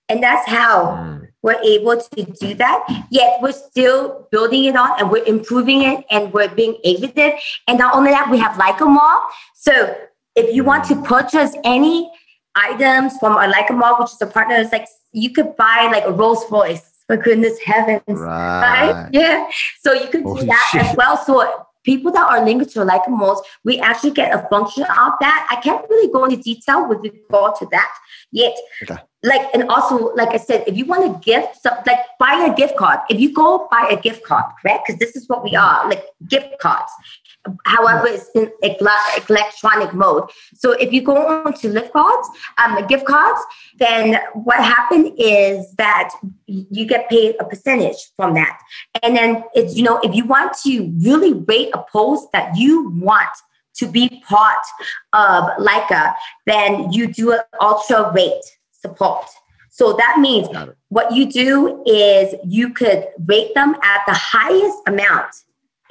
And 0.10 0.24
that's 0.24 0.48
how 0.48 0.96
mm. 0.96 1.28
we're 1.42 1.62
able 1.64 2.00
to 2.00 2.24
do 2.40 2.54
that. 2.56 3.06
Yet 3.12 3.42
we're 3.42 3.52
still 3.52 4.28
building 4.32 4.66
it 4.66 4.76
on 4.76 5.00
and 5.00 5.12
we're 5.12 5.26
improving 5.26 5.84
it 5.84 6.06
and 6.10 6.32
we're 6.34 6.50
being 6.50 6.76
innovative. 6.84 7.34
And 7.68 7.78
not 7.78 7.96
only 7.96 8.12
that, 8.12 8.30
we 8.30 8.38
have 8.40 8.54
Laika 8.56 8.88
Mall. 8.88 9.22
So 9.56 9.96
if 10.36 10.54
you 10.56 10.64
want 10.64 10.86
to 10.86 10.96
mm. 10.96 11.04
purchase 11.06 11.56
any 11.64 12.10
items 12.56 13.18
from 13.18 13.36
our 13.36 13.52
Laika 13.52 13.76
Mall, 13.78 13.98
which 14.00 14.12
is 14.12 14.22
a 14.22 14.28
partner, 14.28 14.56
it's 14.56 14.72
like 14.72 14.88
you 15.12 15.32
could 15.32 15.56
buy 15.56 15.90
like 15.92 16.06
a 16.06 16.12
Rolls 16.12 16.46
Royce. 16.50 16.94
For 17.08 17.16
goodness 17.16 17.58
heavens, 17.60 18.02
Right. 18.06 18.92
right? 18.92 19.10
Yeah. 19.14 19.48
So 19.80 19.94
you 19.94 20.10
could 20.10 20.24
Holy 20.24 20.42
do 20.42 20.48
that 20.48 20.70
shit. 20.74 20.84
as 20.84 20.96
well. 20.98 21.16
So 21.16 21.66
people 21.88 22.12
that 22.12 22.30
are 22.30 22.44
linked 22.44 22.70
to 22.70 22.80
Laika 22.80 23.08
malls, 23.08 23.42
we 23.64 23.80
actually 23.80 24.12
get 24.12 24.36
a 24.36 24.46
function 24.50 24.84
of 24.84 25.14
that. 25.22 25.48
I 25.50 25.56
can't 25.64 25.90
really 25.90 26.12
go 26.12 26.26
into 26.26 26.36
detail 26.36 26.88
with 26.88 27.00
regard 27.02 27.56
to 27.60 27.66
that 27.72 27.92
yet. 28.32 28.56
Okay. 28.84 29.02
Like 29.24 29.48
and 29.54 29.64
also, 29.70 30.14
like 30.14 30.30
I 30.30 30.38
said, 30.38 30.66
if 30.68 30.78
you 30.78 30.86
want 30.86 31.04
to 31.06 31.32
gift 31.32 31.62
some, 31.64 31.78
like 31.88 32.00
buy 32.20 32.46
a 32.50 32.54
gift 32.54 32.76
card. 32.78 33.00
If 33.10 33.20
you 33.20 33.34
go 33.34 33.68
buy 33.72 33.88
a 33.90 34.00
gift 34.00 34.24
card, 34.24 34.46
correct? 34.62 34.84
Because 34.86 35.00
this 35.00 35.16
is 35.16 35.28
what 35.30 35.44
we 35.44 35.56
are, 35.56 35.90
like 35.90 36.04
gift 36.28 36.60
cards. 36.60 36.92
However, 37.66 38.08
it's 38.08 38.30
in 38.36 38.52
electronic 38.62 39.94
mode. 39.94 40.30
So 40.56 40.72
if 40.72 40.92
you 40.92 41.02
go 41.02 41.18
on 41.18 41.54
to 41.54 41.74
gift 41.74 41.94
cards, 41.94 42.28
um, 42.58 42.86
gift 42.88 43.06
cards, 43.06 43.42
then 43.80 44.20
what 44.34 44.58
happened 44.58 45.14
is 45.18 45.74
that 45.76 46.14
you 46.48 46.86
get 46.86 47.10
paid 47.10 47.36
a 47.40 47.46
percentage 47.46 47.98
from 48.16 48.34
that. 48.36 48.60
And 49.04 49.16
then 49.16 49.44
it's, 49.54 49.76
you 49.76 49.84
know, 49.84 50.00
if 50.04 50.16
you 50.16 50.26
want 50.26 50.58
to 50.64 50.94
really 51.00 51.34
rate 51.34 51.70
a 51.74 51.84
post 51.92 52.32
that 52.34 52.56
you 52.58 52.90
want 52.92 53.30
to 53.76 53.88
be 53.88 54.24
part 54.28 54.66
of 55.14 55.44
Laika, 55.60 56.14
then 56.46 56.92
you 56.92 57.08
do 57.08 57.32
an 57.32 57.40
ultra 57.62 58.12
rate 58.14 58.44
support. 58.72 59.26
So 59.70 59.94
that 59.94 60.18
means 60.20 60.48
what 60.90 61.14
you 61.14 61.32
do 61.32 61.84
is 61.86 62.34
you 62.44 62.74
could 62.74 63.08
rate 63.26 63.54
them 63.54 63.76
at 63.84 64.02
the 64.08 64.14
highest 64.14 64.78
amount. 64.88 65.28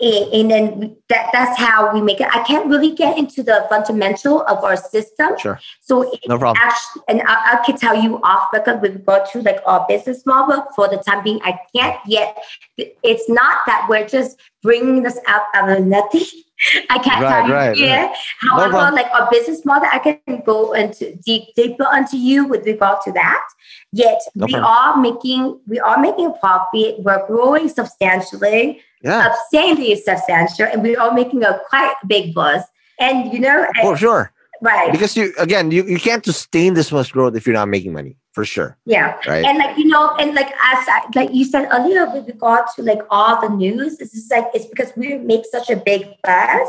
And, 0.00 0.32
and 0.32 0.50
then 0.50 0.96
that, 1.08 1.30
that's 1.32 1.58
how 1.58 1.92
we 1.92 2.00
make 2.00 2.20
it. 2.20 2.28
I 2.32 2.42
can't 2.44 2.68
really 2.68 2.94
get 2.94 3.16
into 3.16 3.42
the 3.42 3.66
fundamental 3.68 4.42
of 4.42 4.62
our 4.62 4.76
system. 4.76 5.38
Sure. 5.38 5.58
So 5.80 6.12
No 6.28 6.38
problem. 6.38 6.62
Actually, 6.62 7.02
and 7.08 7.22
I, 7.22 7.54
I 7.54 7.62
can 7.64 7.76
tell 7.76 7.94
you 7.94 8.20
off 8.22 8.52
record 8.52 8.82
with 8.82 8.94
regard 8.94 9.28
to 9.30 9.42
like 9.42 9.60
our 9.66 9.86
business 9.88 10.26
model. 10.26 10.64
For 10.74 10.88
the 10.88 10.98
time 10.98 11.24
being, 11.24 11.40
I 11.42 11.58
can't 11.74 11.98
yet. 12.06 12.36
It's 12.76 13.28
not 13.28 13.60
that 13.66 13.86
we're 13.88 14.06
just 14.06 14.38
bringing 14.62 15.02
this 15.02 15.18
out 15.26 15.42
out 15.54 15.70
of 15.70 15.86
nothing. 15.86 16.26
I 16.90 16.98
can't 16.98 17.22
Right, 17.22 17.30
tell 17.30 17.48
you. 17.48 17.54
right, 17.54 17.76
yeah. 17.76 18.12
No 18.44 18.50
However, 18.70 18.94
like 18.94 19.06
our 19.12 19.28
business 19.30 19.64
model, 19.64 19.88
I 19.92 19.98
can 19.98 20.42
go 20.46 20.72
into 20.72 21.14
deep 21.16 21.54
deeper 21.54 21.84
onto 21.84 22.16
you 22.16 22.46
with 22.46 22.64
regard 22.66 23.00
to 23.04 23.12
that. 23.12 23.44
Yet 23.92 24.20
No 24.34 24.46
we 24.46 24.52
problem. 24.52 24.72
are 24.72 24.96
making 25.00 25.60
we 25.66 25.78
are 25.80 25.98
making 26.00 26.26
a 26.26 26.32
profit. 26.32 26.96
We're 27.00 27.26
growing 27.26 27.68
substantially, 27.68 28.80
Yeah, 29.02 29.32
insanely 29.52 29.94
substantial, 29.96 30.66
and 30.66 30.82
we 30.82 30.96
are 30.96 31.12
making 31.12 31.44
a 31.44 31.60
quite 31.68 31.94
big 32.06 32.34
buzz. 32.34 32.62
And 32.98 33.32
you 33.32 33.40
know, 33.40 33.66
for 33.82 33.96
sure. 33.96 34.32
right? 34.62 34.90
Because 34.90 35.16
you 35.16 35.32
again, 35.38 35.70
you, 35.70 35.84
you 35.84 35.98
can't 36.00 36.24
sustain 36.24 36.74
this 36.74 36.90
much 36.90 37.12
growth 37.12 37.36
if 37.36 37.46
you're 37.46 37.54
not 37.54 37.68
making 37.68 37.92
money. 37.92 38.16
For 38.36 38.44
sure. 38.44 38.76
Yeah. 38.84 39.16
Right. 39.26 39.46
And 39.46 39.56
like, 39.56 39.78
you 39.78 39.86
know, 39.86 40.14
and 40.16 40.34
like 40.34 40.48
as 40.48 40.86
I, 40.94 41.08
like 41.14 41.32
you 41.32 41.42
said 41.42 41.68
earlier 41.72 42.04
with 42.12 42.26
regard 42.26 42.66
to 42.74 42.82
like 42.82 43.00
all 43.08 43.40
the 43.40 43.48
news, 43.48 43.98
it's 43.98 44.12
just 44.12 44.30
like 44.30 44.44
it's 44.52 44.66
because 44.66 44.92
we 44.94 45.16
make 45.16 45.46
such 45.50 45.70
a 45.70 45.76
big 45.76 46.02
buzz. 46.22 46.68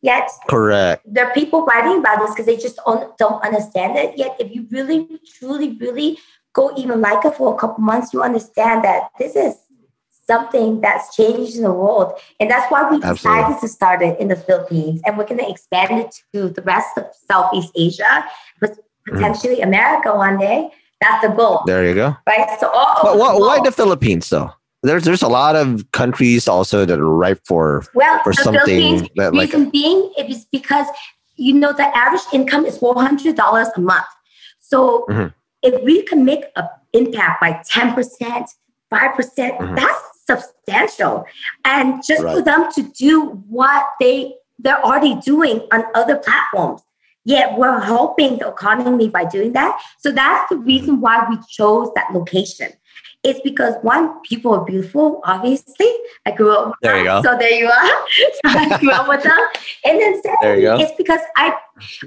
Yet 0.00 0.30
Correct. 0.48 1.02
there 1.12 1.26
are 1.26 1.34
people 1.34 1.64
writing 1.64 1.98
about 1.98 2.20
this 2.20 2.30
because 2.30 2.46
they 2.46 2.56
just 2.56 2.76
don't, 2.86 3.18
don't 3.18 3.42
understand 3.44 3.98
it. 3.98 4.16
Yet 4.16 4.36
if 4.38 4.54
you 4.54 4.68
really, 4.70 5.08
truly, 5.40 5.76
really 5.80 6.18
go 6.52 6.72
even 6.76 7.00
like 7.00 7.24
it 7.24 7.34
for 7.34 7.52
a 7.52 7.58
couple 7.58 7.82
months, 7.82 8.14
you 8.14 8.22
understand 8.22 8.84
that 8.84 9.10
this 9.18 9.34
is 9.34 9.56
something 10.24 10.80
that's 10.80 11.16
changing 11.16 11.62
the 11.64 11.72
world. 11.72 12.12
And 12.38 12.48
that's 12.48 12.70
why 12.70 12.88
we 12.88 13.02
Absolutely. 13.02 13.14
decided 13.16 13.60
to 13.60 13.66
start 13.66 14.02
it 14.02 14.20
in 14.20 14.28
the 14.28 14.36
Philippines. 14.36 15.00
And 15.04 15.18
we're 15.18 15.26
going 15.26 15.40
to 15.40 15.50
expand 15.50 15.98
it 15.98 16.14
to 16.32 16.48
the 16.50 16.62
rest 16.62 16.96
of 16.96 17.06
Southeast 17.28 17.72
Asia, 17.74 18.24
but 18.60 18.70
Mm. 19.08 19.14
potentially 19.14 19.60
America 19.62 20.14
one 20.14 20.38
day. 20.38 20.70
That's 21.00 21.22
the 21.26 21.28
goal 21.32 21.62
There 21.66 21.86
you 21.86 21.94
go. 21.94 22.16
right? 22.26 22.58
So 22.60 22.68
all 22.70 22.96
But 23.02 23.18
why, 23.18 23.32
the 23.34 23.38
why 23.40 23.60
the 23.62 23.72
Philippines 23.72 24.30
though? 24.30 24.50
There's 24.82 25.04
there's 25.04 25.22
a 25.22 25.28
lot 25.28 25.56
of 25.56 25.90
countries 25.92 26.46
also 26.48 26.84
that 26.84 26.98
are 26.98 27.04
ripe 27.26 27.40
for 27.44 27.84
well, 27.94 28.20
for 28.22 28.32
the 28.32 28.42
something 28.42 28.64
Philippines 28.64 29.08
that, 29.16 29.34
like- 29.34 29.52
reason 29.52 29.70
being 29.70 30.12
it 30.16 30.30
is 30.30 30.44
because 30.52 30.86
you 31.36 31.52
know 31.54 31.72
the 31.72 31.86
average 31.96 32.22
income 32.32 32.64
is 32.66 32.78
four 32.78 32.94
hundred 32.94 33.36
dollars 33.36 33.68
a 33.76 33.80
month. 33.80 34.06
So 34.60 35.04
Mhm. 35.10 35.32
if 35.62 35.82
we 35.82 36.02
can 36.02 36.24
make 36.24 36.44
an 36.56 36.68
impact 36.92 37.40
by 37.40 37.60
ten 37.68 37.92
percent, 37.94 38.50
five 38.90 39.14
percent, 39.14 39.58
Mhm. 39.58 39.76
that's 39.76 40.00
substantial. 40.26 41.24
And 41.64 42.02
just 42.06 42.22
for 42.22 42.42
them 42.42 42.70
to 42.72 42.82
do 42.82 43.42
what 43.48 43.84
they 44.00 44.34
they're 44.60 44.82
already 44.84 45.14
doing 45.16 45.60
on 45.72 45.84
other 45.94 46.16
platforms. 46.16 46.82
Yet 47.28 47.58
we're 47.58 47.78
helping 47.80 48.38
the 48.38 48.48
economy 48.48 49.08
by 49.10 49.24
doing 49.26 49.52
that. 49.52 49.78
So 49.98 50.10
that's 50.10 50.48
the 50.48 50.56
reason 50.56 51.02
why 51.02 51.26
we 51.28 51.36
chose 51.46 51.88
that 51.94 52.08
location. 52.14 52.70
It's 53.22 53.40
because 53.42 53.74
one, 53.82 54.18
people 54.22 54.54
are 54.54 54.64
beautiful, 54.64 55.20
obviously. 55.24 55.92
I 56.24 56.30
grew 56.30 56.52
up 56.56 56.68
with 56.68 56.76
There 56.80 56.96
you 56.98 57.04
them, 57.04 57.22
go. 57.22 57.32
So 57.32 57.38
there 57.38 57.52
you 57.62 57.66
are. 57.66 57.90
So 58.46 58.58
I 58.58 58.78
grew 58.78 58.90
up 58.92 59.08
with 59.08 59.22
them. 59.24 59.38
And 59.84 60.00
then 60.00 60.12
There 60.12 60.22
secondly, 60.22 60.62
you 60.62 60.68
go. 60.68 60.78
it's 60.80 60.92
because 60.96 61.20
I 61.36 61.54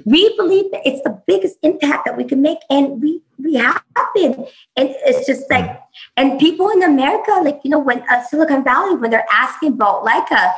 we 0.04 0.34
believe 0.36 0.70
that 0.72 0.80
it's 0.84 1.02
the 1.02 1.14
biggest 1.26 1.56
impact 1.62 2.06
that 2.06 2.16
we 2.16 2.24
can 2.24 2.42
make 2.42 2.58
and 2.68 3.00
we 3.00 3.22
we 3.38 3.54
have 3.54 3.80
been. 4.16 4.32
And 4.76 4.88
it's 5.06 5.24
just 5.26 5.48
like 5.50 5.68
and 6.16 6.40
people 6.40 6.68
in 6.70 6.82
America, 6.82 7.30
like 7.44 7.60
you 7.62 7.70
know, 7.70 7.78
when 7.78 8.02
uh, 8.10 8.24
Silicon 8.24 8.64
Valley, 8.64 8.96
when 8.96 9.10
they're 9.12 9.30
asking 9.30 9.74
about 9.74 10.04
Laika 10.04 10.50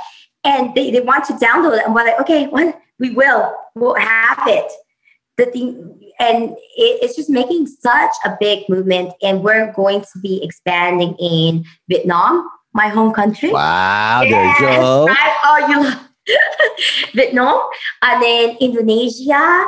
and 0.44 0.74
they, 0.74 0.90
they 0.90 1.00
want 1.00 1.24
to 1.26 1.34
download 1.34 1.76
it, 1.78 1.84
and 1.84 1.94
we're 1.94 2.04
like, 2.04 2.20
okay, 2.20 2.46
when 2.46 2.72
we 2.98 3.10
will, 3.10 3.54
we'll 3.74 3.94
have 3.94 4.46
it. 4.46 4.70
The 5.36 5.46
thing, 5.46 6.00
and 6.20 6.50
it, 6.50 7.02
it's 7.02 7.16
just 7.16 7.28
making 7.28 7.66
such 7.66 8.12
a 8.24 8.36
big 8.38 8.68
movement, 8.68 9.12
and 9.22 9.42
we're 9.42 9.72
going 9.72 10.02
to 10.02 10.18
be 10.20 10.42
expanding 10.44 11.16
in 11.18 11.64
Vietnam, 11.88 12.48
my 12.72 12.88
home 12.88 13.12
country. 13.12 13.50
wow. 13.52 14.20
There 14.20 14.46
you 14.46 14.60
go. 14.60 15.06
right? 15.06 15.36
Oh, 15.44 15.66
you 16.26 16.34
Vietnam, 17.14 17.68
and 18.02 18.22
then 18.22 18.56
Indonesia, 18.60 19.66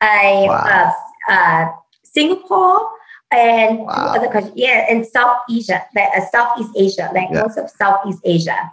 I, 0.00 0.46
wow. 0.48 0.92
uh, 1.28 1.32
uh, 1.32 1.68
Singapore, 2.02 2.90
and 3.30 3.78
wow. 3.80 4.14
other 4.16 4.28
countries. 4.28 4.54
Yeah, 4.56 4.86
and 4.88 5.06
South 5.06 5.38
Asia, 5.50 5.84
like 5.94 6.08
uh, 6.16 6.24
Southeast 6.30 6.70
Asia, 6.76 7.10
like 7.14 7.28
yeah. 7.30 7.42
most 7.42 7.58
of 7.58 7.70
Southeast 7.70 8.20
Asia. 8.24 8.72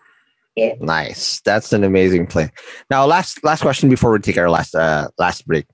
Yeah. 0.56 0.74
Nice. 0.80 1.40
That's 1.42 1.72
an 1.74 1.84
amazing 1.84 2.28
plan. 2.28 2.52
Now, 2.90 3.06
last 3.06 3.44
last 3.44 3.62
question 3.62 3.90
before 3.90 4.12
we 4.12 4.20
take 4.20 4.38
our 4.38 4.50
last 4.50 4.76
uh, 4.76 5.10
last 5.18 5.48
break. 5.48 5.66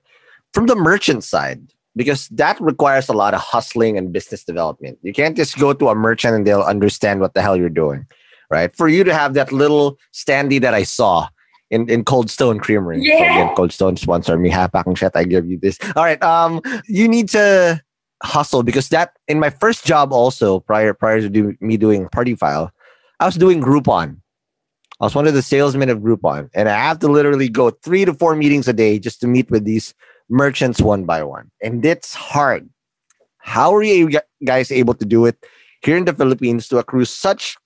From 0.54 0.68
the 0.68 0.76
merchant 0.76 1.24
side, 1.24 1.62
because 1.96 2.28
that 2.30 2.62
requires 2.62 3.10
a 3.10 3.14
lot 3.14 3.34
of 3.34 3.42
hustling 3.42 3.98
and 3.98 4.14
business 4.14 4.44
development. 4.44 5.00
You 5.02 5.14
can't 5.14 5.36
just 5.36 5.58
go 5.58 5.74
to 5.74 5.90
a 5.90 5.96
merchant 5.96 6.36
and 6.36 6.46
they'll 6.46 6.62
understand 6.62 7.20
what 7.20 7.34
the 7.34 7.42
hell 7.42 7.58
you're 7.58 7.70
doing, 7.70 8.06
right? 8.52 8.74
For 8.76 8.88
you 8.88 9.04
to 9.04 9.14
have 9.14 9.34
that 9.34 9.52
little 9.52 9.98
standee 10.14 10.62
that 10.62 10.74
I 10.74 10.84
saw 10.84 11.28
in, 11.72 11.90
in 11.90 12.06
Cold 12.06 12.30
Stone 12.30 12.60
Creamery. 12.60 13.02
Yeah. 13.02 13.18
So 13.18 13.24
again, 13.24 13.56
Cold 13.56 13.74
Stone 13.74 13.98
sponsor 13.98 14.38
me. 14.38 14.50
Hapakang 14.50 14.96
shit. 14.96 15.12
I 15.16 15.24
give 15.24 15.48
you 15.48 15.58
this. 15.58 15.78
All 15.96 16.04
right. 16.04 16.22
Um, 16.22 16.62
you 16.88 17.08
need 17.08 17.30
to 17.30 17.82
hustle 18.24 18.64
because 18.64 18.90
that 18.90 19.14
in 19.28 19.40
my 19.40 19.50
first 19.50 19.86
job 19.86 20.14
also 20.14 20.60
prior 20.60 20.94
prior 20.94 21.22
to 21.22 21.30
do, 21.30 21.56
me 21.60 21.78
doing 21.78 22.08
Party 22.10 22.36
File, 22.36 22.72
I 23.20 23.26
was 23.26 23.36
doing 23.36 23.62
Groupon. 23.62 24.18
I 25.00 25.06
was 25.06 25.14
one 25.14 25.28
of 25.28 25.36
the 25.36 25.44
salesmen 25.44 25.90
of 25.90 26.00
Groupon, 26.00 26.50
and 26.56 26.68
I 26.68 26.78
have 26.78 27.00
to 27.00 27.08
literally 27.08 27.50
go 27.50 27.70
three 27.70 28.04
to 28.06 28.14
four 28.14 28.36
meetings 28.36 28.68
a 28.68 28.74
day 28.74 28.98
just 28.98 29.22
to 29.22 29.28
meet 29.28 29.52
with 29.52 29.64
these 29.64 29.94
merchants 30.30 30.82
one 30.82 31.06
by 31.06 31.24
one. 31.24 31.52
And 31.62 31.86
it's 31.86 32.16
hard. 32.16 32.68
How 33.38 33.76
are 33.76 33.84
you 33.84 34.20
guys 34.44 34.72
able 34.72 34.96
to 34.96 35.06
do 35.06 35.26
it 35.26 35.38
here 35.84 35.98
in 35.98 36.06
the 36.06 36.14
Philippines 36.14 36.68
to 36.70 36.80
accrue 36.80 37.06
such 37.06 37.58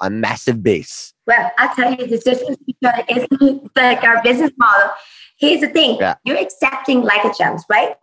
a 0.00 0.08
massive 0.08 0.62
base? 0.62 1.12
Well, 1.26 1.52
I'll 1.58 1.74
tell 1.74 1.90
you 1.92 2.06
the 2.06 2.18
difference 2.18 2.58
because 2.66 3.04
it's 3.06 3.76
like 3.76 4.02
our 4.02 4.22
business 4.22 4.52
model. 4.56 4.90
Here's 5.38 5.60
the 5.60 5.68
thing 5.68 5.98
yeah. 6.00 6.14
you're 6.24 6.38
accepting 6.38 7.02
like 7.02 7.24
a 7.24 7.32
gems, 7.36 7.64
right? 7.68 7.94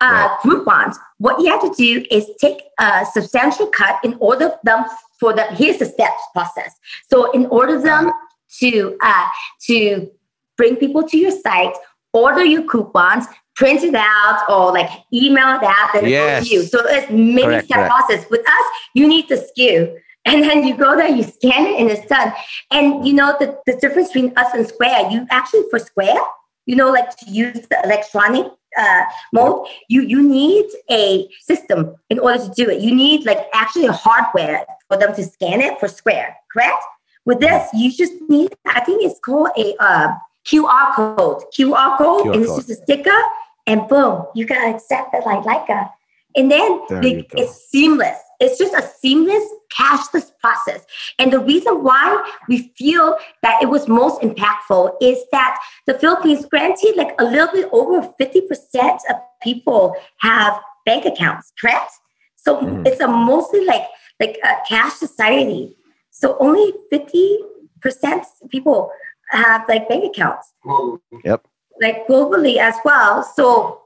Uh, 0.00 0.06
right. 0.06 0.38
Groupons. 0.42 0.96
What 1.18 1.40
you 1.40 1.50
have 1.50 1.60
to 1.62 1.74
do 1.76 2.04
is 2.10 2.30
take 2.40 2.62
a 2.78 3.04
substantial 3.12 3.66
cut 3.66 3.98
in 4.04 4.16
order 4.20 4.52
them 4.62 4.84
for 5.18 5.32
the 5.32 5.42
here's 5.54 5.78
the 5.78 5.86
steps 5.86 6.22
process. 6.32 6.72
So 7.10 7.32
in 7.32 7.46
order 7.46 7.80
them 7.80 8.12
to 8.60 8.96
uh, 9.02 9.26
to 9.66 10.10
bring 10.56 10.76
people 10.76 11.02
to 11.08 11.18
your 11.18 11.32
site, 11.32 11.74
order 12.12 12.44
your 12.44 12.62
coupons, 12.62 13.26
print 13.56 13.82
it 13.82 13.94
out, 13.94 14.44
or 14.48 14.72
like 14.72 14.90
email 15.12 15.56
it 15.56 15.64
out, 15.64 15.90
then 15.92 16.06
yes. 16.06 16.46
it 16.46 16.52
you. 16.52 16.62
So 16.62 16.78
it's 16.84 17.10
many 17.10 17.42
correct, 17.42 17.66
step 17.66 17.78
correct. 17.78 17.90
process. 17.90 18.30
With 18.30 18.46
us, 18.48 18.64
you 18.94 19.08
need 19.08 19.28
the 19.28 19.36
SKU. 19.36 19.96
And 20.26 20.42
then 20.42 20.62
you 20.62 20.76
go 20.76 20.94
there, 20.94 21.08
you 21.08 21.22
scan 21.22 21.64
it, 21.64 21.80
and 21.80 21.90
it's 21.90 22.06
done. 22.06 22.34
And 22.70 23.06
you 23.06 23.14
know 23.14 23.34
the, 23.40 23.56
the 23.64 23.78
difference 23.78 24.08
between 24.08 24.36
us 24.36 24.52
and 24.52 24.66
Square, 24.66 25.10
you 25.10 25.26
actually 25.30 25.62
for 25.70 25.78
Square, 25.78 26.18
you 26.66 26.76
know, 26.76 26.90
like 26.90 27.16
to 27.16 27.30
use 27.30 27.66
the 27.70 27.80
electronic 27.82 28.44
uh, 28.78 29.04
mode, 29.32 29.66
you 29.88 30.02
you 30.02 30.22
need 30.22 30.66
a 30.90 31.28
system 31.42 31.96
in 32.10 32.18
order 32.18 32.38
to 32.38 32.50
do 32.50 32.70
it. 32.70 32.80
You 32.80 32.94
need 32.94 33.26
like 33.26 33.46
actually 33.52 33.86
a 33.86 33.92
hardware 33.92 34.64
for 34.88 34.96
them 34.96 35.14
to 35.14 35.24
scan 35.24 35.60
it 35.60 35.78
for 35.78 35.88
Square, 35.88 36.36
correct? 36.52 36.82
With 37.24 37.40
this, 37.40 37.68
you 37.74 37.92
just 37.92 38.14
need, 38.28 38.54
I 38.66 38.80
think 38.80 39.02
it's 39.04 39.20
called 39.20 39.50
a 39.58 39.74
uh, 39.78 40.14
QR 40.46 40.94
code. 40.94 41.42
QR 41.54 41.98
code, 41.98 42.26
QR 42.26 42.34
and 42.34 42.42
it's 42.42 42.56
just 42.56 42.70
a 42.70 42.74
sticker, 42.76 43.20
and 43.66 43.86
boom, 43.86 44.24
you 44.34 44.46
can 44.46 44.74
accept 44.74 45.14
it 45.14 45.26
like 45.26 45.44
like 45.44 45.68
a, 45.68 45.90
and 46.36 46.50
then 46.50 46.80
the, 46.88 47.26
it's 47.32 47.68
seamless. 47.68 48.18
It's 48.40 48.58
just 48.58 48.74
a 48.74 48.82
seamless 48.82 49.44
cashless 49.76 50.30
process. 50.40 50.84
And 51.18 51.32
the 51.32 51.40
reason 51.40 51.82
why 51.82 52.30
we 52.48 52.72
feel 52.76 53.16
that 53.42 53.62
it 53.62 53.66
was 53.66 53.88
most 53.88 54.20
impactful 54.22 54.92
is 55.00 55.18
that 55.32 55.58
the 55.86 55.94
Philippines, 55.94 56.46
granted, 56.46 56.94
like 56.96 57.14
a 57.18 57.24
little 57.24 57.48
bit 57.52 57.68
over 57.72 58.08
50% 58.20 58.98
of 59.10 59.16
people 59.42 59.94
have 60.18 60.60
bank 60.86 61.04
accounts, 61.04 61.52
correct? 61.60 61.92
So 62.36 62.60
mm-hmm. 62.60 62.86
it's 62.86 63.00
a 63.00 63.08
mostly 63.08 63.64
like 63.64 63.84
like 64.20 64.38
a 64.42 64.56
cash 64.68 64.94
society. 64.94 65.76
So 66.10 66.36
only 66.40 66.72
50% 66.92 67.38
people 68.48 68.90
have 69.30 69.64
like 69.68 69.88
bank 69.88 70.04
accounts. 70.04 70.52
Yep. 71.24 71.46
Like 71.80 72.06
globally 72.08 72.56
as 72.56 72.74
well. 72.84 73.22
So 73.22 73.82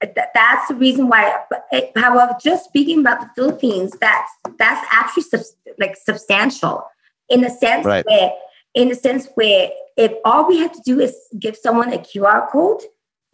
that's 0.00 0.68
the 0.68 0.74
reason 0.74 1.08
why. 1.08 1.42
It, 1.72 1.92
however, 1.96 2.36
just 2.42 2.64
speaking 2.66 3.00
about 3.00 3.20
the 3.20 3.30
Philippines, 3.34 3.96
that's 4.00 4.30
that's 4.58 4.86
actually 4.92 5.24
sub- 5.24 5.40
like 5.78 5.96
substantial 5.96 6.84
in 7.28 7.40
the 7.40 7.50
sense 7.50 7.84
right. 7.84 8.04
where, 8.06 8.32
in 8.74 8.88
the 8.88 8.94
sense 8.94 9.28
where, 9.34 9.70
if 9.96 10.12
all 10.24 10.46
we 10.46 10.58
have 10.58 10.72
to 10.72 10.80
do 10.84 11.00
is 11.00 11.16
give 11.38 11.56
someone 11.56 11.92
a 11.92 11.98
QR 11.98 12.50
code, 12.50 12.82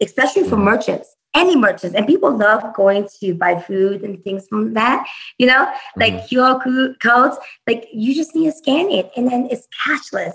especially 0.01 0.43
for 0.43 0.55
mm-hmm. 0.55 0.65
merchants, 0.65 1.15
any 1.35 1.55
merchants, 1.55 1.95
and 1.95 2.07
people 2.07 2.35
love 2.35 2.73
going 2.73 3.07
to 3.19 3.33
buy 3.35 3.59
food 3.59 4.01
and 4.01 4.23
things 4.23 4.47
from 4.47 4.73
that. 4.73 5.05
You 5.37 5.47
know, 5.47 5.71
like 5.95 6.13
mm-hmm. 6.13 6.35
QR 6.35 6.95
codes, 6.99 7.37
like 7.67 7.87
you 7.93 8.15
just 8.15 8.35
need 8.35 8.45
to 8.45 8.51
scan 8.51 8.89
it, 8.89 9.11
and 9.15 9.27
then 9.27 9.47
it's 9.51 9.67
cashless. 9.87 10.33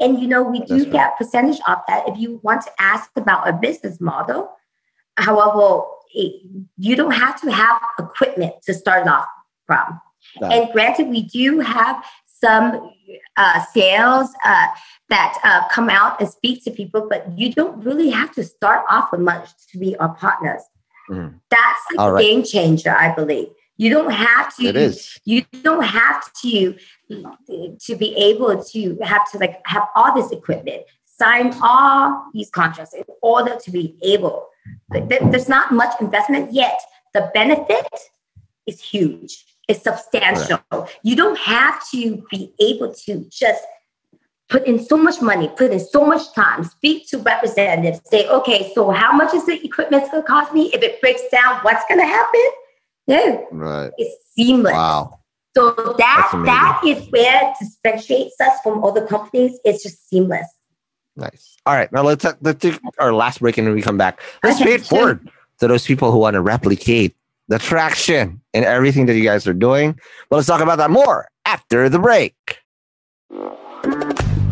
And 0.00 0.20
you 0.20 0.28
know, 0.28 0.42
we 0.42 0.60
do 0.60 0.78
That's 0.78 0.92
get 0.92 1.04
right. 1.08 1.18
percentage 1.18 1.60
off 1.66 1.82
that 1.88 2.08
if 2.08 2.18
you 2.18 2.40
want 2.42 2.62
to 2.62 2.70
ask 2.78 3.10
about 3.16 3.48
a 3.48 3.52
business 3.52 4.00
model. 4.00 4.50
However, 5.16 5.84
it, 6.14 6.42
you 6.78 6.96
don't 6.96 7.12
have 7.12 7.40
to 7.42 7.50
have 7.50 7.80
equipment 7.98 8.54
to 8.64 8.74
start 8.74 9.06
off 9.06 9.26
from. 9.66 10.00
And 10.40 10.70
granted, 10.72 11.08
we 11.08 11.22
do 11.22 11.60
have 11.60 12.04
some 12.26 12.90
uh, 13.36 13.64
sales 13.72 14.30
uh, 14.44 14.66
that 15.08 15.38
uh, 15.44 15.68
come 15.68 15.90
out 15.90 16.20
and 16.20 16.28
speak 16.28 16.64
to 16.64 16.70
people, 16.70 17.06
but 17.08 17.26
you 17.38 17.52
don't 17.52 17.82
really 17.84 18.10
have 18.10 18.32
to 18.32 18.44
start 18.44 18.84
off 18.88 19.12
with 19.12 19.20
much 19.20 19.50
to 19.70 19.78
be 19.78 19.96
our 19.96 20.14
partners. 20.14 20.62
Mm. 21.10 21.38
That's 21.50 21.80
like 21.96 22.08
a 22.08 22.12
right. 22.12 22.22
game 22.22 22.42
changer, 22.42 22.90
I 22.90 23.14
believe. 23.14 23.48
You 23.76 23.90
don't 23.90 24.10
have 24.10 24.54
to. 24.56 24.66
It 24.66 24.76
is. 24.76 25.18
You 25.24 25.44
don't 25.62 25.82
have 25.82 26.32
to 26.42 26.76
to 27.08 27.96
be 27.96 28.14
able 28.16 28.62
to 28.64 28.96
have 29.02 29.30
to 29.32 29.38
like 29.38 29.60
have 29.66 29.88
all 29.96 30.14
this 30.14 30.30
equipment, 30.30 30.82
sign 31.04 31.52
all 31.62 32.26
these 32.32 32.50
contracts 32.50 32.94
in 32.94 33.04
order 33.22 33.56
to 33.56 33.70
be 33.70 33.96
able. 34.02 34.48
There's 34.90 35.48
not 35.48 35.72
much 35.72 36.00
investment 36.00 36.52
yet. 36.52 36.80
The 37.14 37.30
benefit 37.34 37.86
is 38.66 38.80
huge. 38.80 39.44
It's 39.68 39.82
substantial. 39.82 40.58
Right. 40.70 40.88
You 41.02 41.16
don't 41.16 41.38
have 41.38 41.82
to 41.90 42.24
be 42.30 42.52
able 42.60 42.92
to 43.06 43.26
just 43.30 43.62
put 44.48 44.66
in 44.66 44.84
so 44.84 44.96
much 44.96 45.22
money, 45.22 45.48
put 45.56 45.72
in 45.72 45.80
so 45.80 46.04
much 46.04 46.32
time, 46.34 46.62
speak 46.64 47.08
to 47.08 47.18
representatives, 47.18 48.00
say, 48.04 48.28
okay, 48.28 48.70
so 48.74 48.90
how 48.90 49.12
much 49.12 49.32
is 49.34 49.46
the 49.46 49.64
equipment 49.64 50.10
going 50.10 50.22
to 50.22 50.26
cost 50.26 50.52
me? 50.52 50.70
If 50.74 50.82
it 50.82 51.00
breaks 51.00 51.22
down, 51.32 51.60
what's 51.62 51.84
going 51.88 52.00
to 52.00 52.06
happen? 52.06 52.46
No, 53.08 53.48
right. 53.50 53.90
It's 53.96 54.32
seamless. 54.34 54.74
Wow. 54.74 55.18
So 55.56 55.72
that 55.98 56.30
that 56.46 56.80
is 56.86 57.06
where 57.10 57.54
differentiates 57.60 58.40
us 58.40 58.58
from 58.62 58.84
other 58.84 59.06
companies. 59.06 59.58
It's 59.64 59.82
just 59.82 60.08
seamless. 60.08 60.46
Nice. 61.16 61.56
All 61.66 61.74
right, 61.74 61.92
now 61.92 62.02
let's 62.02 62.24
let's 62.40 62.60
take 62.60 62.80
our 62.98 63.12
last 63.12 63.40
break 63.40 63.58
and 63.58 63.72
we 63.72 63.82
come 63.82 63.98
back, 63.98 64.20
let's 64.42 64.60
okay, 64.60 64.70
pay 64.70 64.74
it 64.74 64.86
forward 64.86 65.30
to 65.58 65.68
those 65.68 65.86
people 65.86 66.10
who 66.10 66.18
want 66.18 66.34
to 66.34 66.40
replicate 66.40 67.14
the 67.48 67.58
traction 67.58 68.40
and 68.54 68.64
everything 68.64 69.06
that 69.06 69.16
you 69.16 69.24
guys 69.24 69.46
are 69.46 69.54
doing. 69.54 69.98
But 70.30 70.36
let's 70.36 70.48
talk 70.48 70.60
about 70.60 70.78
that 70.78 70.90
more 70.90 71.28
after 71.44 71.88
the 71.88 71.98
break. 71.98 72.58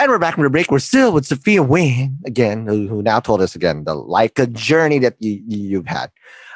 And 0.00 0.12
we're 0.12 0.18
back 0.18 0.34
from 0.34 0.44
the 0.44 0.50
break. 0.50 0.70
We're 0.70 0.78
still 0.78 1.12
with 1.12 1.26
Sophia 1.26 1.60
Wayne 1.60 2.18
again, 2.24 2.68
who, 2.68 2.86
who 2.86 3.02
now 3.02 3.18
told 3.18 3.42
us 3.42 3.56
again 3.56 3.82
the 3.82 3.94
like 3.94 4.38
a 4.38 4.46
journey 4.46 5.00
that 5.00 5.16
you, 5.18 5.42
you've 5.44 5.88
had. 5.88 6.12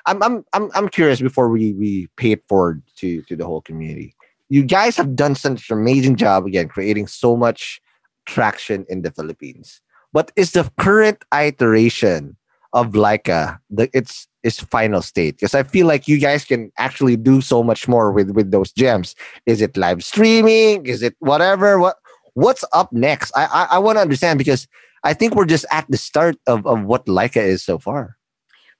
I'm 0.07 0.23
I'm 0.23 0.45
I'm 0.53 0.71
I'm 0.77 0.89
curious 0.89 1.21
before 1.21 1.49
we 1.49 1.73
we 1.73 2.09
pay 2.17 2.33
it 2.33 2.47
forward 2.49 2.83
to 2.99 3.21
to 3.23 3.35
the 3.35 3.45
whole 3.45 3.61
community. 3.61 4.15
You 4.49 4.63
guys 4.63 4.97
have 4.97 5.17
done 5.17 5.35
such 5.35 5.71
an 5.71 5.79
amazing 5.79 6.17
job 6.17 6.47
again, 6.47 6.69
creating 6.69 7.09
so 7.09 7.37
much 7.37 7.81
traction 8.27 8.87
in 8.89 9.03
the 9.03 9.11
Philippines. 9.11 9.81
But 10.13 10.31
is 10.37 10.53
the 10.53 10.71
current 10.79 11.25
iteration 11.35 12.37
of 12.73 12.93
Laika 12.93 13.59
the 13.71 13.91
its 13.93 14.29
its 14.45 14.61
final 14.61 15.03
state? 15.03 15.37
Because 15.37 15.55
I 15.57 15.65
feel 15.65 15.89
like 15.89 16.07
you 16.07 16.21
guys 16.21 16.45
can 16.45 16.71
actually 16.79 17.17
do 17.17 17.41
so 17.41 17.65
much 17.65 17.89
more 17.89 18.13
with 18.13 18.31
with 18.31 18.53
those 18.53 18.71
gems. 18.71 19.17
Is 19.47 19.61
it 19.61 19.77
live 19.77 20.05
streaming? 20.05 20.87
Is 20.87 21.03
it 21.03 21.17
whatever? 21.19 21.81
What 21.81 21.97
what's 22.35 22.65
up 22.73 22.93
next? 22.93 23.33
I 23.37 23.45
I, 23.45 23.77
I 23.77 23.79
want 23.79 23.97
to 23.97 24.03
understand 24.03 24.39
because 24.39 24.67
I 25.05 25.15
think 25.15 25.35
we're 25.35 25.47
just 25.47 25.67
at 25.71 25.87
the 25.91 25.97
start 25.97 26.37
of, 26.47 26.67
of 26.67 26.85
what 26.85 27.07
Laika 27.07 27.43
is 27.43 27.65
so 27.65 27.79
far. 27.79 28.17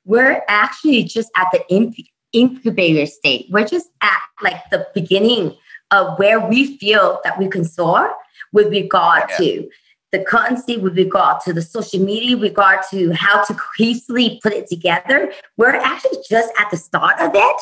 We're 0.05 0.43
actually 0.49 1.05
just 1.05 1.31
at 1.37 1.49
the 1.53 2.05
incubator 2.33 3.07
state. 3.07 3.47
We're 3.51 3.67
just 3.67 3.89
at 4.03 4.21
like 4.43 4.63
the 4.71 4.87
beginning 4.95 5.57
of 5.91 6.19
where 6.19 6.41
we 6.41 6.77
feel 6.79 7.21
that 7.25 7.39
we 7.39 7.49
can 7.49 7.65
soar 7.65 8.15
with 8.53 8.69
regard 8.69 9.25
yeah. 9.31 9.37
to 9.37 9.71
the 10.11 10.23
currency, 10.25 10.77
with 10.77 10.97
regard 10.97 11.41
to 11.43 11.53
the 11.53 11.63
social 11.63 12.01
media, 12.01 12.37
with 12.37 12.51
regard 12.51 12.81
to 12.91 13.13
how 13.13 13.43
to 13.45 13.55
cohesively 13.55 14.41
put 14.43 14.53
it 14.53 14.67
together. 14.69 15.33
We're 15.57 15.75
actually 15.75 16.19
just 16.29 16.53
at 16.59 16.71
the 16.71 16.77
start 16.77 17.19
of 17.21 17.33
it. 17.35 17.57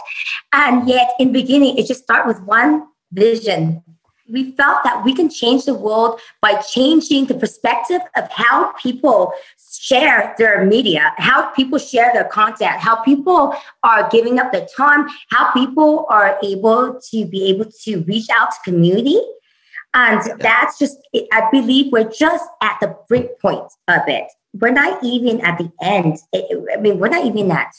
And 0.53 0.89
yet 0.89 1.13
in 1.19 1.33
beginning, 1.33 1.79
it 1.79 1.87
just 1.87 2.03
start 2.03 2.27
with 2.27 2.43
one 2.43 2.87
vision 3.13 3.83
we 4.31 4.53
felt 4.53 4.83
that 4.85 5.05
we 5.05 5.15
can 5.15 5.29
change 5.29 5.65
the 5.65 5.75
world 5.75 6.21
by 6.41 6.55
changing 6.63 7.27
the 7.27 7.35
perspective 7.35 8.01
of 8.17 8.31
how 8.31 8.73
people 8.73 9.33
share 9.73 10.35
their 10.39 10.65
media, 10.65 11.13
how 11.19 11.51
people 11.51 11.79
share 11.79 12.13
their 12.13 12.25
content, 12.25 12.73
how 12.73 12.97
people 13.03 13.55
are 13.83 14.09
giving 14.11 14.39
up 14.39 14.53
their 14.53 14.67
time, 14.77 15.07
how 15.31 15.53
people 15.53 16.07
are 16.09 16.39
able 16.43 17.01
to 17.11 17.25
be 17.27 17.49
able 17.49 17.67
to 17.85 18.03
reach 18.03 18.29
out 18.31 18.51
to 18.51 18.71
community. 18.71 19.21
And 19.95 20.21
that's 20.41 20.79
just, 20.79 20.99
I 21.33 21.49
believe 21.51 21.93
we're 21.93 22.09
just 22.09 22.45
at 22.63 22.79
the 22.81 22.97
break 23.09 23.41
point 23.41 23.73
of 23.89 24.03
it. 24.07 24.27
We're 24.53 24.73
not 24.73 25.03
even 25.03 25.41
at 25.41 25.59
the 25.59 25.71
end. 25.83 26.19
I 26.35 26.77
mean, 26.81 26.99
we're 26.99 27.09
not 27.09 27.25
even 27.25 27.51
at 27.51 27.73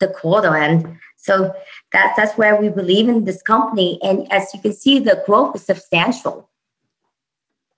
the 0.00 0.08
quarter 0.08 0.56
end. 0.56 0.98
So 1.16 1.52
that's 1.92 2.16
that's 2.16 2.38
where 2.38 2.56
we 2.56 2.68
believe 2.68 3.08
in 3.08 3.24
this 3.24 3.42
company, 3.42 3.98
and 4.02 4.30
as 4.32 4.52
you 4.54 4.60
can 4.60 4.72
see, 4.72 4.98
the 4.98 5.22
growth 5.26 5.56
is 5.56 5.64
substantial. 5.64 6.48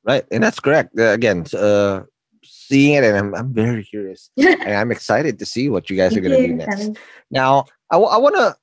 Right, 0.05 0.25
and 0.31 0.43
that's 0.43 0.61
correct. 0.61 0.99
Uh, 0.99 1.11
again, 1.11 1.45
uh, 1.57 2.03
seeing 2.45 2.95
it, 2.95 3.05
and 3.05 3.17
I'm 3.17 3.35
I'm 3.35 3.53
very 3.53 3.85
curious, 3.85 4.31
and 4.37 4.75
I'm 4.75 4.91
excited 4.93 5.39
to 5.39 5.47
see 5.47 5.69
what 5.69 5.91
you 5.91 5.97
guys 5.97 6.17
are 6.17 6.21
going 6.21 6.41
to 6.41 6.47
do 6.47 6.55
next. 6.55 6.91
Now, 7.31 7.65
I, 7.91 7.97
w- 7.97 8.11
I 8.11 8.17
want 8.19 8.37
to 8.37 8.57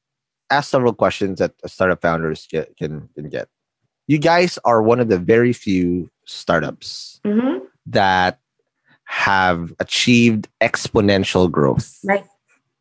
ask 0.50 0.70
several 0.70 0.94
questions 0.94 1.40
that 1.40 1.54
startup 1.66 2.02
founders 2.02 2.48
get, 2.50 2.76
can 2.78 3.10
can 3.16 3.30
get. 3.30 3.50
You 4.08 4.18
guys 4.20 4.58
are 4.64 4.82
one 4.82 5.00
of 5.00 5.10
the 5.10 5.20
very 5.20 5.54
few 5.54 6.10
startups 6.26 7.20
Mm-hmm. 7.26 7.66
that 7.88 8.40
have 9.06 9.74
achieved 9.80 10.48
exponential 10.62 11.50
growth. 11.52 11.98
Right. 12.04 12.26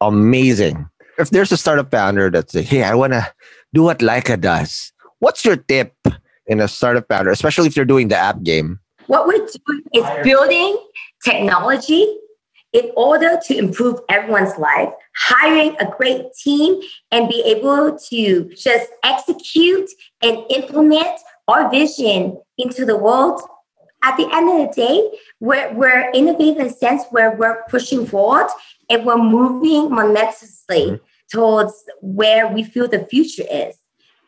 Amazing. 0.01 0.89
If 1.19 1.31
there's 1.31 1.53
a 1.53 1.57
startup 1.57 1.91
founder 1.91 2.31
that's 2.31 2.55
like, 2.55 2.67
hey, 2.67 2.83
I 2.83 2.95
want 2.95 3.15
to 3.15 3.33
do 3.73 3.83
what 3.83 4.01
Laika 4.01 4.41
does, 4.41 4.93
what's 5.21 5.45
your 5.45 5.57
tip 5.57 5.95
in 6.47 6.61
a 6.61 6.69
startup 6.69 7.09
founder, 7.09 7.31
especially 7.31 7.67
if 7.67 7.77
you're 7.77 7.85
doing 7.85 8.09
the 8.09 8.17
app 8.17 8.43
game? 8.43 8.81
What 9.07 9.27
we're 9.27 9.47
doing 9.47 9.83
is 9.95 10.05
building 10.23 10.77
technology 11.25 12.19
in 12.73 12.91
order 12.97 13.39
to 13.47 13.57
improve 13.57 14.01
everyone's 14.11 14.59
life, 14.59 14.91
hiring 15.17 15.75
a 15.81 15.87
great 15.97 16.27
team, 16.35 16.81
and 17.11 17.29
be 17.29 17.43
able 17.47 17.99
to 18.11 18.51
just 18.55 18.91
execute 19.03 19.89
and 20.23 20.39
implement 20.51 21.19
our 21.49 21.71
vision 21.71 22.39
into 22.59 22.85
the 22.85 22.97
world. 22.97 23.41
At 24.03 24.17
the 24.19 24.29
end 24.31 24.51
of 24.51 24.69
the 24.69 24.73
day, 24.75 25.11
we're, 25.41 25.73
we're 25.73 26.11
innovative 26.13 26.59
in 26.59 26.67
a 26.67 26.71
sense 26.71 27.05
where 27.11 27.33
we're 27.33 27.63
pushing 27.71 28.07
forward 28.07 28.49
and 28.89 29.05
we're 29.05 29.19
moving 29.19 29.91
momentously 29.91 30.87
mm-hmm. 30.87 31.05
towards 31.33 31.85
where 32.01 32.49
we 32.49 32.65
feel 32.65 32.89
the 32.89 33.05
future 33.07 33.45
is. 33.51 33.77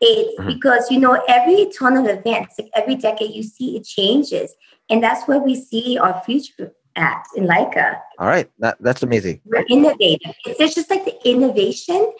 It's 0.00 0.38
mm-hmm. 0.38 0.48
because, 0.48 0.90
you 0.90 1.00
know, 1.00 1.22
every 1.28 1.70
turn 1.70 1.96
of 1.96 2.06
events, 2.06 2.54
like 2.58 2.70
every 2.74 2.94
decade, 2.94 3.34
you 3.34 3.42
see 3.42 3.76
it 3.76 3.84
changes. 3.84 4.54
And 4.90 5.02
that's 5.02 5.26
where 5.26 5.38
we 5.38 5.54
see 5.54 5.98
our 5.98 6.22
future 6.24 6.72
at 6.96 7.24
in 7.36 7.46
Laika. 7.46 8.00
All 8.18 8.26
right, 8.26 8.50
that, 8.58 8.76
that's 8.80 9.02
amazing. 9.02 9.40
We're 9.44 9.64
innovative. 9.68 10.34
It's 10.46 10.60
it's 10.60 10.74
just 10.74 10.90
like 10.90 11.04
the 11.04 11.16
innovation. 11.28 12.12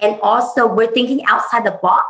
And 0.00 0.18
also, 0.22 0.66
we're 0.66 0.90
thinking 0.90 1.24
outside 1.26 1.64
the 1.64 1.78
box 1.82 2.06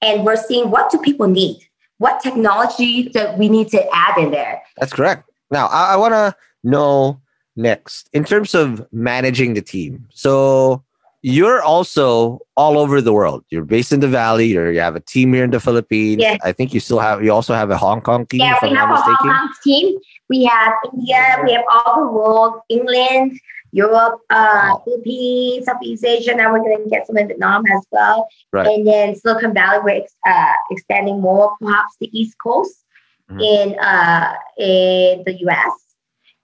and 0.00 0.24
we're 0.24 0.36
seeing 0.36 0.70
what 0.70 0.90
do 0.90 0.98
people 0.98 1.28
need? 1.28 1.58
What 1.98 2.20
technology 2.20 3.08
that 3.14 3.38
we 3.38 3.48
need 3.48 3.68
to 3.68 3.82
add 3.94 4.18
in 4.18 4.30
there? 4.30 4.62
That's 4.76 4.92
correct. 4.92 5.30
Now, 5.50 5.66
I, 5.66 5.94
I 5.94 5.96
want 5.96 6.12
to 6.12 6.34
know 6.64 7.21
next 7.56 8.08
in 8.12 8.24
terms 8.24 8.54
of 8.54 8.86
managing 8.92 9.54
the 9.54 9.62
team. 9.62 10.06
So, 10.12 10.82
you're 11.24 11.62
also 11.62 12.40
all 12.56 12.76
over 12.78 13.00
the 13.00 13.12
world. 13.12 13.44
You're 13.50 13.64
based 13.64 13.92
in 13.92 14.00
the 14.00 14.08
Valley. 14.08 14.46
You're, 14.48 14.72
you 14.72 14.80
have 14.80 14.96
a 14.96 15.00
team 15.00 15.32
here 15.32 15.44
in 15.44 15.50
the 15.52 15.60
Philippines. 15.60 16.20
Yes. 16.20 16.40
I 16.42 16.50
think 16.50 16.74
you 16.74 16.80
still 16.80 16.98
have. 16.98 17.22
You 17.22 17.32
also 17.32 17.54
have 17.54 17.70
a 17.70 17.76
Hong 17.76 18.00
Kong 18.00 18.26
team. 18.26 18.40
Yeah, 18.40 18.56
we 18.60 18.70
have 18.70 18.90
a 18.90 18.96
Hong. 18.96 19.16
Kong 19.18 19.48
team. 19.62 19.98
We 20.28 20.44
have 20.46 20.72
India. 20.92 21.36
We 21.44 21.52
have 21.52 21.62
all 21.70 22.00
the 22.00 22.10
world, 22.10 22.60
England, 22.68 23.38
Europe, 23.70 24.18
uh, 24.30 24.76
Philippines, 24.84 25.66
Southeast 25.66 26.04
Asia. 26.04 26.34
Now 26.34 26.52
we're 26.52 26.58
going 26.58 26.82
to 26.82 26.90
get 26.90 27.06
some 27.06 27.16
in 27.16 27.28
Vietnam 27.28 27.62
as 27.72 27.86
well. 27.92 28.26
Right. 28.52 28.66
And 28.66 28.84
then 28.84 29.14
Silicon 29.14 29.54
Valley, 29.54 29.78
we're 29.84 30.02
ex- 30.02 30.16
uh, 30.26 30.52
expanding 30.72 31.20
more, 31.20 31.54
perhaps 31.60 31.94
the 32.00 32.10
East 32.18 32.36
Coast 32.42 32.84
Mhm. 33.30 33.40
in 33.40 33.78
uh, 33.78 34.34
in 34.58 35.22
the 35.24 35.34
US, 35.46 35.72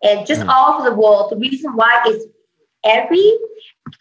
and 0.02 0.26
just 0.26 0.42
Mhm. 0.42 0.48
all 0.48 0.74
over 0.74 0.88
the 0.90 0.96
world. 0.96 1.30
The 1.30 1.36
reason 1.36 1.72
why 1.74 2.02
is 2.08 2.26
every 2.84 3.32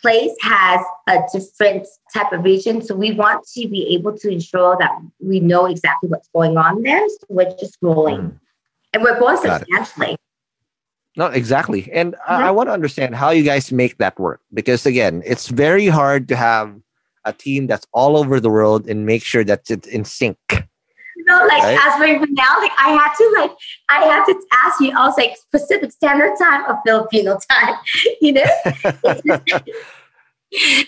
place 0.01 0.35
has 0.41 0.81
a 1.07 1.19
different 1.33 1.87
type 2.13 2.31
of 2.31 2.43
vision. 2.43 2.81
So 2.81 2.95
we 2.95 3.11
want 3.13 3.45
to 3.55 3.67
be 3.67 3.93
able 3.95 4.17
to 4.17 4.29
ensure 4.29 4.77
that 4.79 4.91
we 5.19 5.39
know 5.39 5.65
exactly 5.65 6.09
what's 6.09 6.29
going 6.33 6.57
on 6.57 6.83
there. 6.83 7.07
So 7.09 7.17
we're 7.29 7.55
just 7.57 7.79
growing. 7.79 8.17
Mm. 8.19 8.39
And 8.93 9.03
we're 9.03 9.17
growing 9.17 9.37
Got 9.37 9.61
it. 9.61 9.67
substantially. 9.67 10.17
No, 11.15 11.27
exactly. 11.27 11.89
And 11.91 12.13
Mm-hmm. 12.13 12.31
I, 12.43 12.47
I 12.47 12.51
want 12.51 12.69
to 12.69 12.73
understand 12.73 13.15
how 13.15 13.31
you 13.31 13.43
guys 13.43 13.71
make 13.71 13.97
that 13.97 14.19
work 14.19 14.41
because 14.53 14.85
again, 14.85 15.23
it's 15.25 15.47
very 15.47 15.87
hard 15.87 16.27
to 16.27 16.35
have 16.35 16.75
a 17.25 17.33
team 17.33 17.65
that's 17.67 17.87
all 17.91 18.15
over 18.15 18.39
the 18.39 18.49
world 18.49 18.87
and 18.87 19.05
make 19.05 19.23
sure 19.23 19.43
that 19.43 19.69
it's 19.69 19.87
in 19.87 20.05
sync. 20.05 20.37
Like 21.35 21.63
Right. 21.63 21.79
as 21.85 21.99
we're 21.99 22.19
now, 22.29 22.55
like 22.59 22.71
I 22.77 22.89
had 22.91 23.13
to 23.17 23.35
like 23.41 23.51
I 23.89 24.03
had 24.05 24.25
to 24.25 24.35
ask 24.53 24.79
you, 24.79 24.91
I 24.97 25.05
was 25.05 25.17
like 25.17 25.35
Pacific 25.51 25.91
Standard 25.91 26.37
Time 26.39 26.63
or 26.69 26.79
Filipino 26.85 27.37
time, 27.51 27.75
you 28.21 28.33
know? 28.33 28.45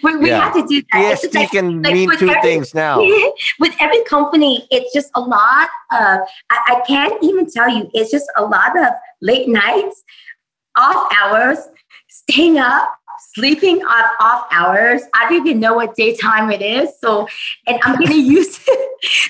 We 0.03 0.15
we 0.15 0.29
Yeah. 0.29 0.45
had 0.45 0.53
to 0.53 0.65
do 0.67 0.81
that. 0.93 1.19
PST 1.19 1.35
like- 1.35 1.51
can 1.51 1.81
like 1.83 1.93
mean 1.93 2.07
with 2.07 2.19
two 2.19 2.29
every- 2.29 2.41
things 2.41 2.73
now. 2.73 3.01
with 3.59 3.75
every 3.81 4.01
company, 4.05 4.65
it's 4.71 4.93
just 4.93 5.09
a 5.15 5.21
lot 5.21 5.67
of, 5.91 6.19
I, 6.49 6.57
I 6.67 6.81
can't 6.87 7.21
even 7.21 7.45
tell 7.51 7.67
you, 7.69 7.89
it's 7.93 8.09
just 8.09 8.31
a 8.37 8.43
lot 8.45 8.77
of 8.79 8.85
late 9.21 9.49
nights, 9.49 10.01
off 10.77 11.11
hours, 11.13 11.57
staying 12.07 12.57
up, 12.57 12.89
sleeping 13.34 13.84
off 13.84 14.11
off 14.20 14.47
hours. 14.51 15.01
I 15.13 15.30
don't 15.30 15.47
even 15.47 15.59
know 15.59 15.74
what 15.74 15.95
daytime 15.95 16.51
it 16.51 16.61
is. 16.61 16.89
So, 16.99 17.28
and 17.67 17.80
I'm 17.84 17.95
going 17.97 18.07
to 18.11 18.22
use 18.22 18.57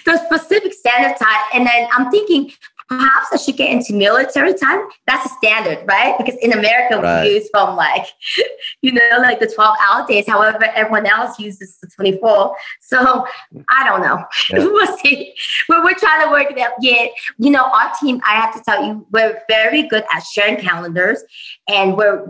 the 0.05 0.25
Pacific 0.29 0.73
Standard 0.73 1.17
Time. 1.17 1.41
And 1.53 1.65
then 1.67 1.87
I'm 1.91 2.09
thinking, 2.11 2.51
perhaps 2.87 3.27
I 3.31 3.37
should 3.37 3.55
get 3.55 3.69
into 3.69 3.93
military 3.93 4.51
time. 4.55 4.87
That's 5.05 5.23
a 5.23 5.29
standard, 5.35 5.85
right? 5.87 6.17
Because 6.17 6.35
in 6.41 6.53
America, 6.53 6.99
Right. 6.99 7.23
we 7.23 7.35
use 7.35 7.47
from 7.51 7.75
like, 7.75 8.07
you 8.81 8.91
know, 8.91 9.01
like 9.19 9.39
the 9.39 9.45
12 9.45 9.75
hour 9.87 10.07
days. 10.07 10.25
However, 10.27 10.65
everyone 10.73 11.05
else 11.05 11.37
uses 11.37 11.77
the 11.83 11.87
24. 11.95 12.55
So 12.81 13.27
I 13.69 13.87
don't 13.87 14.01
know. 14.01 14.25
Yeah. 14.49 14.65
we'll 14.65 14.97
see. 14.97 15.35
We're, 15.67 15.83
we're 15.83 15.93
trying 15.93 16.25
to 16.25 16.31
work 16.31 16.49
it 16.49 16.57
out. 16.57 16.71
Yet, 16.81 17.11
you 17.37 17.51
know, 17.51 17.65
our 17.65 17.91
team, 18.01 18.19
I 18.25 18.33
have 18.37 18.55
to 18.55 18.61
tell 18.63 18.83
you, 18.83 19.05
we're 19.11 19.39
very 19.47 19.83
good 19.83 20.03
at 20.11 20.23
sharing 20.23 20.57
calendars 20.57 21.23
and 21.67 21.95
we're 21.95 22.25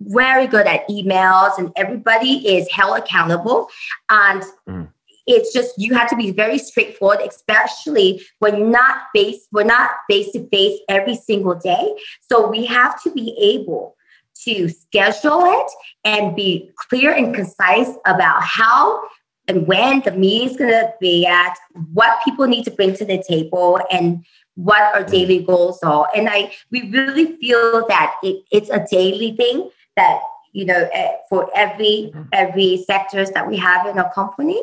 very 0.00 0.46
good 0.46 0.66
at 0.66 0.88
emails 0.88 1.58
and 1.58 1.72
everybody 1.76 2.46
is 2.46 2.70
held 2.70 2.98
accountable. 2.98 3.68
And 4.10 4.42
Mm. 4.68 4.88
it's 5.26 5.52
just 5.52 5.72
you 5.78 5.94
have 5.94 6.08
to 6.10 6.16
be 6.16 6.30
very 6.30 6.58
straightforward, 6.58 7.20
especially 7.26 8.22
when 8.40 8.70
not 8.70 8.96
face, 9.14 9.46
we're 9.52 9.64
not 9.64 9.90
face 10.10 10.30
to 10.32 10.46
face 10.48 10.78
every 10.88 11.16
single 11.16 11.54
day. 11.54 11.94
So 12.20 12.46
we 12.46 12.66
have 12.66 13.02
to 13.02 13.10
be 13.10 13.34
able 13.38 13.96
to 14.44 14.68
schedule 14.68 15.44
it 15.44 15.70
and 16.04 16.34
be 16.36 16.70
clear 16.88 17.12
and 17.12 17.34
concise 17.34 17.90
about 18.04 18.42
how 18.42 19.00
and 19.46 19.66
when 19.66 20.00
the 20.00 20.12
meeting's 20.12 20.56
going 20.56 20.70
to 20.70 20.92
be 21.00 21.26
at, 21.26 21.54
what 21.92 22.18
people 22.24 22.46
need 22.46 22.64
to 22.64 22.70
bring 22.70 22.94
to 22.94 23.04
the 23.04 23.22
table, 23.28 23.78
and 23.90 24.24
what 24.56 24.94
our 24.94 25.04
mm. 25.04 25.10
daily 25.10 25.42
goals 25.42 25.82
are. 25.82 26.08
And 26.14 26.28
I, 26.28 26.52
we 26.70 26.90
really 26.90 27.36
feel 27.36 27.86
that 27.88 28.14
it, 28.22 28.44
it's 28.50 28.70
a 28.70 28.86
daily 28.90 29.32
thing 29.36 29.70
that 29.96 30.20
you 30.52 30.64
know 30.64 30.88
eh, 30.92 31.12
for 31.28 31.50
every 31.56 32.12
mm-hmm. 32.14 32.22
every 32.32 32.84
sectors 32.86 33.30
that 33.30 33.48
we 33.48 33.56
have 33.56 33.86
in 33.86 33.98
our 33.98 34.12
company. 34.12 34.60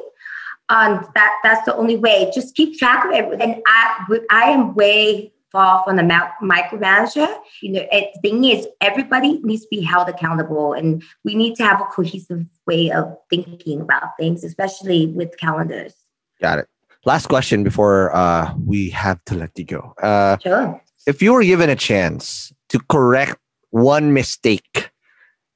And 0.70 1.06
that 1.16 1.34
that's 1.44 1.66
the 1.66 1.76
only 1.76 1.98
way. 1.98 2.32
Just 2.34 2.56
keep 2.56 2.78
track 2.78 3.06
of 3.06 3.12
it. 3.12 3.42
And 3.42 3.62
I 3.66 4.18
I 4.30 4.44
am 4.52 4.74
way 4.74 5.34
far 5.52 5.84
from 5.84 5.98
the 5.98 6.04
micromanager. 6.04 7.38
You 7.62 7.74
know, 7.74 7.88
the 7.92 8.20
thing 8.22 8.46
is, 8.46 8.68
everybody 8.80 9.40
needs 9.40 9.64
to 9.64 9.68
be 9.70 9.82
held 9.82 10.08
accountable, 10.08 10.74
and 10.74 11.04
we 11.26 11.36
need 11.36 11.56
to 11.56 11.64
have 11.64 11.82
a 11.82 11.86
cohesive 11.86 12.46
way 12.66 12.90
of 12.92 13.18
thinking 13.30 13.82
about 13.82 14.18
things, 14.18 14.44
especially 14.44 15.08
with 15.08 15.38
calendars. 15.38 15.94
Got 16.40 16.60
it. 16.60 16.70
Last 17.06 17.28
question 17.28 17.64
before 17.64 18.16
uh, 18.16 18.54
we 18.66 18.90
have 18.92 19.24
to 19.26 19.36
let 19.36 19.58
you 19.58 19.66
go. 19.66 19.94
Uh, 20.02 20.38
Sure. 20.38 20.82
if 21.08 21.22
you 21.22 21.34
were 21.34 21.44
given 21.44 21.70
a 21.70 21.76
chance 21.76 22.54
to 22.70 22.80
correct 22.90 23.38
one 23.72 24.14
mistake 24.14 24.92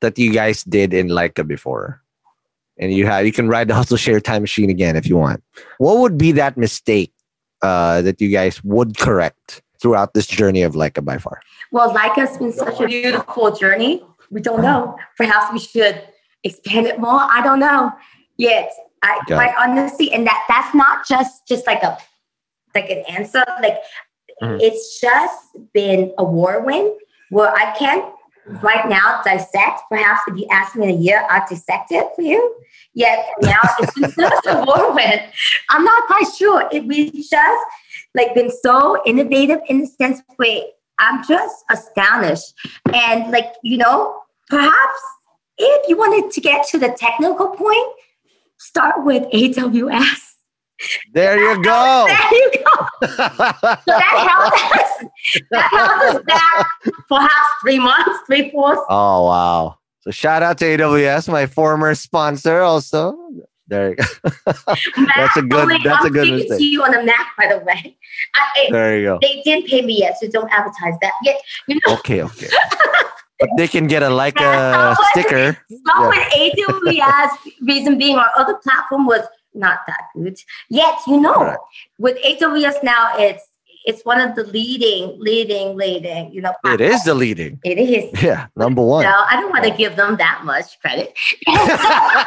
that 0.01 0.17
you 0.17 0.33
guys 0.33 0.63
did 0.63 0.93
in 0.93 1.09
Laika 1.09 1.45
before, 1.47 2.01
and 2.77 2.91
you 2.91 3.05
have 3.05 3.25
you 3.25 3.31
can 3.31 3.47
ride 3.47 3.67
the 3.67 3.73
hustle 3.75 3.95
share 3.97 4.19
time 4.19 4.41
machine 4.41 4.69
again 4.69 4.95
if 4.95 5.07
you 5.07 5.17
want, 5.17 5.43
what 5.77 5.99
would 5.99 6.17
be 6.17 6.31
that 6.33 6.57
mistake 6.57 7.13
uh, 7.61 8.01
that 8.01 8.19
you 8.19 8.29
guys 8.29 8.63
would 8.63 8.97
correct 8.97 9.61
throughout 9.79 10.13
this 10.13 10.25
journey 10.27 10.63
of 10.63 10.73
Laika 10.73 11.03
by 11.05 11.17
far? 11.17 11.39
Well, 11.71 11.93
Laika's 11.93 12.37
been 12.37 12.51
such 12.53 12.79
a 12.81 12.87
beautiful 12.87 13.51
journey. 13.55 14.03
We 14.31 14.41
don't 14.41 14.61
know. 14.61 14.97
Perhaps 15.17 15.53
we 15.53 15.59
should 15.59 16.01
expand 16.43 16.87
it 16.87 16.99
more. 16.99 17.19
I 17.21 17.41
don't 17.43 17.59
know 17.59 17.91
yet. 18.37 18.71
I 19.05 19.19
Got 19.27 19.35
quite 19.35 19.53
honestly, 19.59 20.11
and 20.11 20.25
that 20.25 20.43
that's 20.49 20.73
not 20.73 21.07
just 21.07 21.47
just 21.47 21.65
like 21.67 21.83
a 21.83 21.97
like 22.73 22.89
an 22.89 23.03
answer. 23.07 23.43
Like 23.61 23.77
Mhm. 24.41 24.59
it's 24.61 24.99
just 24.99 25.55
been 25.73 26.13
a 26.17 26.23
whirlwind 26.23 26.91
where 27.29 27.53
I 27.55 27.73
can't 27.77 28.05
right 28.61 28.87
now 28.89 29.21
dissect. 29.23 29.81
Perhaps 29.89 30.21
if 30.27 30.37
you 30.37 30.45
ask 30.51 30.75
me 30.75 30.89
in 30.89 30.89
a 30.91 30.99
year, 30.99 31.25
I'll 31.29 31.47
dissect 31.47 31.91
it 31.91 32.07
for 32.15 32.21
you. 32.21 32.55
Yet 32.93 33.25
now 33.41 33.59
it's 33.79 34.15
such 34.15 34.45
a 34.47 34.63
whirlwind. 34.65 35.21
I'm 35.69 35.85
not 35.85 36.05
quite 36.07 36.27
sure. 36.37 36.67
It 36.71 36.85
we 36.85 37.11
just 37.11 37.65
like 38.13 38.33
been 38.35 38.51
so 38.51 39.01
innovative 39.05 39.59
in 39.69 39.81
the 39.81 39.87
sense 39.87 40.21
where 40.35 40.63
I'm 40.99 41.23
just 41.25 41.63
astonished. 41.69 42.53
And 42.93 43.31
like, 43.31 43.53
you 43.63 43.77
know, 43.77 44.21
perhaps 44.49 45.01
if 45.57 45.89
you 45.89 45.97
wanted 45.97 46.31
to 46.31 46.41
get 46.41 46.67
to 46.69 46.77
the 46.77 46.89
technical 46.89 47.47
point, 47.49 47.87
start 48.57 49.03
with 49.05 49.23
AWS. 49.31 50.19
There 51.13 51.39
you 51.39 51.63
go. 51.63 52.05
There 52.15 52.33
you 52.33 52.51
go. 52.51 52.87
so 53.01 53.07
that 53.07 53.79
held 54.29 54.53
us, 54.81 55.11
that 55.51 55.69
held 55.71 56.15
us 56.17 56.23
back 56.23 56.67
perhaps 57.07 57.47
three 57.61 57.79
months, 57.79 58.19
three 58.27 58.51
fourths. 58.51 58.81
Oh 58.89 59.25
wow! 59.25 59.77
So 60.01 60.11
shout 60.11 60.43
out 60.43 60.57
to 60.59 60.65
AWS, 60.65 61.29
my 61.31 61.45
former 61.45 61.95
sponsor. 61.95 62.61
Also, 62.61 63.17
there 63.67 63.91
you 63.91 63.95
go. 63.95 64.03
that's 65.15 65.37
a 65.37 65.41
good. 65.41 65.53
Only, 65.53 65.77
that's 65.83 66.01
I'm 66.01 66.07
a 66.07 66.09
good 66.09 66.23
speaking 66.27 66.37
mistake. 66.39 66.57
to 66.57 66.63
you 66.65 66.83
on 66.83 66.91
the 66.91 67.03
Mac, 67.03 67.27
by 67.37 67.47
the 67.47 67.59
way. 67.59 67.97
I, 68.35 68.67
There 68.69 68.99
you 68.99 69.05
go. 69.05 69.19
they 69.21 69.41
didn't 69.45 69.67
pay 69.67 69.81
me 69.81 69.99
yet, 69.99 70.17
so 70.19 70.27
don't 70.27 70.51
advertise 70.51 70.93
that 71.01 71.13
yet. 71.23 71.37
You 71.67 71.75
know, 71.87 71.93
Okay, 71.95 72.21
okay. 72.21 72.47
But 73.39 73.49
they 73.57 73.67
can 73.67 73.87
get 73.87 74.03
a 74.03 74.09
like 74.09 74.39
a 74.39 74.95
so 74.97 75.03
sticker. 75.11 75.57
Small 75.67 76.09
with 76.09 76.27
AWS, 76.33 77.29
reason 77.61 77.97
being 77.97 78.17
our 78.17 78.31
other 78.37 78.55
platform 78.55 79.05
was 79.05 79.25
not 79.53 79.79
that 79.87 80.05
good. 80.15 80.37
Yet, 80.69 80.95
you 81.07 81.19
know, 81.19 81.33
Correct. 81.33 81.59
with 81.97 82.17
AWS 82.23 82.83
now, 82.83 83.17
it's 83.17 83.43
it's 83.85 84.03
one 84.03 84.19
of 84.19 84.35
the 84.35 84.43
leading, 84.45 85.15
leading, 85.19 85.75
leading, 85.75 86.33
you 86.33 86.41
know. 86.41 86.53
It 86.65 86.81
is 86.81 87.03
the 87.03 87.13
leading. 87.13 87.59
It 87.63 87.77
is. 87.77 88.21
Yeah, 88.21 88.47
number 88.55 88.81
one. 88.81 89.03
No, 89.03 89.25
I 89.29 89.39
don't 89.39 89.51
want 89.51 89.63
to 89.65 89.71
give 89.71 89.95
them 89.95 90.17
that 90.17 90.41
much 90.43 90.79
credit. 90.81 91.13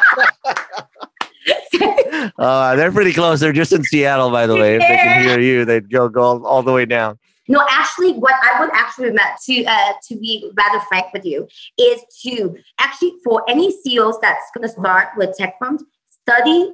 Uh, 2.37 2.75
they're 2.75 2.91
pretty 2.91 3.13
close. 3.13 3.39
They're 3.39 3.53
just 3.53 3.71
in 3.71 3.83
Seattle, 3.83 4.29
by 4.29 4.45
the 4.45 4.55
way. 4.55 4.75
If 4.75 4.81
they 4.81 4.87
can 4.87 5.23
hear 5.23 5.39
you, 5.39 5.65
they'd 5.65 5.89
go 5.89 6.09
go 6.09 6.21
all, 6.21 6.45
all 6.45 6.63
the 6.63 6.71
way 6.71 6.85
down. 6.85 7.17
No, 7.49 7.65
actually, 7.67 8.13
what 8.13 8.35
I 8.43 8.61
would 8.61 8.69
actually 8.73 9.09
to 9.09 9.65
uh, 9.65 9.93
to 10.07 10.15
be 10.15 10.51
rather 10.55 10.79
frank 10.87 11.11
with 11.11 11.25
you 11.25 11.47
is 11.79 12.01
to 12.21 12.55
actually 12.79 13.13
for 13.23 13.43
any 13.49 13.71
CEOs 13.71 14.19
that's 14.21 14.51
going 14.55 14.67
to 14.67 14.69
start 14.69 15.09
with 15.17 15.35
tech 15.35 15.55
firms, 15.59 15.83
study 16.21 16.71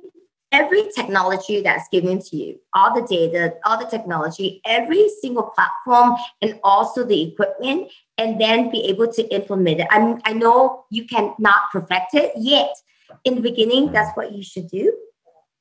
every 0.52 0.84
technology 0.96 1.62
that's 1.62 1.88
given 1.92 2.20
to 2.22 2.36
you, 2.36 2.60
all 2.74 2.94
the 2.94 3.08
data, 3.08 3.56
all 3.66 3.80
the 3.80 3.86
technology, 3.86 4.62
every 4.66 5.10
single 5.22 5.44
platform, 5.44 6.18
and 6.42 6.60
also 6.64 7.06
the 7.06 7.30
equipment, 7.32 7.90
and 8.18 8.40
then 8.40 8.70
be 8.70 8.84
able 8.86 9.12
to 9.12 9.24
implement 9.34 9.80
it. 9.80 9.88
I 9.90 10.18
I 10.26 10.34
know 10.34 10.86
you 10.92 11.06
cannot 11.06 11.72
perfect 11.72 12.16
it 12.16 12.34
yet. 12.36 12.76
In 13.24 13.36
the 13.36 13.42
beginning, 13.42 13.94
that's 13.94 14.16
what 14.18 14.34
you 14.34 14.44
should 14.44 14.68
do. 14.68 14.94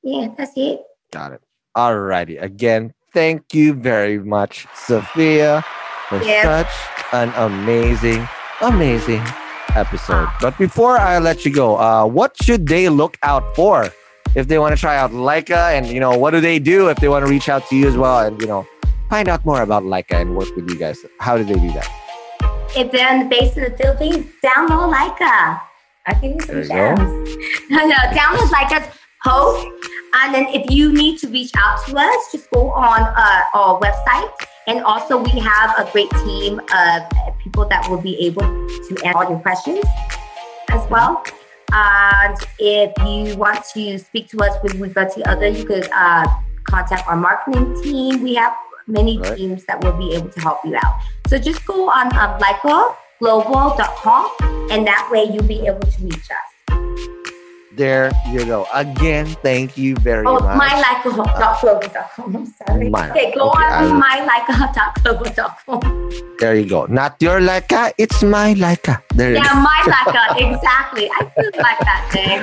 Yeah, 0.03 0.29
that's 0.37 0.53
it. 0.57 0.83
Got 1.13 1.33
it. 1.33 1.43
All 1.77 1.97
righty. 1.97 2.37
Again, 2.37 2.93
thank 3.15 3.55
you 3.55 3.73
very 3.75 4.19
much, 4.19 4.67
Sophia, 4.75 5.65
for 6.09 6.23
Yeah. 6.23 6.43
such 6.43 6.73
an 7.13 7.33
amazing, 7.37 8.29
amazing 8.61 9.23
episode. 9.75 10.29
But 10.41 10.59
before 10.59 10.99
I 10.99 11.19
let 11.19 11.45
you 11.45 11.53
go, 11.53 11.79
uh, 11.79 12.05
what 12.07 12.37
should 12.43 12.67
they 12.67 12.89
look 12.89 13.17
out 13.23 13.45
for 13.57 13.89
if 14.35 14.49
they 14.49 14.59
want 14.59 14.75
to 14.75 14.81
try 14.81 14.97
out 14.97 15.13
Laika? 15.13 15.73
And 15.77 15.87
you 15.87 16.01
know, 16.01 16.13
what 16.17 16.31
do 16.33 16.41
they 16.41 16.59
do 16.59 16.89
if 16.89 16.99
they 16.99 17.09
want 17.09 17.25
to 17.25 17.31
reach 17.31 17.49
out 17.49 17.67
to 17.71 17.77
you 17.77 17.87
as 17.89 17.97
well? 17.97 18.19
And 18.21 18.41
you 18.41 18.47
know, 18.47 18.67
find 19.11 19.29
out 19.29 19.45
more 19.47 19.63
about 19.63 19.83
Laika 19.85 20.21
and 20.21 20.37
work 20.37 20.51
with 20.57 20.69
you 20.71 20.77
guys. 20.77 20.99
How 21.21 21.37
do 21.39 21.45
they 21.45 21.55
do 21.55 21.71
that? 21.73 21.89
If 22.77 22.91
they're 22.91 23.15
in- 23.15 23.29
based 23.29 23.57
in 23.57 23.65
the 23.65 23.75
Philippines, 23.79 24.27
download 24.45 24.93
Laika. 24.93 25.61
I 26.07 26.13
give 26.21 26.35
you 26.35 26.41
some 26.41 26.55
There 26.57 26.65
you 26.65 26.69
go. 26.69 26.97
gems. 26.97 27.37
No, 27.71 27.81
no, 27.87 27.97
download 28.13 28.51
Laika's 28.51 28.89
post. 29.25 29.67
And 30.15 30.35
then 30.35 30.47
if 30.49 30.71
you 30.71 30.93
need 30.93 31.19
to 31.19 31.29
reach 31.29 31.51
out 31.57 31.85
to 31.87 31.97
us, 31.97 32.33
just 32.33 32.51
go 32.51 32.71
on 32.71 33.01
uh, 33.01 33.43
our 33.53 33.81
website. 33.81 34.31
And 34.67 34.83
also 34.85 35.23
we 35.23 35.41
have 35.41 35.75
a 35.79 35.91
great 35.93 36.11
team 36.25 36.61
of 36.75 37.03
people 37.43 37.67
that 37.69 37.89
will 37.91 38.01
be 38.01 38.17
able 38.27 38.43
to 38.43 38.97
answer 39.05 39.19
all 39.19 39.29
your 39.29 39.41
questions 39.41 39.85
as 40.69 40.89
well. 40.89 41.23
And 41.73 42.37
if 42.59 42.93
you 43.07 43.37
want 43.37 43.65
to 43.75 43.99
speak 43.99 44.29
to 44.31 44.39
us 44.39 44.57
with 44.63 44.75
regard 44.77 45.11
to 45.13 45.29
other, 45.29 45.49
you 45.49 45.65
could 45.65 45.89
uh, 45.93 46.27
contact 46.65 47.09
our 47.09 47.17
marketing 47.17 47.75
team. 47.83 48.23
We 48.23 48.35
have 48.35 48.55
many 48.87 49.19
Right. 49.19 49.37
teams 49.37 49.65
that 49.67 49.83
will 49.83 49.97
be 49.97 50.15
able 50.15 50.29
to 50.29 50.41
help 50.41 50.65
you 50.65 50.77
out. 50.77 51.01
So 51.27 51.39
just 51.39 51.65
go 51.67 51.91
on 51.91 52.07
um, 52.17 52.39
lycoglobal.com 52.39 54.31
and 54.71 54.87
that 54.87 55.09
way 55.11 55.25
you'll 55.25 55.43
be 55.45 55.67
able 55.67 55.81
to 55.81 56.03
reach 56.03 56.31
us. 56.31 56.54
There 57.77 58.13
you 58.31 58.45
go. 58.47 58.67
Again, 58.73 59.27
thank 59.43 59.77
you 59.77 59.97
very 59.97 60.25
Oh, 60.27 60.39
much. 60.39 60.61
mylycoglobal.com. 60.61 62.37
I'm 62.37 62.47
sorry. 62.47 62.89
My- 62.89 63.11
okay, 63.11 63.33
go 63.35 63.51
okay, 63.51 63.65
on 63.65 64.01
mylycoglobal.com. 64.01 65.81
There 66.39 66.55
you 66.57 66.69
go. 66.69 66.87
Not 66.87 67.17
your 67.21 67.41
Laika, 67.41 67.93
it's 67.99 68.23
my 68.23 68.55
Laika. 68.55 69.01
There 69.15 69.31
you 69.31 69.37
go. 69.37 69.43
Yeah, 69.43 69.55
my 69.61 69.83
Laika, 69.87 70.37
exactly. 70.55 71.11
I 71.19 71.25
feel 71.35 71.51
like 71.59 71.79
that 71.81 72.09
thing. 72.13 72.41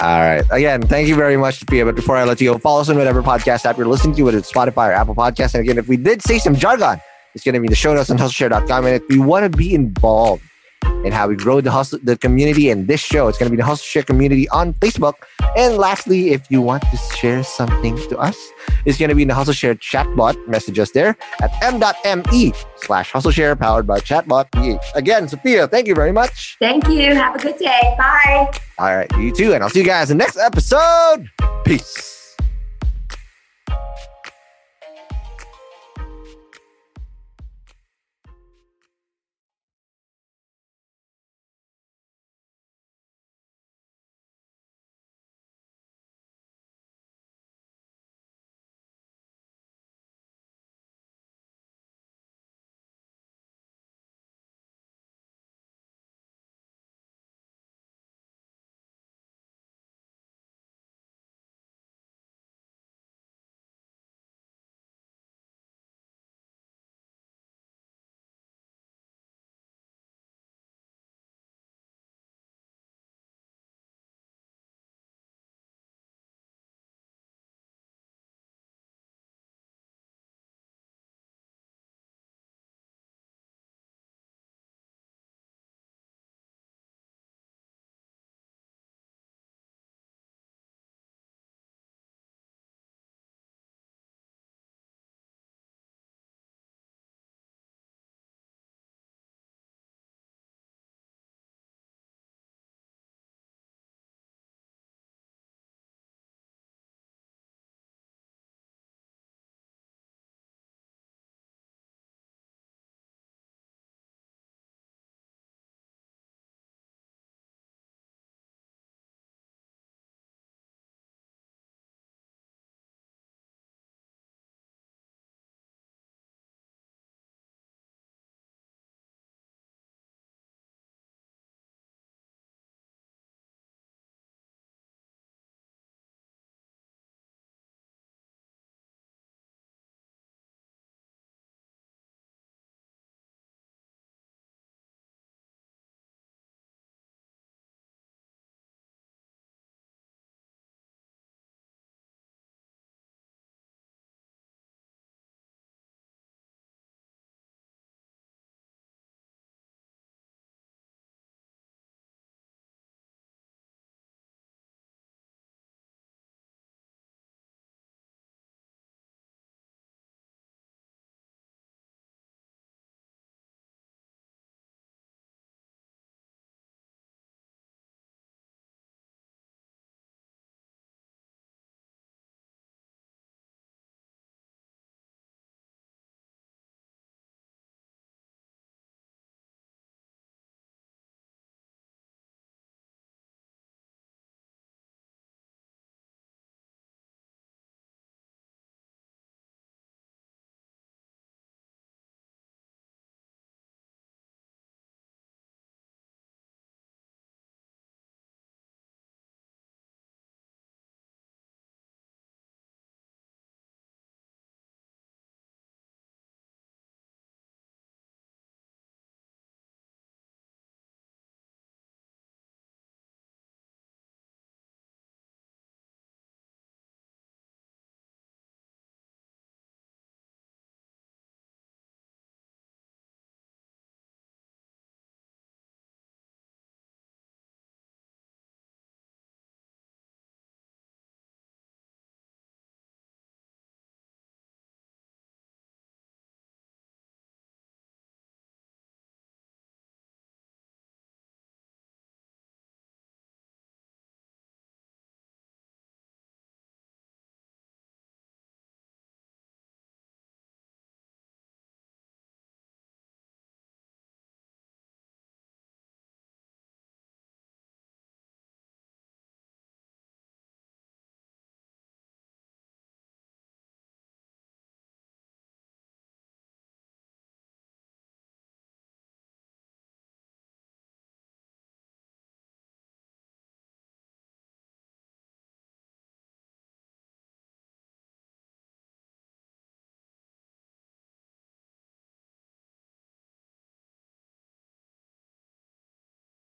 All 0.00 0.20
right. 0.20 0.44
Again, 0.50 0.82
thank 0.82 1.08
you 1.08 1.14
very 1.16 1.36
much, 1.36 1.58
Sophia. 1.60 1.84
But 1.84 1.96
before 1.96 2.16
I 2.16 2.24
let 2.24 2.40
you 2.40 2.52
go, 2.52 2.58
follow 2.58 2.82
us 2.82 2.88
on 2.90 2.96
whatever 2.98 3.22
podcast 3.22 3.64
app 3.64 3.78
you're 3.78 3.86
listening 3.88 4.14
to, 4.16 4.22
whether 4.24 4.38
it's 4.38 4.52
Spotify 4.52 4.88
or 4.90 4.92
Apple 4.92 5.14
Podcasts. 5.14 5.54
And 5.54 5.62
again, 5.62 5.78
if 5.78 5.88
we 5.88 5.96
did 5.96 6.22
say 6.22 6.38
some 6.38 6.54
jargon, 6.54 7.00
it's 7.34 7.44
going 7.44 7.54
to 7.54 7.60
be 7.60 7.68
the 7.68 7.74
show 7.74 7.94
notes 7.94 8.10
on 8.10 8.18
hustleshare.com. 8.18 8.84
And 8.86 8.94
if 8.94 9.02
you 9.10 9.22
want 9.22 9.50
to 9.50 9.56
be 9.56 9.74
involved 9.74 10.42
in 11.04 11.12
how 11.12 11.28
we 11.28 11.36
grow 11.36 11.60
the 11.60 11.70
hustle, 11.70 11.98
the 12.02 12.16
community 12.16 12.70
and 12.70 12.88
this 12.88 13.00
show, 13.00 13.28
it's 13.28 13.38
going 13.38 13.48
to 13.48 13.50
be 13.50 13.56
the 13.56 13.64
Hustle 13.64 13.84
Share 13.84 14.02
community 14.02 14.48
on 14.50 14.74
Facebook. 14.74 15.14
And 15.56 15.76
lastly, 15.76 16.30
if 16.30 16.50
you 16.50 16.60
want 16.60 16.82
to 16.82 16.96
share 17.16 17.42
something 17.44 17.96
to 18.08 18.18
us, 18.18 18.36
it's 18.84 18.98
going 18.98 19.08
to 19.08 19.14
be 19.14 19.22
in 19.22 19.28
the 19.28 19.34
Hustle 19.34 19.54
Share 19.54 19.74
chatbot. 19.74 20.46
Message 20.48 20.78
us 20.78 20.90
there 20.90 21.16
at 21.40 21.50
m.me 21.62 22.52
slash 22.76 23.10
hustle 23.12 23.30
share 23.30 23.56
powered 23.56 23.86
by 23.86 24.00
chatbot. 24.00 24.46
Again, 24.94 25.28
Sophia, 25.28 25.66
thank 25.68 25.86
you 25.86 25.94
very 25.94 26.12
much. 26.12 26.56
Thank 26.58 26.88
you. 26.88 27.14
Have 27.14 27.34
a 27.34 27.38
good 27.38 27.58
day. 27.58 27.94
Bye. 27.98 28.50
All 28.78 28.96
right, 28.96 29.10
you 29.18 29.32
too. 29.32 29.54
And 29.54 29.62
I'll 29.62 29.70
see 29.70 29.80
you 29.80 29.86
guys 29.86 30.10
in 30.10 30.18
the 30.18 30.24
next 30.24 30.36
episode. 30.36 31.30
Peace. 31.64 32.15